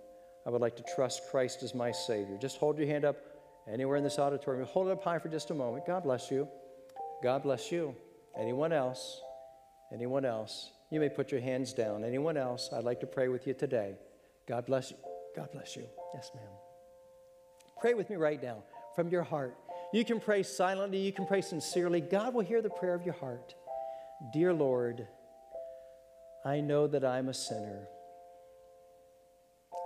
[0.44, 2.36] I would like to trust Christ as my Savior.
[2.36, 3.16] Just hold your hand up
[3.72, 4.66] anywhere in this auditorium.
[4.66, 5.86] Hold it up high for just a moment.
[5.86, 6.48] God bless you.
[7.22, 7.94] God bless you.
[8.36, 9.20] Anyone else?
[9.92, 10.72] Anyone else?
[10.94, 12.04] You may put your hands down.
[12.04, 12.70] Anyone else?
[12.72, 13.96] I'd like to pray with you today.
[14.46, 14.96] God bless you.
[15.34, 15.88] God bless you.
[16.14, 16.44] Yes, ma'am.
[17.80, 18.62] Pray with me right now
[18.94, 19.56] from your heart.
[19.92, 22.00] You can pray silently, you can pray sincerely.
[22.00, 23.56] God will hear the prayer of your heart.
[24.32, 25.08] Dear Lord,
[26.44, 27.88] I know that I'm a sinner.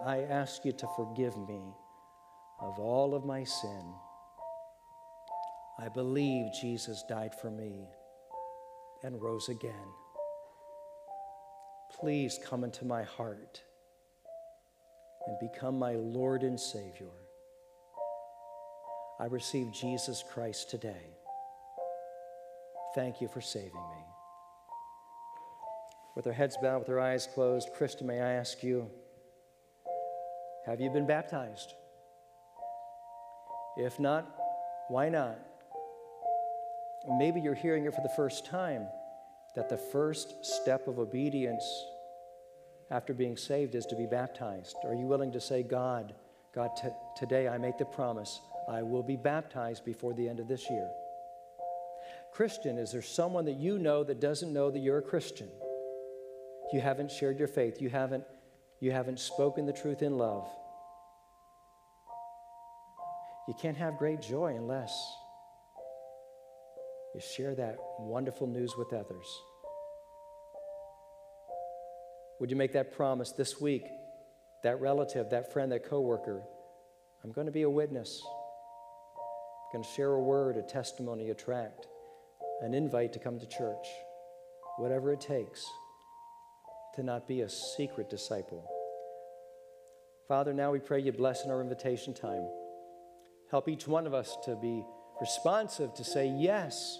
[0.04, 1.72] I ask you to forgive me
[2.60, 3.94] of all of my sin.
[5.78, 7.86] I believe Jesus died for me
[9.02, 9.72] and rose again.
[12.00, 13.60] Please come into my heart
[15.26, 17.10] and become my Lord and Savior.
[19.18, 21.16] I receive Jesus Christ today.
[22.94, 24.04] Thank you for saving me.
[26.14, 28.88] With their heads bowed, with their eyes closed, Krista, may I ask you,
[30.66, 31.74] have you been baptized?
[33.76, 34.38] If not,
[34.88, 35.38] why not?
[37.18, 38.86] Maybe you're hearing it for the first time
[39.58, 41.64] that the first step of obedience
[42.92, 44.76] after being saved is to be baptized.
[44.84, 46.14] Are you willing to say, God,
[46.54, 50.46] God, t- today I make the promise I will be baptized before the end of
[50.46, 50.88] this year?
[52.32, 55.48] Christian, is there someone that you know that doesn't know that you're a Christian?
[56.72, 58.22] You haven't shared your faith, you haven't,
[58.78, 60.48] you haven't spoken the truth in love.
[63.48, 64.96] You can't have great joy unless
[67.12, 69.26] you share that wonderful news with others.
[72.40, 73.84] Would you make that promise this week?
[74.62, 76.42] That relative, that friend, that coworker,
[77.22, 78.22] I'm going to be a witness.
[78.24, 81.86] I'm going to share a word, a testimony, a tract,
[82.62, 83.86] an invite to come to church,
[84.78, 85.64] whatever it takes
[86.94, 88.68] to not be a secret disciple.
[90.26, 92.48] Father, now we pray you bless in our invitation time.
[93.50, 94.84] Help each one of us to be
[95.20, 96.98] responsive to say yes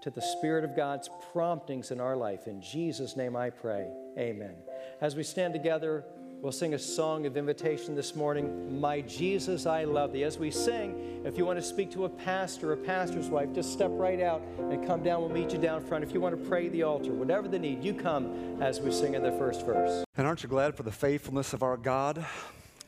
[0.00, 2.46] to the Spirit of God's promptings in our life.
[2.46, 3.88] In Jesus' name I pray.
[4.18, 4.54] Amen.
[5.00, 6.04] As we stand together,
[6.40, 10.24] we'll sing a song of invitation this morning My Jesus, I love thee.
[10.24, 13.72] As we sing, if you want to speak to a pastor, a pastor's wife, just
[13.72, 15.20] step right out and come down.
[15.20, 16.02] We'll meet you down front.
[16.02, 19.14] If you want to pray the altar, whatever the need, you come as we sing
[19.14, 20.04] in the first verse.
[20.16, 22.24] And aren't you glad for the faithfulness of our God?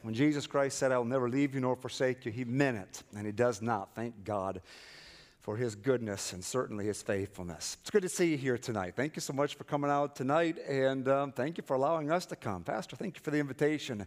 [0.00, 3.02] When Jesus Christ said, I will never leave you nor forsake you, he meant it,
[3.14, 3.94] and he does not.
[3.94, 4.62] Thank God
[5.42, 7.76] for his goodness and certainly his faithfulness.
[7.80, 8.94] It's good to see you here tonight.
[8.96, 12.26] Thank you so much for coming out tonight, and um, thank you for allowing us
[12.26, 12.62] to come.
[12.62, 14.06] Pastor, thank you for the invitation.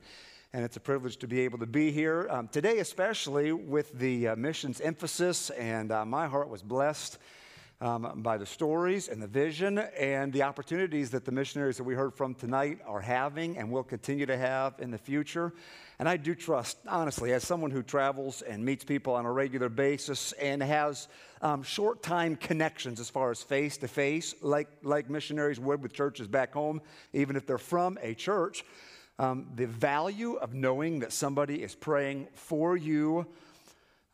[0.53, 4.29] And it's a privilege to be able to be here um, today, especially with the
[4.29, 5.49] uh, missions emphasis.
[5.49, 7.17] And uh, my heart was blessed
[7.81, 11.93] um, by the stories and the vision and the opportunities that the missionaries that we
[11.93, 15.53] heard from tonight are having and will continue to have in the future.
[15.97, 19.69] And I do trust, honestly, as someone who travels and meets people on a regular
[19.69, 21.07] basis and has
[21.41, 25.93] um, short time connections as far as face to face, like like missionaries would with
[25.93, 26.81] churches back home,
[27.13, 28.65] even if they're from a church.
[29.17, 33.25] Um, the value of knowing that somebody is praying for you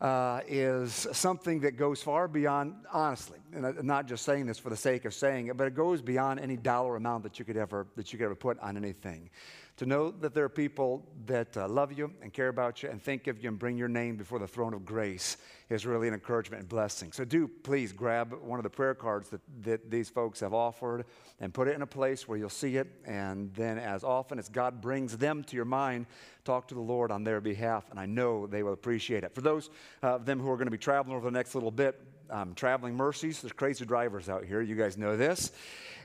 [0.00, 4.70] uh, is something that goes far beyond, honestly, and I'm not just saying this for
[4.70, 7.56] the sake of saying it, but it goes beyond any dollar amount that you could
[7.56, 9.30] ever, that you could ever put on anything
[9.76, 13.02] to know that there are people that uh, love you and care about you and
[13.02, 15.38] think of you and bring your name before the throne of grace
[15.70, 17.10] is really an encouragement and blessing.
[17.12, 21.06] So do please grab one of the prayer cards that, that these folks have offered
[21.40, 22.88] and put it in a place where you'll see it.
[23.06, 26.06] And then, as often as God brings them to your mind,
[26.44, 27.90] talk to the Lord on their behalf.
[27.90, 29.34] And I know they will appreciate it.
[29.34, 29.70] For those
[30.02, 31.98] uh, of them who are going to be traveling over the next little bit,
[32.32, 33.42] um, traveling mercies.
[33.42, 34.62] There's crazy drivers out here.
[34.62, 35.52] You guys know this.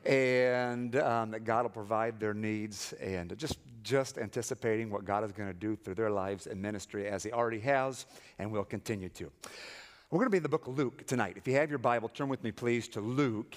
[0.05, 5.31] And um, that God will provide their needs and just, just anticipating what God is
[5.31, 8.05] going to do through their lives and ministry as He already has
[8.39, 9.31] and will continue to.
[10.09, 11.33] We're going to be in the book of Luke tonight.
[11.35, 13.55] If you have your Bible, turn with me, please, to Luke.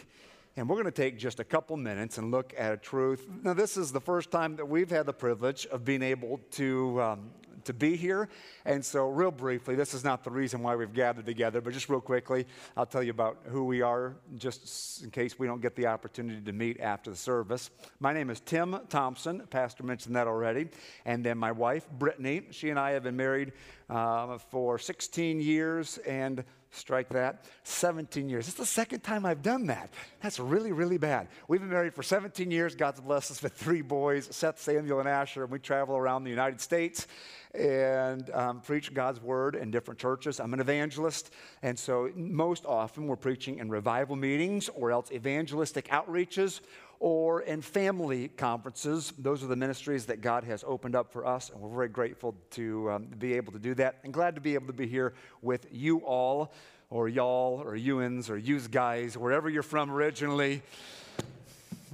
[0.56, 3.28] And we're going to take just a couple minutes and look at a truth.
[3.44, 7.00] Now, this is the first time that we've had the privilege of being able to
[7.00, 7.30] um,
[7.64, 8.28] to be here.
[8.64, 11.88] And so, real briefly, this is not the reason why we've gathered together, but just
[11.88, 12.46] real quickly,
[12.76, 16.40] I'll tell you about who we are, just in case we don't get the opportunity
[16.40, 17.70] to meet after the service.
[17.98, 19.46] My name is Tim Thompson.
[19.50, 20.68] Pastor mentioned that already.
[21.04, 22.42] And then my wife, Brittany.
[22.50, 23.52] She and I have been married
[23.88, 28.46] uh, for 16 years and strike that, 17 years.
[28.48, 29.90] It's the second time I've done that.
[30.22, 31.28] That's really, really bad.
[31.48, 32.74] We've been married for 17 years.
[32.74, 36.30] God's blessed us with three boys, Seth, Samuel, and Asher, and we travel around the
[36.30, 37.06] United States
[37.54, 40.38] and um, preach God's word in different churches.
[40.38, 41.32] I'm an evangelist,
[41.62, 46.60] and so most often we're preaching in revival meetings or else evangelistic outreaches
[47.00, 49.12] or in family conferences.
[49.18, 52.36] Those are the ministries that God has opened up for us, and we're very grateful
[52.50, 55.14] to um, be able to do that and glad to be able to be here
[55.40, 56.52] with you all,
[56.90, 60.62] or y'all, or you'ns, or yous guys, wherever you're from originally.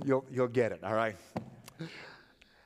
[0.05, 1.17] You'll, you'll get it, all right?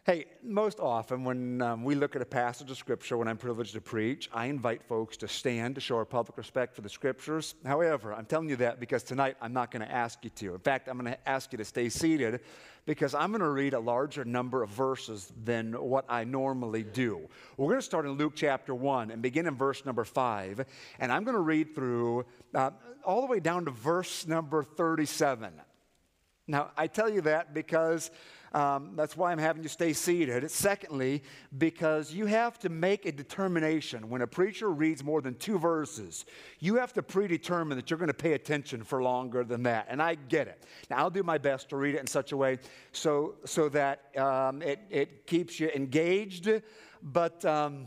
[0.06, 3.74] Hey, most often when um, we look at a passage of Scripture, when I'm privileged
[3.74, 7.54] to preach, I invite folks to stand to show our public respect for the Scriptures.
[7.66, 10.54] However, I'm telling you that because tonight I'm not going to ask you to.
[10.54, 12.40] In fact, I'm going to ask you to stay seated
[12.86, 17.28] because I'm going to read a larger number of verses than what I normally do.
[17.58, 20.64] We're going to start in Luke chapter 1 and begin in verse number 5.
[20.98, 22.24] And I'm going to read through
[22.54, 22.70] uh,
[23.04, 25.52] all the way down to verse number 37.
[26.48, 28.10] Now, I tell you that because
[28.52, 30.50] um, that's why I'm having you stay seated.
[30.50, 31.22] Secondly,
[31.56, 34.08] because you have to make a determination.
[34.08, 36.24] When a preacher reads more than two verses,
[36.58, 39.86] you have to predetermine that you're going to pay attention for longer than that.
[39.88, 40.64] And I get it.
[40.90, 42.58] Now, I'll do my best to read it in such a way
[42.92, 46.50] so, so that um, it, it keeps you engaged,
[47.02, 47.44] but.
[47.44, 47.86] Um,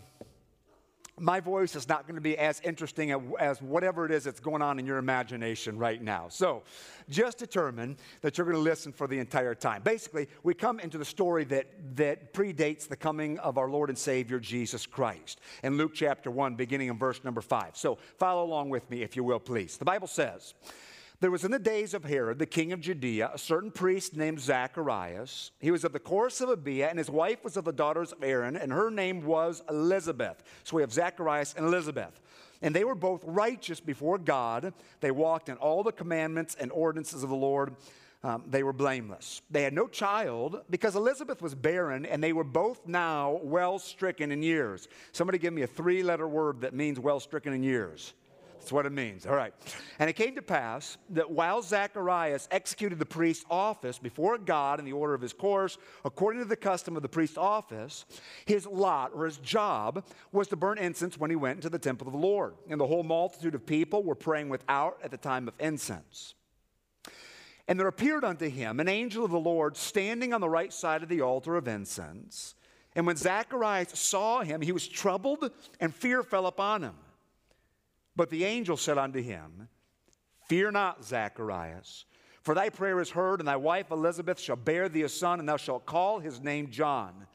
[1.20, 4.62] my voice is not going to be as interesting as whatever it is that's going
[4.62, 6.28] on in your imagination right now.
[6.28, 6.64] So
[7.10, 9.84] just determine that you're going to listen for the entire time.
[9.84, 13.98] Basically, we come into the story that, that predates the coming of our Lord and
[13.98, 17.78] Savior Jesus Christ in Luke chapter 1, beginning in verse number 5.
[17.78, 19.78] So follow along with me, if you will, please.
[19.78, 20.56] The Bible says,
[21.24, 24.42] there was in the days of Herod, the king of Judea, a certain priest named
[24.42, 25.52] Zacharias.
[25.62, 28.22] He was of the course of Abia, and his wife was of the daughters of
[28.22, 30.44] Aaron, and her name was Elizabeth.
[30.66, 32.20] So we have Zacharias and Elizabeth.
[32.62, 34.74] And they were both righteous before God.
[35.00, 37.78] They walked in all the commandments and ordinances of the Lord.
[38.22, 39.42] Um, they were blameless.
[39.50, 44.30] They had no child because Elizabeth was barren, and they were both now well stricken
[44.34, 44.90] in years.
[45.14, 48.14] Somebody give me a three letter word that means well stricken in years.
[48.64, 49.26] That's what it means.
[49.26, 49.54] All right.
[50.00, 54.86] And it came to pass that while Zacharias executed the priest's office before God in
[54.86, 58.06] the order of his course, according to the custom of the priest's office,
[58.46, 62.08] his lot or his job was to burn incense when he went into the temple
[62.08, 62.54] of the Lord.
[62.70, 66.34] And the whole multitude of people were praying without at the time of incense.
[67.68, 71.04] And there appeared unto him an angel of the Lord standing on the right side
[71.04, 72.56] of the altar of incense.
[72.96, 76.94] And when Zacharias saw him, he was troubled, and fear fell upon him.
[78.16, 79.70] But the angel said unto him,
[80.48, 82.06] Fear not, Zacharias,
[82.42, 85.48] for thy prayer is heard, and thy wife Elizabeth shall bear thee a son, and
[85.48, 87.26] thou shalt call his name John.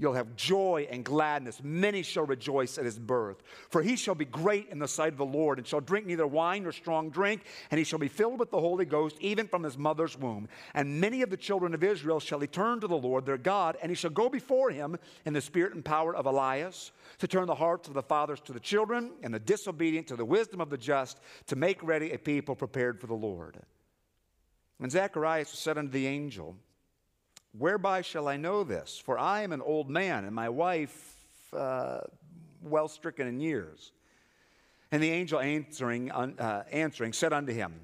[0.00, 1.60] You'll have joy and gladness.
[1.62, 3.42] Many shall rejoice at his birth.
[3.68, 6.26] For he shall be great in the sight of the Lord, and shall drink neither
[6.26, 9.62] wine nor strong drink, and he shall be filled with the Holy Ghost, even from
[9.62, 10.48] his mother's womb.
[10.72, 13.76] And many of the children of Israel shall he turn to the Lord their God,
[13.82, 14.96] and he shall go before him
[15.26, 18.54] in the spirit and power of Elias, to turn the hearts of the fathers to
[18.54, 22.18] the children, and the disobedient to the wisdom of the just, to make ready a
[22.18, 23.60] people prepared for the Lord.
[24.80, 26.56] And Zacharias said unto the angel,
[27.58, 29.00] Whereby shall I know this?
[29.04, 31.16] For I am an old man, and my wife
[31.52, 32.00] uh,
[32.62, 33.92] well stricken in years.
[34.92, 37.74] And the angel answering, uh, answering said unto him,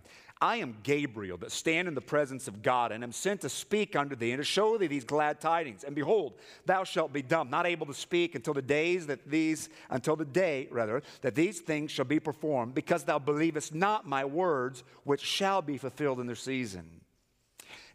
[0.41, 3.97] I am Gabriel that stand in the presence of God, and am sent to speak
[3.97, 5.83] unto thee and to show thee these glad tidings.
[5.83, 6.35] And behold,
[6.67, 10.27] thou shalt be dumb, not able to speak until the days that these, until the
[10.27, 15.23] day rather that these things shall be performed, because thou believest not my words, which
[15.23, 17.01] shall be fulfilled in their season.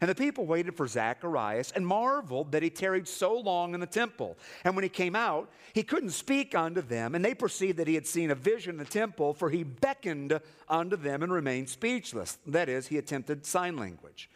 [0.02, 3.86] And the people waited for Zacharias and marveled that he tarried so long in the
[3.86, 4.36] temple.
[4.64, 7.94] And when he came out, he couldn't speak unto them, and they perceived that he
[7.94, 12.38] had seen a vision in the temple, for he beckoned unto them and remained speechless.
[12.48, 14.28] That is, he attempted sign language.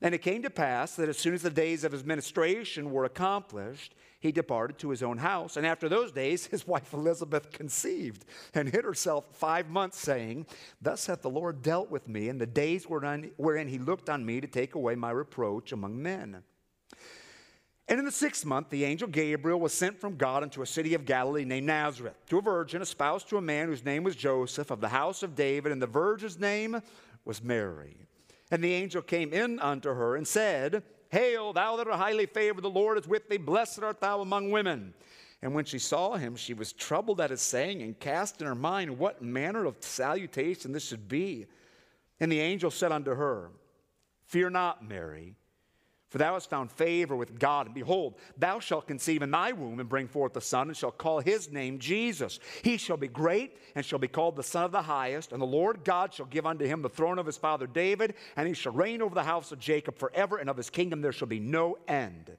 [0.00, 3.04] And it came to pass that as soon as the days of his ministration were
[3.04, 3.94] accomplished,
[4.24, 5.58] he departed to his own house.
[5.58, 8.24] And after those days, his wife Elizabeth conceived
[8.54, 10.46] and hid herself five months, saying,
[10.80, 14.40] Thus hath the Lord dealt with me in the days wherein, he looked on me
[14.40, 16.42] to take away my reproach among men.
[17.86, 20.94] And in the sixth month, the angel Gabriel was sent from God into a city
[20.94, 24.70] of Galilee named Nazareth to a virgin espoused to a man whose name was Joseph
[24.70, 26.80] of the house of David, and the virgin's name
[27.26, 27.98] was Mary.
[28.50, 30.82] And the angel came in unto her and said,
[31.14, 33.36] Hail, thou that art highly favored, the Lord is with thee.
[33.36, 34.92] Blessed art thou among women.
[35.40, 38.54] And when she saw him, she was troubled at his saying and cast in her
[38.54, 41.46] mind what manner of salutation this should be.
[42.18, 43.50] And the angel said unto her,
[44.24, 45.36] Fear not, Mary.
[46.14, 49.80] For thou hast found favor with God, and behold, thou shalt conceive in thy womb
[49.80, 52.38] and bring forth a son, and shalt call his name Jesus.
[52.62, 55.46] He shall be great, and shall be called the Son of the Highest, and the
[55.46, 58.72] Lord God shall give unto him the throne of his father David, and he shall
[58.72, 61.78] reign over the house of Jacob forever, and of his kingdom there shall be no
[61.88, 62.36] end.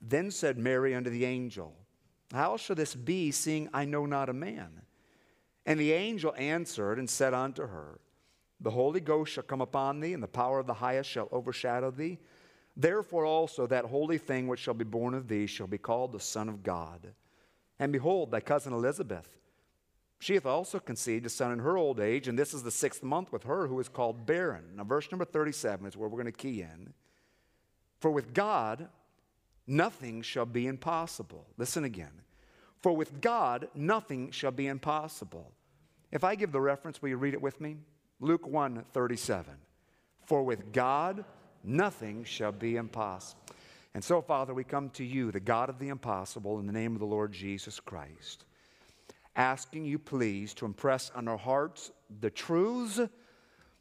[0.00, 1.72] Then said Mary unto the angel,
[2.32, 4.82] How shall this be, seeing I know not a man?
[5.64, 8.00] And the angel answered and said unto her,
[8.60, 11.92] The Holy Ghost shall come upon thee, and the power of the highest shall overshadow
[11.92, 12.18] thee.
[12.80, 16.20] Therefore also that holy thing which shall be born of thee shall be called the
[16.20, 17.12] Son of God.
[17.78, 19.38] And behold, thy cousin Elizabeth,
[20.18, 23.02] she hath also conceived a son in her old age, and this is the sixth
[23.02, 24.64] month with her who is called barren.
[24.76, 26.94] Now, verse number 37 is where we're going to key in.
[28.00, 28.88] For with God,
[29.66, 31.46] nothing shall be impossible.
[31.58, 32.22] Listen again.
[32.78, 35.52] For with God, nothing shall be impossible.
[36.10, 37.76] If I give the reference, will you read it with me?
[38.20, 39.54] Luke 1 37.
[40.24, 41.26] For with God,
[41.64, 43.40] nothing shall be impossible.
[43.94, 46.94] And so, Father, we come to you, the God of the impossible, in the name
[46.94, 48.44] of the Lord Jesus Christ,
[49.34, 53.00] asking you, please, to impress on our hearts the truths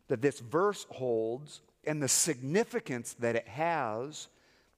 [0.08, 4.28] that this verse holds and the significance that it has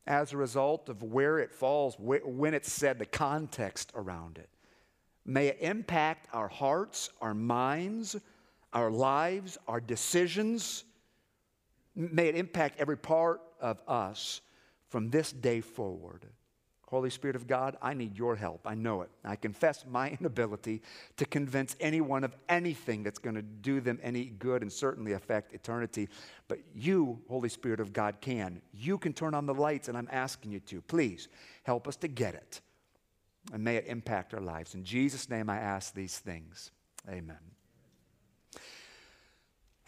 [0.05, 4.49] as a result of where it falls, when it's said, the context around it.
[5.25, 8.17] May it impact our hearts, our minds,
[8.73, 10.83] our lives, our decisions
[11.95, 14.41] May it impact every part of us
[14.89, 16.25] from this day forward.
[16.91, 18.67] Holy Spirit of God, I need your help.
[18.67, 19.09] I know it.
[19.23, 20.81] I confess my inability
[21.15, 25.53] to convince anyone of anything that's going to do them any good and certainly affect
[25.53, 26.09] eternity.
[26.49, 28.61] But you, Holy Spirit of God, can.
[28.73, 30.81] You can turn on the lights, and I'm asking you to.
[30.81, 31.29] Please
[31.63, 32.59] help us to get it.
[33.53, 34.75] And may it impact our lives.
[34.75, 36.71] In Jesus' name, I ask these things.
[37.09, 37.39] Amen.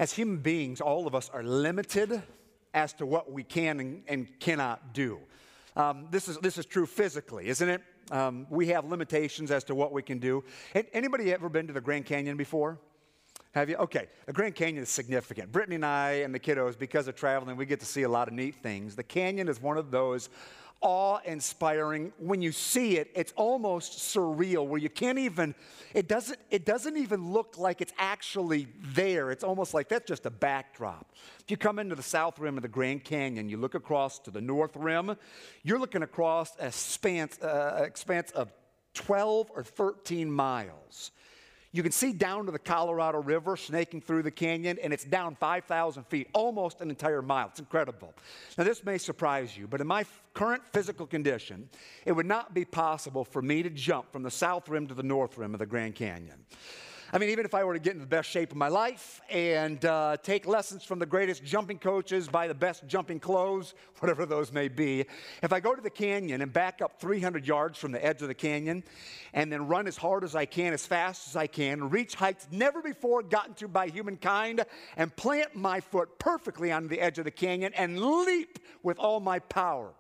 [0.04, 2.22] As human beings, all of us are limited
[2.74, 5.18] as to what we can and, and cannot do.
[5.78, 7.82] Um, this, is, this is true physically, isn't it?
[8.12, 10.44] Um, we have limitations as to what we can do.
[10.92, 12.80] Anybody ever been to the Grand Canyon before?
[13.54, 13.78] Have you?
[13.78, 15.54] Okay, the Grand Canyon is significant.
[15.54, 18.28] Brittany and I and the kiddos, because of traveling, we get to see a lot
[18.28, 18.98] of neat things.
[18.98, 20.30] The canyon is one of those
[20.84, 22.14] awe inspiring.
[22.20, 25.56] When you see it, it's almost surreal where you can't even,
[25.94, 29.32] it doesn't, it doesn't even look like it's actually there.
[29.32, 31.12] It's almost like that's just a backdrop.
[31.40, 34.32] If you come into the south rim of the Grand Canyon, you look across to
[34.32, 35.16] the north rim,
[35.64, 38.52] you're looking across a expanse, uh, expanse of
[38.94, 41.12] 12 or 13 miles.
[41.76, 45.36] You can see down to the Colorado River snaking through the canyon, and it's down
[45.36, 47.48] 5,000 feet, almost an entire mile.
[47.48, 48.14] It's incredible.
[48.60, 51.68] Now, this may surprise you, but in my f- current physical condition,
[52.06, 55.02] it would not be possible for me to jump from the south rim to the
[55.02, 56.45] north rim of the Grand Canyon.
[57.15, 59.22] I mean, even if I were to get in the best shape of my life
[59.30, 64.26] and uh, take lessons from the greatest jumping coaches, buy the best jumping clothes, whatever
[64.26, 65.06] those may be,
[65.44, 68.30] if I go to the canyon and back up 300 yards from the edge of
[68.30, 68.84] the canyon
[69.31, 72.48] and then run as hard as I can, as fast as I can, reach heights
[72.49, 74.65] never before gotten to by humankind,
[74.98, 79.19] and plant my foot perfectly on the edge of the canyon and leap with all
[79.19, 79.94] my power,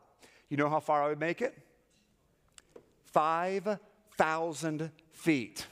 [0.49, 1.55] you know how far I would make it?
[3.05, 5.67] 5,000 feet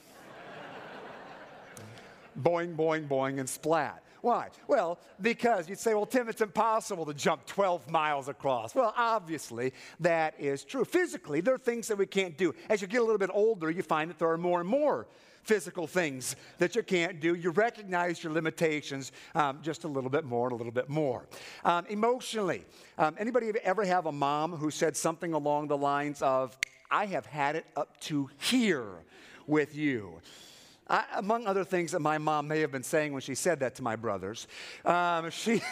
[2.40, 4.02] boing, boing, boing, and splat.
[4.22, 4.50] Why?
[4.68, 8.72] Well, because you'd say, well, Tim, it's impossible to jump 12 miles across.
[8.72, 10.84] Well, obviously, that is true.
[10.84, 12.54] Physically, there are things that we can't do.
[12.68, 15.08] As you get a little bit older, you find that there are more and more
[15.42, 17.34] physical things that you can't do.
[17.34, 21.26] You recognize your limitations um, just a little bit more and a little bit more.
[21.64, 22.64] Um, emotionally,
[22.98, 26.56] um, anybody ever have a mom who said something along the lines of,
[26.92, 28.86] I have had it up to here
[29.48, 30.20] with you?
[30.92, 33.74] I, among other things that my mom may have been saying when she said that
[33.76, 34.46] to my brothers,
[34.84, 35.62] um, she,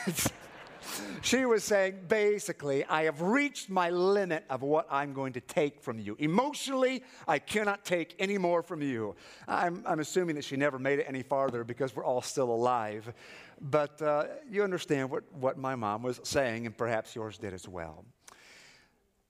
[1.22, 5.82] she was saying basically, I have reached my limit of what I'm going to take
[5.82, 6.16] from you.
[6.18, 9.14] Emotionally, I cannot take any more from you.
[9.46, 13.12] I'm, I'm assuming that she never made it any farther because we're all still alive.
[13.60, 17.68] But uh, you understand what, what my mom was saying, and perhaps yours did as
[17.68, 18.06] well.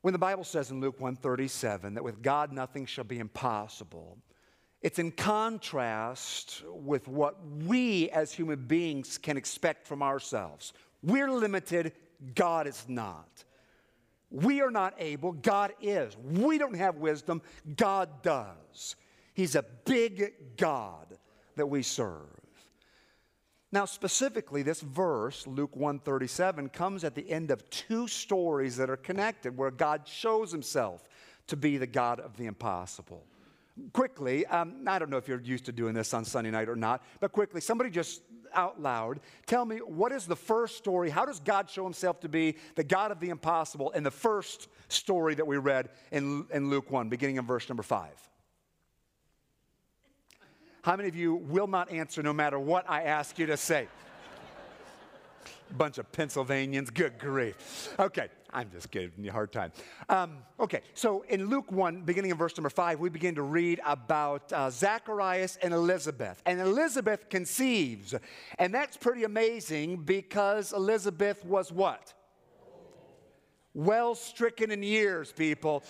[0.02, 4.18] When the Bible says in Luke 137 that with God nothing shall be impossible,
[4.82, 7.36] it's in contrast with what
[7.66, 10.73] we as human beings can expect from ourselves.
[11.02, 11.93] We're limited,
[12.35, 13.44] God is not.
[14.31, 16.16] We are not able, God is.
[16.16, 17.43] We don't have wisdom,
[17.77, 18.97] God does.
[19.35, 21.19] He's a big God
[21.57, 22.27] that we serve.
[23.73, 28.97] Now, specifically, this verse, Luke 137, comes at the end of two stories that are
[28.97, 31.09] connected where God shows himself
[31.48, 33.24] to be the God of the impossible
[33.93, 36.77] quickly, um, I don't know if you're used to doing this on Sunday night or
[36.77, 38.23] not, but quickly, somebody just
[38.55, 41.11] out loud, tell me what is the first story?
[41.11, 44.69] How does God show himself to be the God of the impossible in the first
[44.89, 48.09] story that we read in, in Luke 1, beginning in verse number 5?
[50.82, 53.89] How many of you will not answer no matter what I ask you to say?
[55.76, 57.94] Bunch of Pennsylvanians, good grief.
[57.98, 59.72] Okay, I'm just giving you a hard time.
[60.09, 63.80] Um, okay, so in Luke 1, beginning of verse number 5, we begin to read
[63.86, 66.42] about uh, Zacharias and Elizabeth.
[66.44, 68.14] And Elizabeth conceives.
[68.59, 72.14] And that's pretty amazing because Elizabeth was what?
[73.74, 75.82] well stricken in years, people.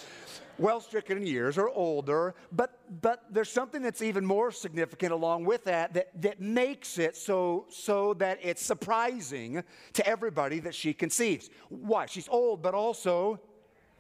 [0.61, 5.47] Well stricken in years or older, but, but there's something that's even more significant along
[5.47, 9.65] with that, that that makes it so, so that it's surprising
[9.95, 11.49] to everybody that she conceives.
[11.71, 12.05] Why?
[12.05, 13.41] She's old, but also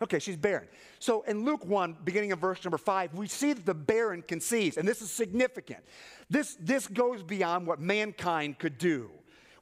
[0.03, 0.67] Okay, she's barren.
[0.99, 4.79] So in Luke 1, beginning of verse number 5, we see that the barren conceives,
[4.79, 5.81] and this is significant.
[6.31, 9.11] This, this goes beyond what mankind could do.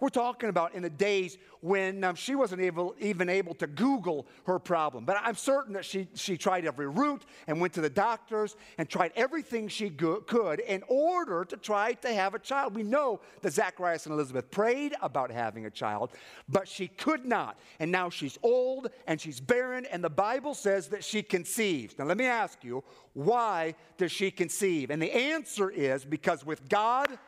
[0.01, 4.27] We're talking about in the days when um, she wasn't able, even able to Google
[4.47, 5.05] her problem.
[5.05, 8.89] But I'm certain that she, she tried every route and went to the doctors and
[8.89, 12.77] tried everything she go- could in order to try to have a child.
[12.77, 16.13] We know that Zacharias and Elizabeth prayed about having a child,
[16.49, 17.59] but she could not.
[17.81, 21.99] And now she's old and she's barren, and the Bible says that she conceives.
[21.99, 22.85] Now, let me ask you,
[23.15, 24.91] why does she conceive?
[24.91, 27.19] And the answer is because with God,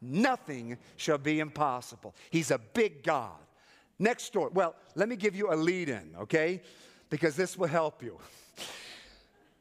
[0.00, 2.14] nothing shall be impossible.
[2.30, 3.36] He's a big God.
[3.98, 4.50] Next story.
[4.52, 6.62] Well, let me give you a lead in, okay?
[7.10, 8.18] Because this will help you.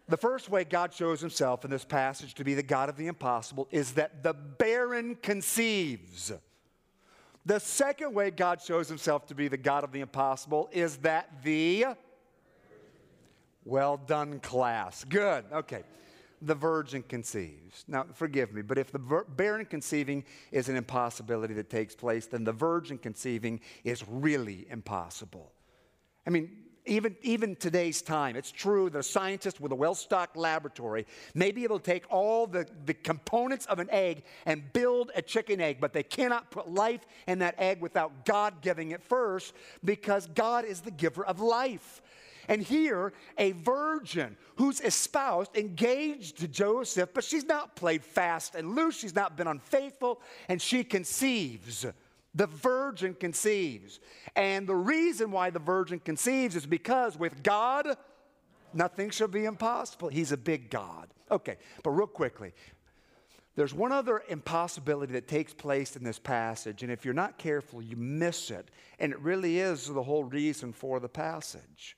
[0.09, 3.07] The first way God shows himself in this passage to be the God of the
[3.07, 6.31] impossible is that the barren conceives.
[7.45, 11.43] The second way God shows himself to be the God of the impossible is that
[11.43, 11.85] the
[13.65, 15.03] well done class.
[15.03, 15.45] Good.
[15.51, 15.83] Okay
[16.41, 17.83] the virgin conceives.
[17.87, 22.43] Now, forgive me, but if the barren conceiving is an impossibility that takes place, then
[22.43, 25.51] the virgin conceiving is really impossible.
[26.25, 26.49] I mean,
[26.87, 31.51] even, even today's time, it's true that a scientist with a well stocked laboratory may
[31.51, 35.59] be able to take all the, the components of an egg and build a chicken
[35.59, 39.53] egg, but they cannot put life in that egg without God giving it first
[39.83, 42.01] because God is the giver of life.
[42.47, 48.75] And here, a virgin who's espoused, engaged to Joseph, but she's not played fast and
[48.75, 48.97] loose.
[48.97, 51.85] She's not been unfaithful, and she conceives.
[52.35, 53.99] The virgin conceives.
[54.35, 57.97] And the reason why the virgin conceives is because with God,
[58.73, 60.09] nothing shall be impossible.
[60.09, 61.07] He's a big God.
[61.29, 62.53] Okay, but real quickly,
[63.55, 67.81] there's one other impossibility that takes place in this passage, and if you're not careful,
[67.81, 68.69] you miss it.
[68.99, 71.97] And it really is the whole reason for the passage.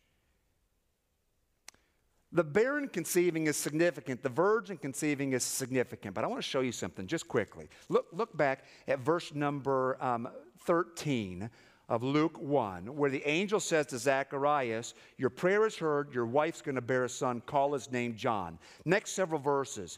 [2.31, 4.21] The barren conceiving is significant.
[4.21, 6.13] The virgin conceiving is significant.
[6.13, 7.69] But I want to show you something just quickly.
[7.89, 10.27] Look, look back at verse number um,
[10.65, 11.49] 13
[11.87, 16.61] of Luke 1, where the angel says to Zacharias, Your prayer is heard, your wife's
[16.61, 18.59] going to bear a son, call his name John.
[18.85, 19.97] Next several verses.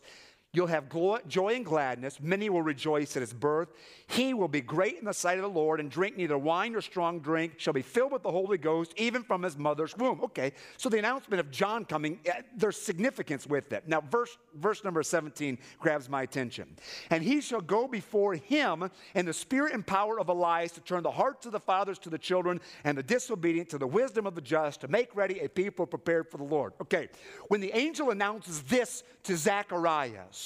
[0.54, 0.90] You'll have
[1.30, 2.20] joy and gladness.
[2.20, 3.70] Many will rejoice at his birth.
[4.08, 6.82] He will be great in the sight of the Lord and drink neither wine nor
[6.82, 10.20] strong drink, shall be filled with the Holy Ghost, even from his mother's womb.
[10.22, 13.88] Okay, so the announcement of John coming, eh, there's significance with it.
[13.88, 16.76] Now, verse, verse number 17 grabs my attention.
[17.10, 21.02] And he shall go before him in the spirit and power of Elias to turn
[21.02, 24.36] the hearts of the fathers to the children and the disobedient to the wisdom of
[24.36, 26.74] the just, to make ready a people prepared for the Lord.
[26.82, 27.08] Okay,
[27.48, 30.41] when the angel announces this to Zacharias,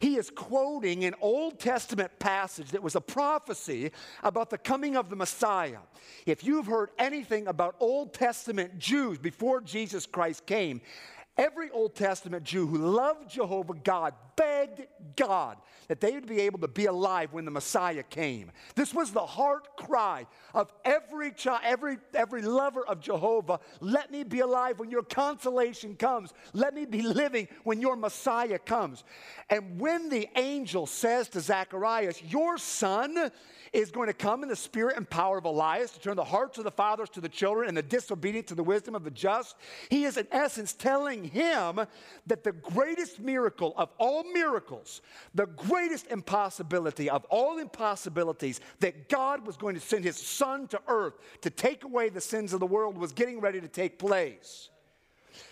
[0.00, 3.90] he is quoting an Old Testament passage that was a prophecy
[4.22, 5.78] about the coming of the Messiah.
[6.26, 10.80] If you've heard anything about Old Testament Jews before Jesus Christ came,
[11.38, 14.82] every Old Testament Jew who loved Jehovah God begged
[15.16, 15.56] God
[15.88, 18.52] that they would be able to be alive when the Messiah came.
[18.74, 23.58] This was the heart cry of every child, every, every lover of Jehovah.
[23.80, 26.32] Let me be alive when your consolation comes.
[26.52, 29.02] Let me be living when your Messiah comes.
[29.48, 33.30] And when the angel says to Zacharias, Your son
[33.72, 36.58] is going to come in the spirit and power of Elias to turn the hearts
[36.58, 39.56] of the fathers to the children and the disobedient to the wisdom of the just.
[39.90, 41.80] He is, in essence, telling him
[42.26, 45.00] that the greatest miracle of all miracles,
[45.34, 50.80] the greatest impossibility of all impossibilities, that God was going to send his son to
[50.88, 54.70] earth to take away the sins of the world was getting ready to take place.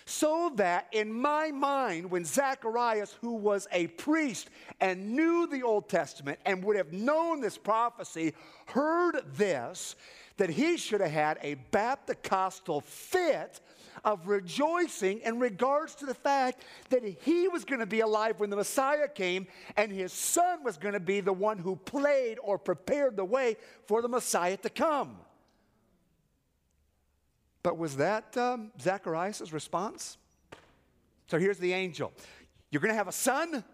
[0.04, 4.50] So that in my mind, when Zacharias, who was a priest
[4.80, 8.34] and knew the Old Testament and would have known this prophecy,
[8.66, 9.96] heard this,
[10.36, 12.22] that he should have had a Baptist
[12.84, 13.60] fit
[14.04, 18.50] of rejoicing in regards to the fact that he was going to be alive when
[18.50, 19.46] the Messiah came
[19.76, 23.56] and his son was going to be the one who played or prepared the way
[23.86, 25.16] for the Messiah to come.
[27.62, 30.18] But was that um, Zacharias' response?
[31.28, 32.12] So here's the angel
[32.70, 33.64] You're going to have a son.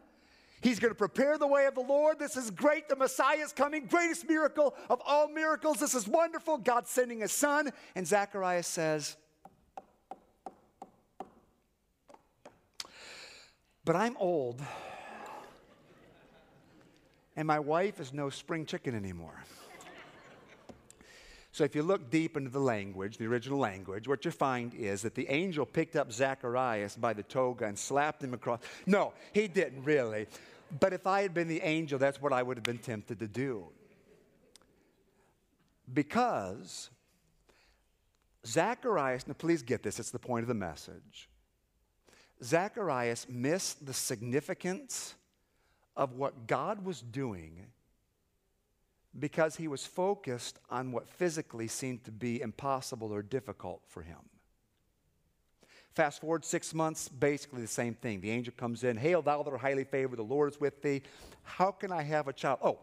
[0.63, 2.21] He's going to prepare the way of the Lord.
[2.21, 2.89] This is great.
[2.89, 3.87] The Messiah is coming.
[3.87, 5.79] Greatest miracle of all miracles.
[5.79, 6.57] This is wonderful.
[6.57, 7.73] God's sending his son.
[7.97, 9.17] And Zacharias says,
[13.85, 14.63] But I'm old,
[17.35, 19.43] and my wife is no spring chicken anymore.
[21.51, 25.03] So if you look deep into the language, the original language, what you find is
[25.03, 28.61] that the angel picked up Zacharias by the toga and slapped him across.
[28.87, 30.29] No, he didn't really.
[30.81, 33.29] But if I had been the angel, that's what I would have been tempted to
[33.29, 33.67] do.
[35.93, 36.89] Because
[38.47, 41.29] Zacharias, now please get this, it's the point of the message.
[42.43, 45.15] Zacharias missed the significance
[45.97, 47.67] of what God was doing
[49.19, 54.19] because he was focused on what physically seemed to be impossible or difficult for him.
[55.95, 58.23] Fast forward six months, basically the same thing.
[58.23, 61.03] The angel comes in, Hail, thou that art highly favored, the Lord is with thee.
[61.43, 62.61] How can I have a child?
[62.63, 62.79] Oh,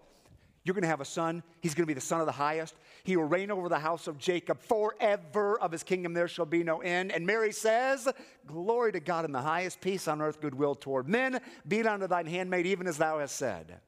[0.63, 1.41] you're going to have a son.
[1.61, 2.75] He's going to be the son of the highest.
[3.03, 5.59] He will reign over the house of Jacob forever.
[5.59, 7.11] Of his kingdom there shall be no end.
[7.11, 8.07] And Mary says,
[8.45, 11.39] Glory to God in the highest, peace on earth, goodwill toward men.
[11.67, 13.79] Be it unto thine handmaid, even as thou hast said.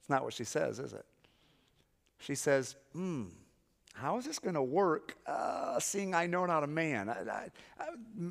[0.00, 1.04] It's not what she says, is it?
[2.18, 3.26] She says, Hmm,
[3.94, 7.08] how is this going to work, uh, seeing I know not a man?
[7.08, 7.48] I,
[7.78, 7.84] I,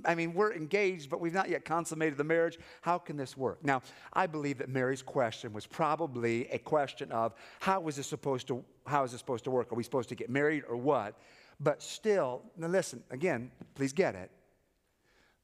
[0.06, 2.58] I, mean, we're engaged, but we've not yet consummated the marriage.
[2.82, 3.64] How can this work?
[3.64, 3.82] Now,
[4.14, 8.64] I believe that Mary's question was probably a question of how is this supposed to,
[8.88, 9.72] how is this supposed to work?
[9.72, 11.16] Are we supposed to get married or what?
[11.60, 14.32] But still, now listen, again, please get it.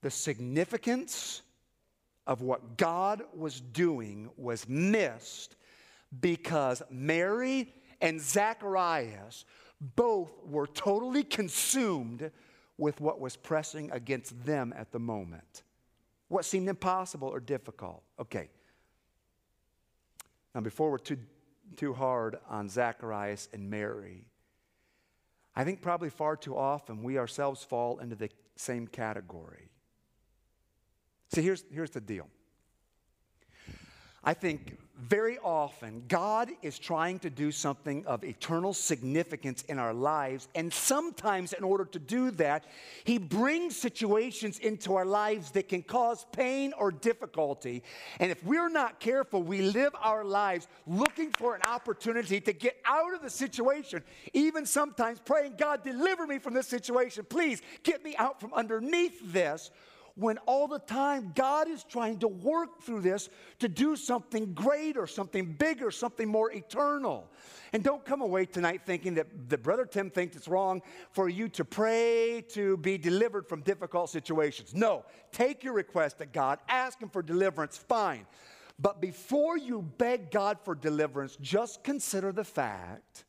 [0.02, 1.42] The significance
[2.26, 5.56] of what God was doing was missed
[6.22, 9.46] because Mary and Zacharias
[9.80, 12.32] both were totally consumed
[12.78, 15.64] with what was pressing against them at the moment.
[16.28, 18.04] What seemed impossible or difficult.
[18.20, 18.50] Okay.
[20.54, 21.18] Now, before we're too,
[21.76, 24.28] too hard on Zacharias and Mary,
[25.56, 29.70] I think probably far too often we ourselves fall into the same category.
[31.34, 32.28] See, here's, here's the deal
[34.26, 39.94] I think very often God is trying to do something of eternal significance in our
[39.94, 40.48] lives.
[40.56, 42.64] And sometimes, in order to do that,
[43.04, 47.84] He brings situations into our lives that can cause pain or difficulty.
[48.20, 52.78] And if we're not careful, we live our lives looking for an opportunity to get
[52.86, 54.02] out of the situation,
[54.34, 57.26] even sometimes praying, God, deliver me from this situation.
[57.30, 59.72] Please get me out from underneath this
[60.16, 63.30] when all the time God is trying to work through this
[63.60, 67.30] to do something greater, something bigger, something more eternal.
[67.74, 70.82] And don't come away tonight thinking that, that Brother Tim thinks it's wrong
[71.12, 74.74] for you to pray to be delivered from difficult situations.
[74.74, 78.26] No, take your request to God, ask Him for deliverance, fine.
[78.80, 83.26] But before you beg God for deliverance, just consider the fact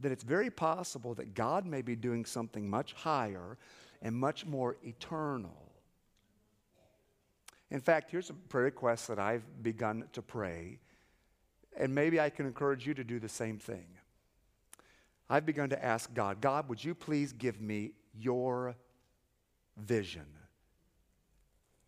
[0.00, 3.58] that it's very possible that God may be doing something much higher
[4.02, 5.65] and much more eternal.
[7.70, 10.78] In fact, here's a prayer request that I've begun to pray,
[11.76, 13.86] and maybe I can encourage you to do the same thing.
[15.28, 18.76] I've begun to ask God, God, would you please give me your
[19.76, 20.26] vision?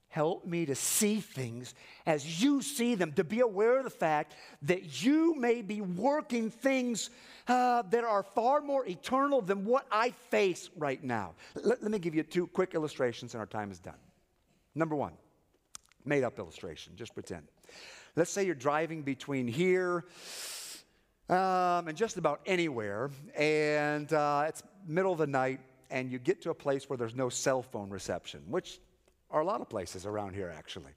[0.09, 1.75] Help me to see things
[2.07, 6.51] as you see them, to be aware of the fact that you may be working
[6.51, 7.11] things
[7.47, 11.35] uh, that are far more eternal than what I face right now.
[11.55, 13.99] Let, let me give you two quick illustrations, and our time is done.
[14.75, 15.13] Number one,
[16.05, 17.45] made up illustration, just pretend.
[18.17, 20.05] Let's say you're driving between here
[21.29, 25.61] um, and just about anywhere, and uh, it's middle of the night,
[25.91, 28.81] and you get to a place where there's no cell phone reception, which
[29.31, 30.93] are a lot of places around here, actually.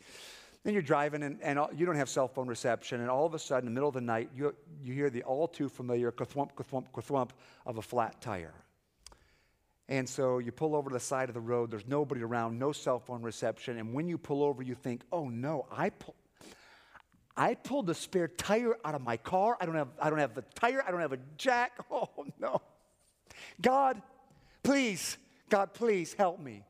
[0.63, 3.39] Then you're driving and, and you don't have cell phone reception, and all of a
[3.39, 6.53] sudden, in the middle of the night, you, you hear the all too familiar kathwump,
[6.53, 7.29] kathwump, kathwump
[7.65, 8.53] of a flat tire.
[9.91, 12.71] And so you pull over to the side of the road, there's nobody around, no
[12.71, 16.15] cell phone reception, and when you pull over, you think, oh no, I, pull,
[17.37, 19.57] I pulled the spare tire out of my car.
[19.59, 21.73] I don't, have, I don't have the tire, I don't have a jack.
[21.91, 22.61] Oh no.
[23.61, 24.01] God,
[24.63, 25.17] please,
[25.49, 26.63] God, please help me.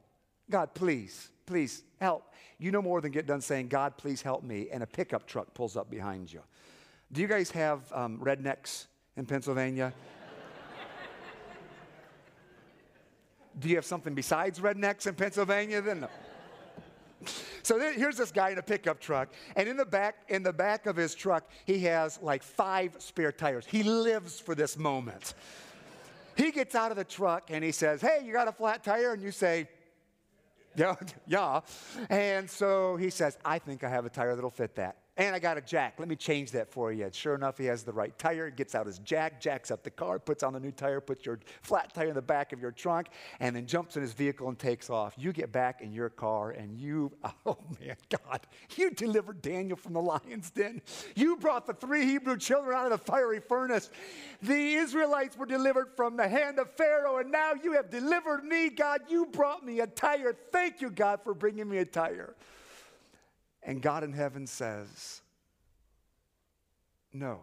[0.50, 2.34] God, please please help.
[2.60, 5.54] You no more than get done saying, God, please help me, and a pickup truck
[5.54, 6.42] pulls up behind you.
[7.12, 8.86] Do you guys have um, rednecks
[9.18, 9.94] in Pennsylvania?
[13.60, 15.82] Do you have something besides rednecks in Pennsylvania?
[15.82, 16.10] Then no.
[17.64, 20.88] So here's this guy in a pickup truck, and in the back, in the back
[20.88, 23.66] of his truck, he has like five spare tires.
[23.68, 25.36] He lives for this moment.
[26.36, 29.14] He gets out of the truck and he says, "Hey, you got a flat tire?"
[29.14, 29.68] And you say,
[30.76, 30.96] yeah,
[31.28, 31.62] yeah.
[32.10, 34.98] And so he says, I think I have a tire that'll fit that.
[35.18, 35.96] And I got a jack.
[36.00, 37.04] Let me change that for you.
[37.04, 38.50] And sure enough, he has the right tire.
[38.50, 41.40] Gets out his jack, jacks up the car, puts on the new tire, puts your
[41.62, 43.08] flat tire in the back of your trunk,
[43.42, 45.14] and then jumps in his vehicle and takes off.
[45.18, 47.12] You get back in your car, and you,
[47.46, 48.48] oh man, God,
[48.78, 50.82] you delivered Daniel from the lion's den.
[51.16, 53.90] You brought the three Hebrew children out of the fiery furnace.
[54.42, 58.70] The Israelites were delivered from the hand of Pharaoh, and now you have delivered me,
[58.70, 59.02] God.
[59.10, 60.34] You brought me a tire.
[60.54, 62.34] Thank you, God, for bringing me a tire.
[63.64, 65.22] And God in heaven says,
[67.14, 67.42] No,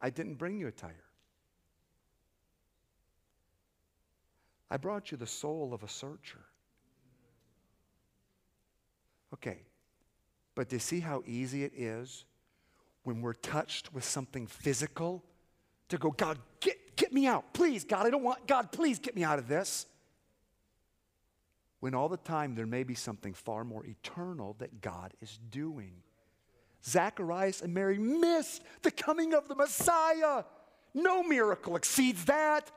[0.00, 1.04] I didn't bring you a tire.
[4.70, 6.44] I brought you the soul of a searcher.
[9.32, 9.58] Okay,
[10.54, 12.24] but do you see how easy it is
[13.04, 15.24] when we're touched with something physical
[15.88, 17.52] to go, God, get, get me out.
[17.52, 19.86] Please, God, I don't want, God, please get me out of this
[21.80, 25.94] when all the time there may be something far more eternal that God is doing.
[26.84, 30.44] Zacharias and Mary missed the coming of the Messiah.
[30.94, 32.70] No miracle exceeds that.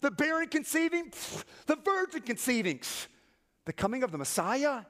[0.00, 1.12] The barren conceiving,
[1.66, 2.80] the virgin conceiving,
[3.64, 4.82] the coming of the Messiah,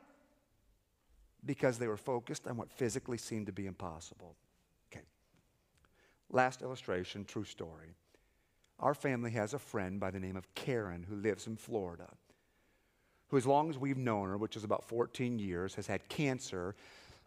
[1.45, 4.35] because they were focused on what physically seemed to be impossible.
[4.93, 5.05] Okay.
[6.29, 7.95] Last illustration, true story.
[8.81, 12.09] Our family has a friend by the name of Karen who lives in Florida
[13.29, 16.75] who, as long as we've known her, which is about 14 years, has had cancer.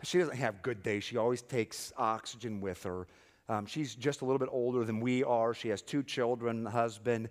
[0.03, 1.03] She doesn't have good days.
[1.03, 3.07] She always takes oxygen with her.
[3.49, 5.53] Um, she's just a little bit older than we are.
[5.53, 7.29] She has two children, a husband.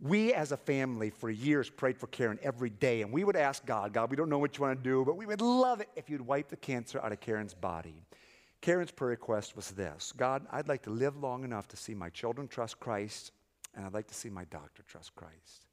[0.00, 3.64] We as a family for years prayed for Karen every day, and we would ask
[3.64, 5.88] God, God, we don't know what you want to do, but we would love it
[5.94, 8.02] if you'd wipe the cancer out of Karen's body.
[8.60, 12.10] Karen's prayer request was this God, I'd like to live long enough to see my
[12.10, 13.30] children trust Christ,
[13.74, 15.66] and I'd like to see my doctor trust Christ.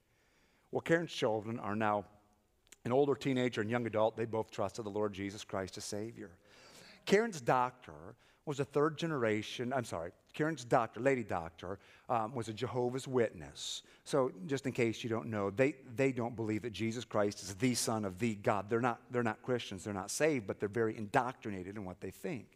[0.71, 2.05] Well, Karen's children are now
[2.85, 6.31] an older teenager and young adult, they both trusted the Lord Jesus Christ as Savior.
[7.05, 11.77] Karen's doctor was a third generation, I'm sorry, Karen's doctor, lady doctor,
[12.09, 13.83] um, was a Jehovah's Witness.
[14.03, 17.53] So, just in case you don't know, they, they don't believe that Jesus Christ is
[17.55, 18.69] the Son of the God.
[18.69, 22.11] They're not, they're not Christians, they're not saved, but they're very indoctrinated in what they
[22.11, 22.47] think.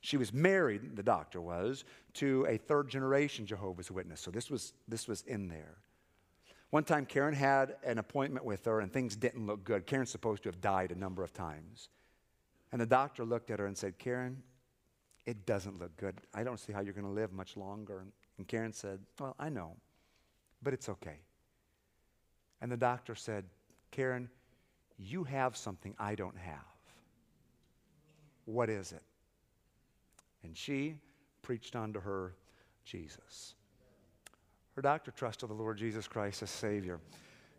[0.00, 1.84] She was married, the doctor was,
[2.14, 4.20] to a third generation Jehovah's Witness.
[4.20, 5.76] So, this was, this was in there.
[6.70, 9.86] One time, Karen had an appointment with her and things didn't look good.
[9.86, 11.88] Karen's supposed to have died a number of times.
[12.72, 14.42] And the doctor looked at her and said, Karen,
[15.24, 16.20] it doesn't look good.
[16.34, 18.04] I don't see how you're going to live much longer.
[18.36, 19.76] And Karen said, Well, I know,
[20.62, 21.20] but it's okay.
[22.60, 23.44] And the doctor said,
[23.90, 24.28] Karen,
[24.98, 26.56] you have something I don't have.
[28.44, 29.02] What is it?
[30.42, 30.96] And she
[31.42, 32.34] preached unto her
[32.84, 33.54] Jesus.
[34.78, 37.00] Her doctor trusted the Lord Jesus Christ as Savior.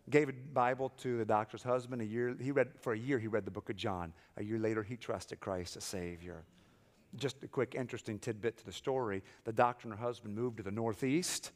[0.08, 2.00] Gave a Bible to the doctor's husband.
[2.00, 4.14] A year, he read, for a year, he read the book of John.
[4.38, 6.44] A year later, he trusted Christ as Savior.
[7.16, 9.22] Just a quick, interesting tidbit to the story.
[9.44, 11.52] The doctor and her husband moved to the Northeast.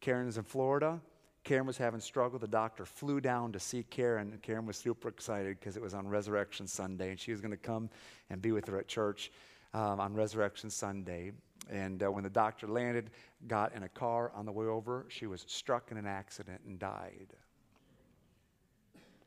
[0.00, 0.98] Karen's in Florida.
[1.44, 2.38] Karen was having struggle.
[2.38, 4.38] The doctor flew down to see Karen.
[4.40, 7.58] Karen was super excited because it was on Resurrection Sunday, and she was going to
[7.58, 7.90] come
[8.30, 9.32] and be with her at church
[9.74, 11.32] um, on Resurrection Sunday.
[11.70, 13.10] And uh, when the doctor landed,
[13.46, 16.78] got in a car on the way over, she was struck in an accident and
[16.78, 17.34] died.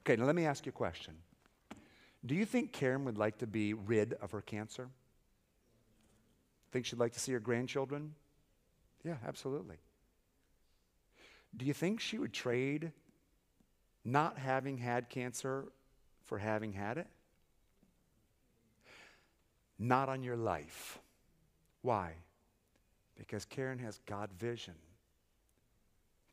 [0.02, 1.14] Okay, now let me ask you a question.
[2.26, 4.90] Do you think Karen would like to be rid of her cancer?
[6.72, 8.14] Think she'd like to see her grandchildren?
[9.04, 9.78] Yeah, absolutely.
[11.56, 12.92] Do you think she would trade
[14.06, 15.66] not having had cancer
[16.26, 17.08] for having had it?
[19.78, 21.00] Not on your life.
[21.82, 22.14] Why?
[23.28, 24.74] Because Karen has God vision.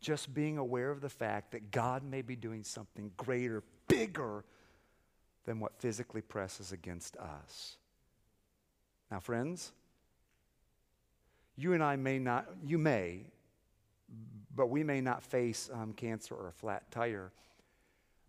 [0.01, 4.44] Just being aware of the fact that God may be doing something greater, bigger
[5.44, 7.77] than what physically presses against us.
[9.10, 9.73] Now, friends,
[11.56, 13.27] you and I may not, you may,
[14.55, 17.32] but we may not face um, cancer or a flat tire.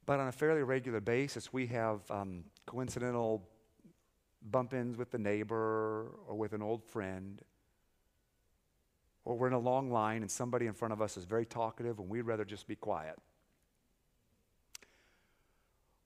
[0.06, 3.48] But on a fairly regular basis, we have um, coincidental
[4.52, 7.42] bump ins with the neighbor or with an old friend.
[9.30, 12.00] Or we're in a long line and somebody in front of us is very talkative
[12.00, 13.16] and we'd rather just be quiet.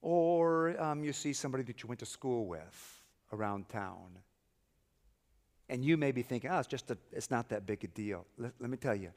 [0.02, 3.00] Or um, you see somebody that you went to school with
[3.32, 4.18] around town.
[5.70, 8.26] And you may be thinking, oh, it's just a, it's not that big a deal.
[8.36, 9.08] Let, let me tell you,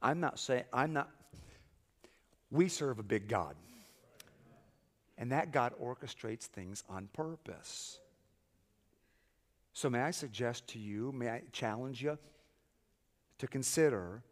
[0.00, 1.10] I'm not saying, I'm not,
[2.50, 3.56] we serve a big God.
[5.18, 7.98] And that God orchestrates things on purpose.
[9.74, 12.16] So, may I suggest to you, may I challenge you
[13.40, 14.22] to consider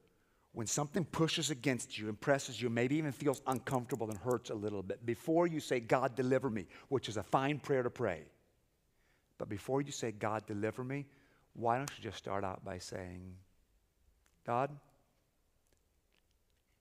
[0.53, 4.83] when something pushes against you, impresses you, maybe even feels uncomfortable and hurts a little
[4.83, 8.23] bit, before you say, God, deliver me, which is a fine prayer to pray,
[9.37, 11.07] but before you say, God, deliver me,
[11.53, 13.35] why don't you just start out by saying,
[14.47, 14.71] God,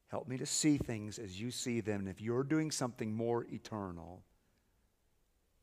[0.07, 2.01] Help me to see things as you see them.
[2.01, 4.23] And if you're doing something more eternal,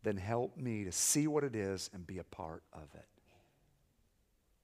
[0.03, 3.07] then help me to see what it is and be a part of it.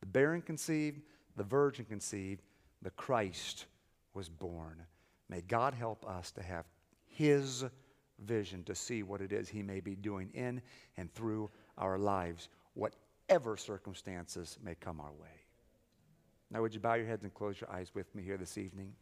[0.01, 1.01] The barren conceived,
[1.41, 2.43] the virgin conceived,
[2.83, 3.65] the Christ
[4.13, 4.77] was born.
[5.31, 6.67] May God help us to have
[7.07, 7.65] His
[8.27, 10.61] vision to see what it is He may be doing in
[10.99, 11.49] and through
[11.79, 15.47] our lives, whatever circumstances may come our way.
[16.51, 18.93] Now, would you bow your heads and close your eyes with me here this evening?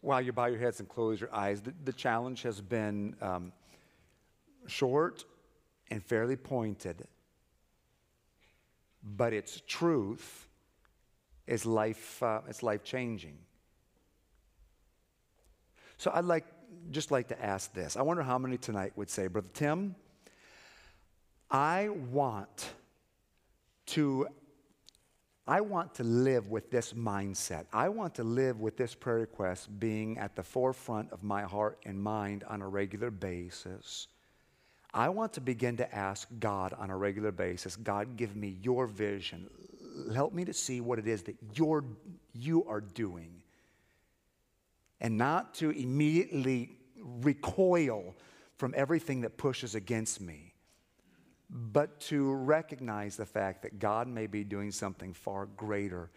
[0.00, 3.52] while you bow your heads and close your eyes, the, the challenge has been um,
[4.66, 5.26] short
[5.90, 7.06] and fairly pointed,
[9.02, 10.48] but its truth
[11.46, 13.38] is life, uh, it's life changing.
[15.98, 16.46] So I'd like,
[16.90, 17.96] just like to ask this.
[17.96, 19.94] I wonder how many tonight would say, Brother Tim,
[21.50, 22.72] I want
[23.86, 24.28] to
[25.50, 27.64] I want to live with this mindset.
[27.72, 31.80] I want to live with this prayer request being at the forefront of my heart
[31.84, 34.06] and mind on a regular basis.
[34.92, 38.86] I want to begin to ask God on a regular basis God, give me your
[38.86, 39.48] vision.
[40.14, 41.84] Help me to see what it is that you're,
[42.32, 43.42] you are doing.
[45.00, 46.70] And not to immediately
[47.22, 48.14] recoil
[48.56, 50.50] from everything that pushes against me
[51.50, 56.10] but to recognize the fact that God may be doing something far greater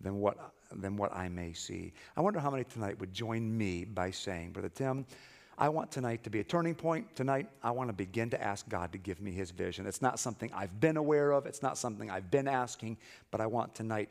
[0.00, 1.92] than what, than what I may see.
[2.16, 5.06] I wonder how many tonight would join me by saying, Brother Tim,
[5.60, 7.14] I want tonight to be a turning point.
[7.14, 9.86] Tonight, I want to begin to ask God to give me his vision.
[9.86, 12.96] It's not something I've been aware of, it's not something I've been asking,
[13.30, 14.08] but I want tonight,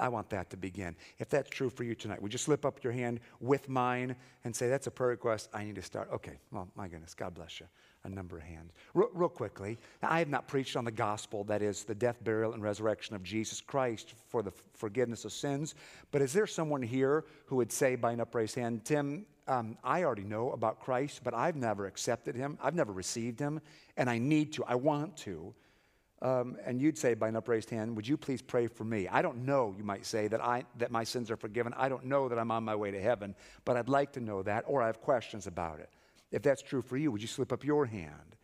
[0.00, 0.96] I want that to begin.
[1.20, 4.54] If that's true for you tonight, would you slip up your hand with mine and
[4.54, 5.50] say, That's a prayer request.
[5.54, 6.10] I need to start.
[6.12, 7.66] Okay, well, my goodness, God bless you
[8.04, 8.72] a number of hands.
[8.94, 12.52] Real, real quickly, I have not preached on the gospel, that is, the death, burial,
[12.52, 15.74] and resurrection of Jesus Christ for the forgiveness of sins.
[16.10, 20.04] But is there someone here who would say by an upraised hand, Tim, um, I
[20.04, 23.60] already know about Christ, but I've never accepted him, I've never received him,
[23.96, 25.54] and I need to, I want to.
[26.20, 29.06] Um, and you'd say by an upraised hand, would you please pray for me?
[29.06, 31.72] I don't know, you might say, that, I, that my sins are forgiven.
[31.76, 33.34] I don't know that I'm on my way to heaven,
[33.64, 35.90] but I'd like to know that, or I have questions about it.
[36.30, 38.36] If that's true for you, would you slip up your hand?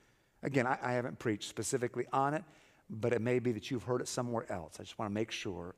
[0.43, 2.44] Again, I, I haven't preached specifically on it,
[2.90, 4.77] but it may be that you've heard it somewhere else.
[4.78, 5.74] I just want to make sure.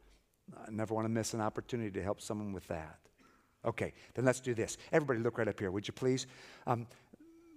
[0.56, 2.98] I never want to miss an opportunity to help someone with that.
[3.64, 4.76] Okay, then let's do this.
[4.92, 6.26] Everybody, look right up here, would you please?
[6.68, 6.86] Um,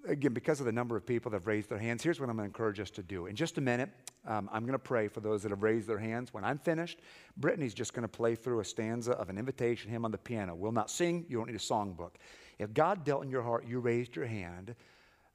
[0.07, 2.35] again, because of the number of people that have raised their hands, here's what I'm
[2.35, 3.27] going to encourage us to do.
[3.27, 3.89] In just a minute,
[4.25, 6.33] um, I'm going to pray for those that have raised their hands.
[6.33, 6.99] When I'm finished,
[7.37, 10.55] Brittany's just going to play through a stanza of an invitation hymn on the piano.
[10.55, 12.11] We'll not sing, you don't need a songbook.
[12.59, 14.75] If God dealt in your heart, you raised your hand,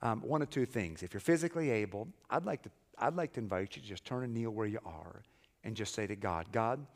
[0.03, 1.03] um, one of two things.
[1.03, 4.23] If you're physically able, I'd like, to, I'd like to invite you to just turn
[4.23, 5.23] and kneel where you are
[5.65, 6.87] and just say to God, God,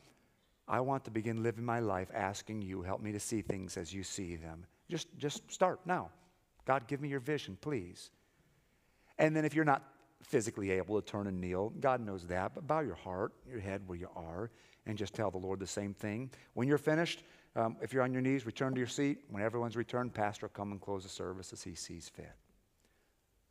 [0.67, 3.91] I want to begin living my life asking you, help me to see things as
[3.91, 4.65] you see them.
[4.87, 6.11] Just, just start now.
[6.65, 8.11] God, give me your vision, please.
[9.17, 9.83] And then if you're not
[10.21, 13.81] physically able to turn and kneel, God knows that, but bow your heart, your head
[13.87, 14.51] where you are,
[14.85, 16.29] and just tell the Lord the same thing.
[16.53, 17.23] When you're finished,
[17.59, 19.19] um, if you're on your knees, return to your seat.
[19.29, 22.31] When everyone's returned, Pastor will come and close the service as he sees fit.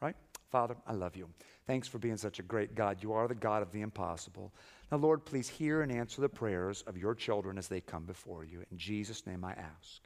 [0.01, 0.16] Right?
[0.51, 1.28] Father, I love you.
[1.66, 3.02] Thanks for being such a great God.
[3.02, 4.52] You are the God of the impossible.
[4.90, 8.44] Now, Lord, please hear and answer the prayers of your children as they come before
[8.44, 8.64] you.
[8.70, 10.01] In Jesus' name I ask.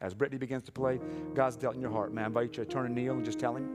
[0.00, 0.98] As Brittany begins to play,
[1.34, 2.24] God's dealt in your heart, man.
[2.24, 3.70] I invite you to turn and kneel and just tell him,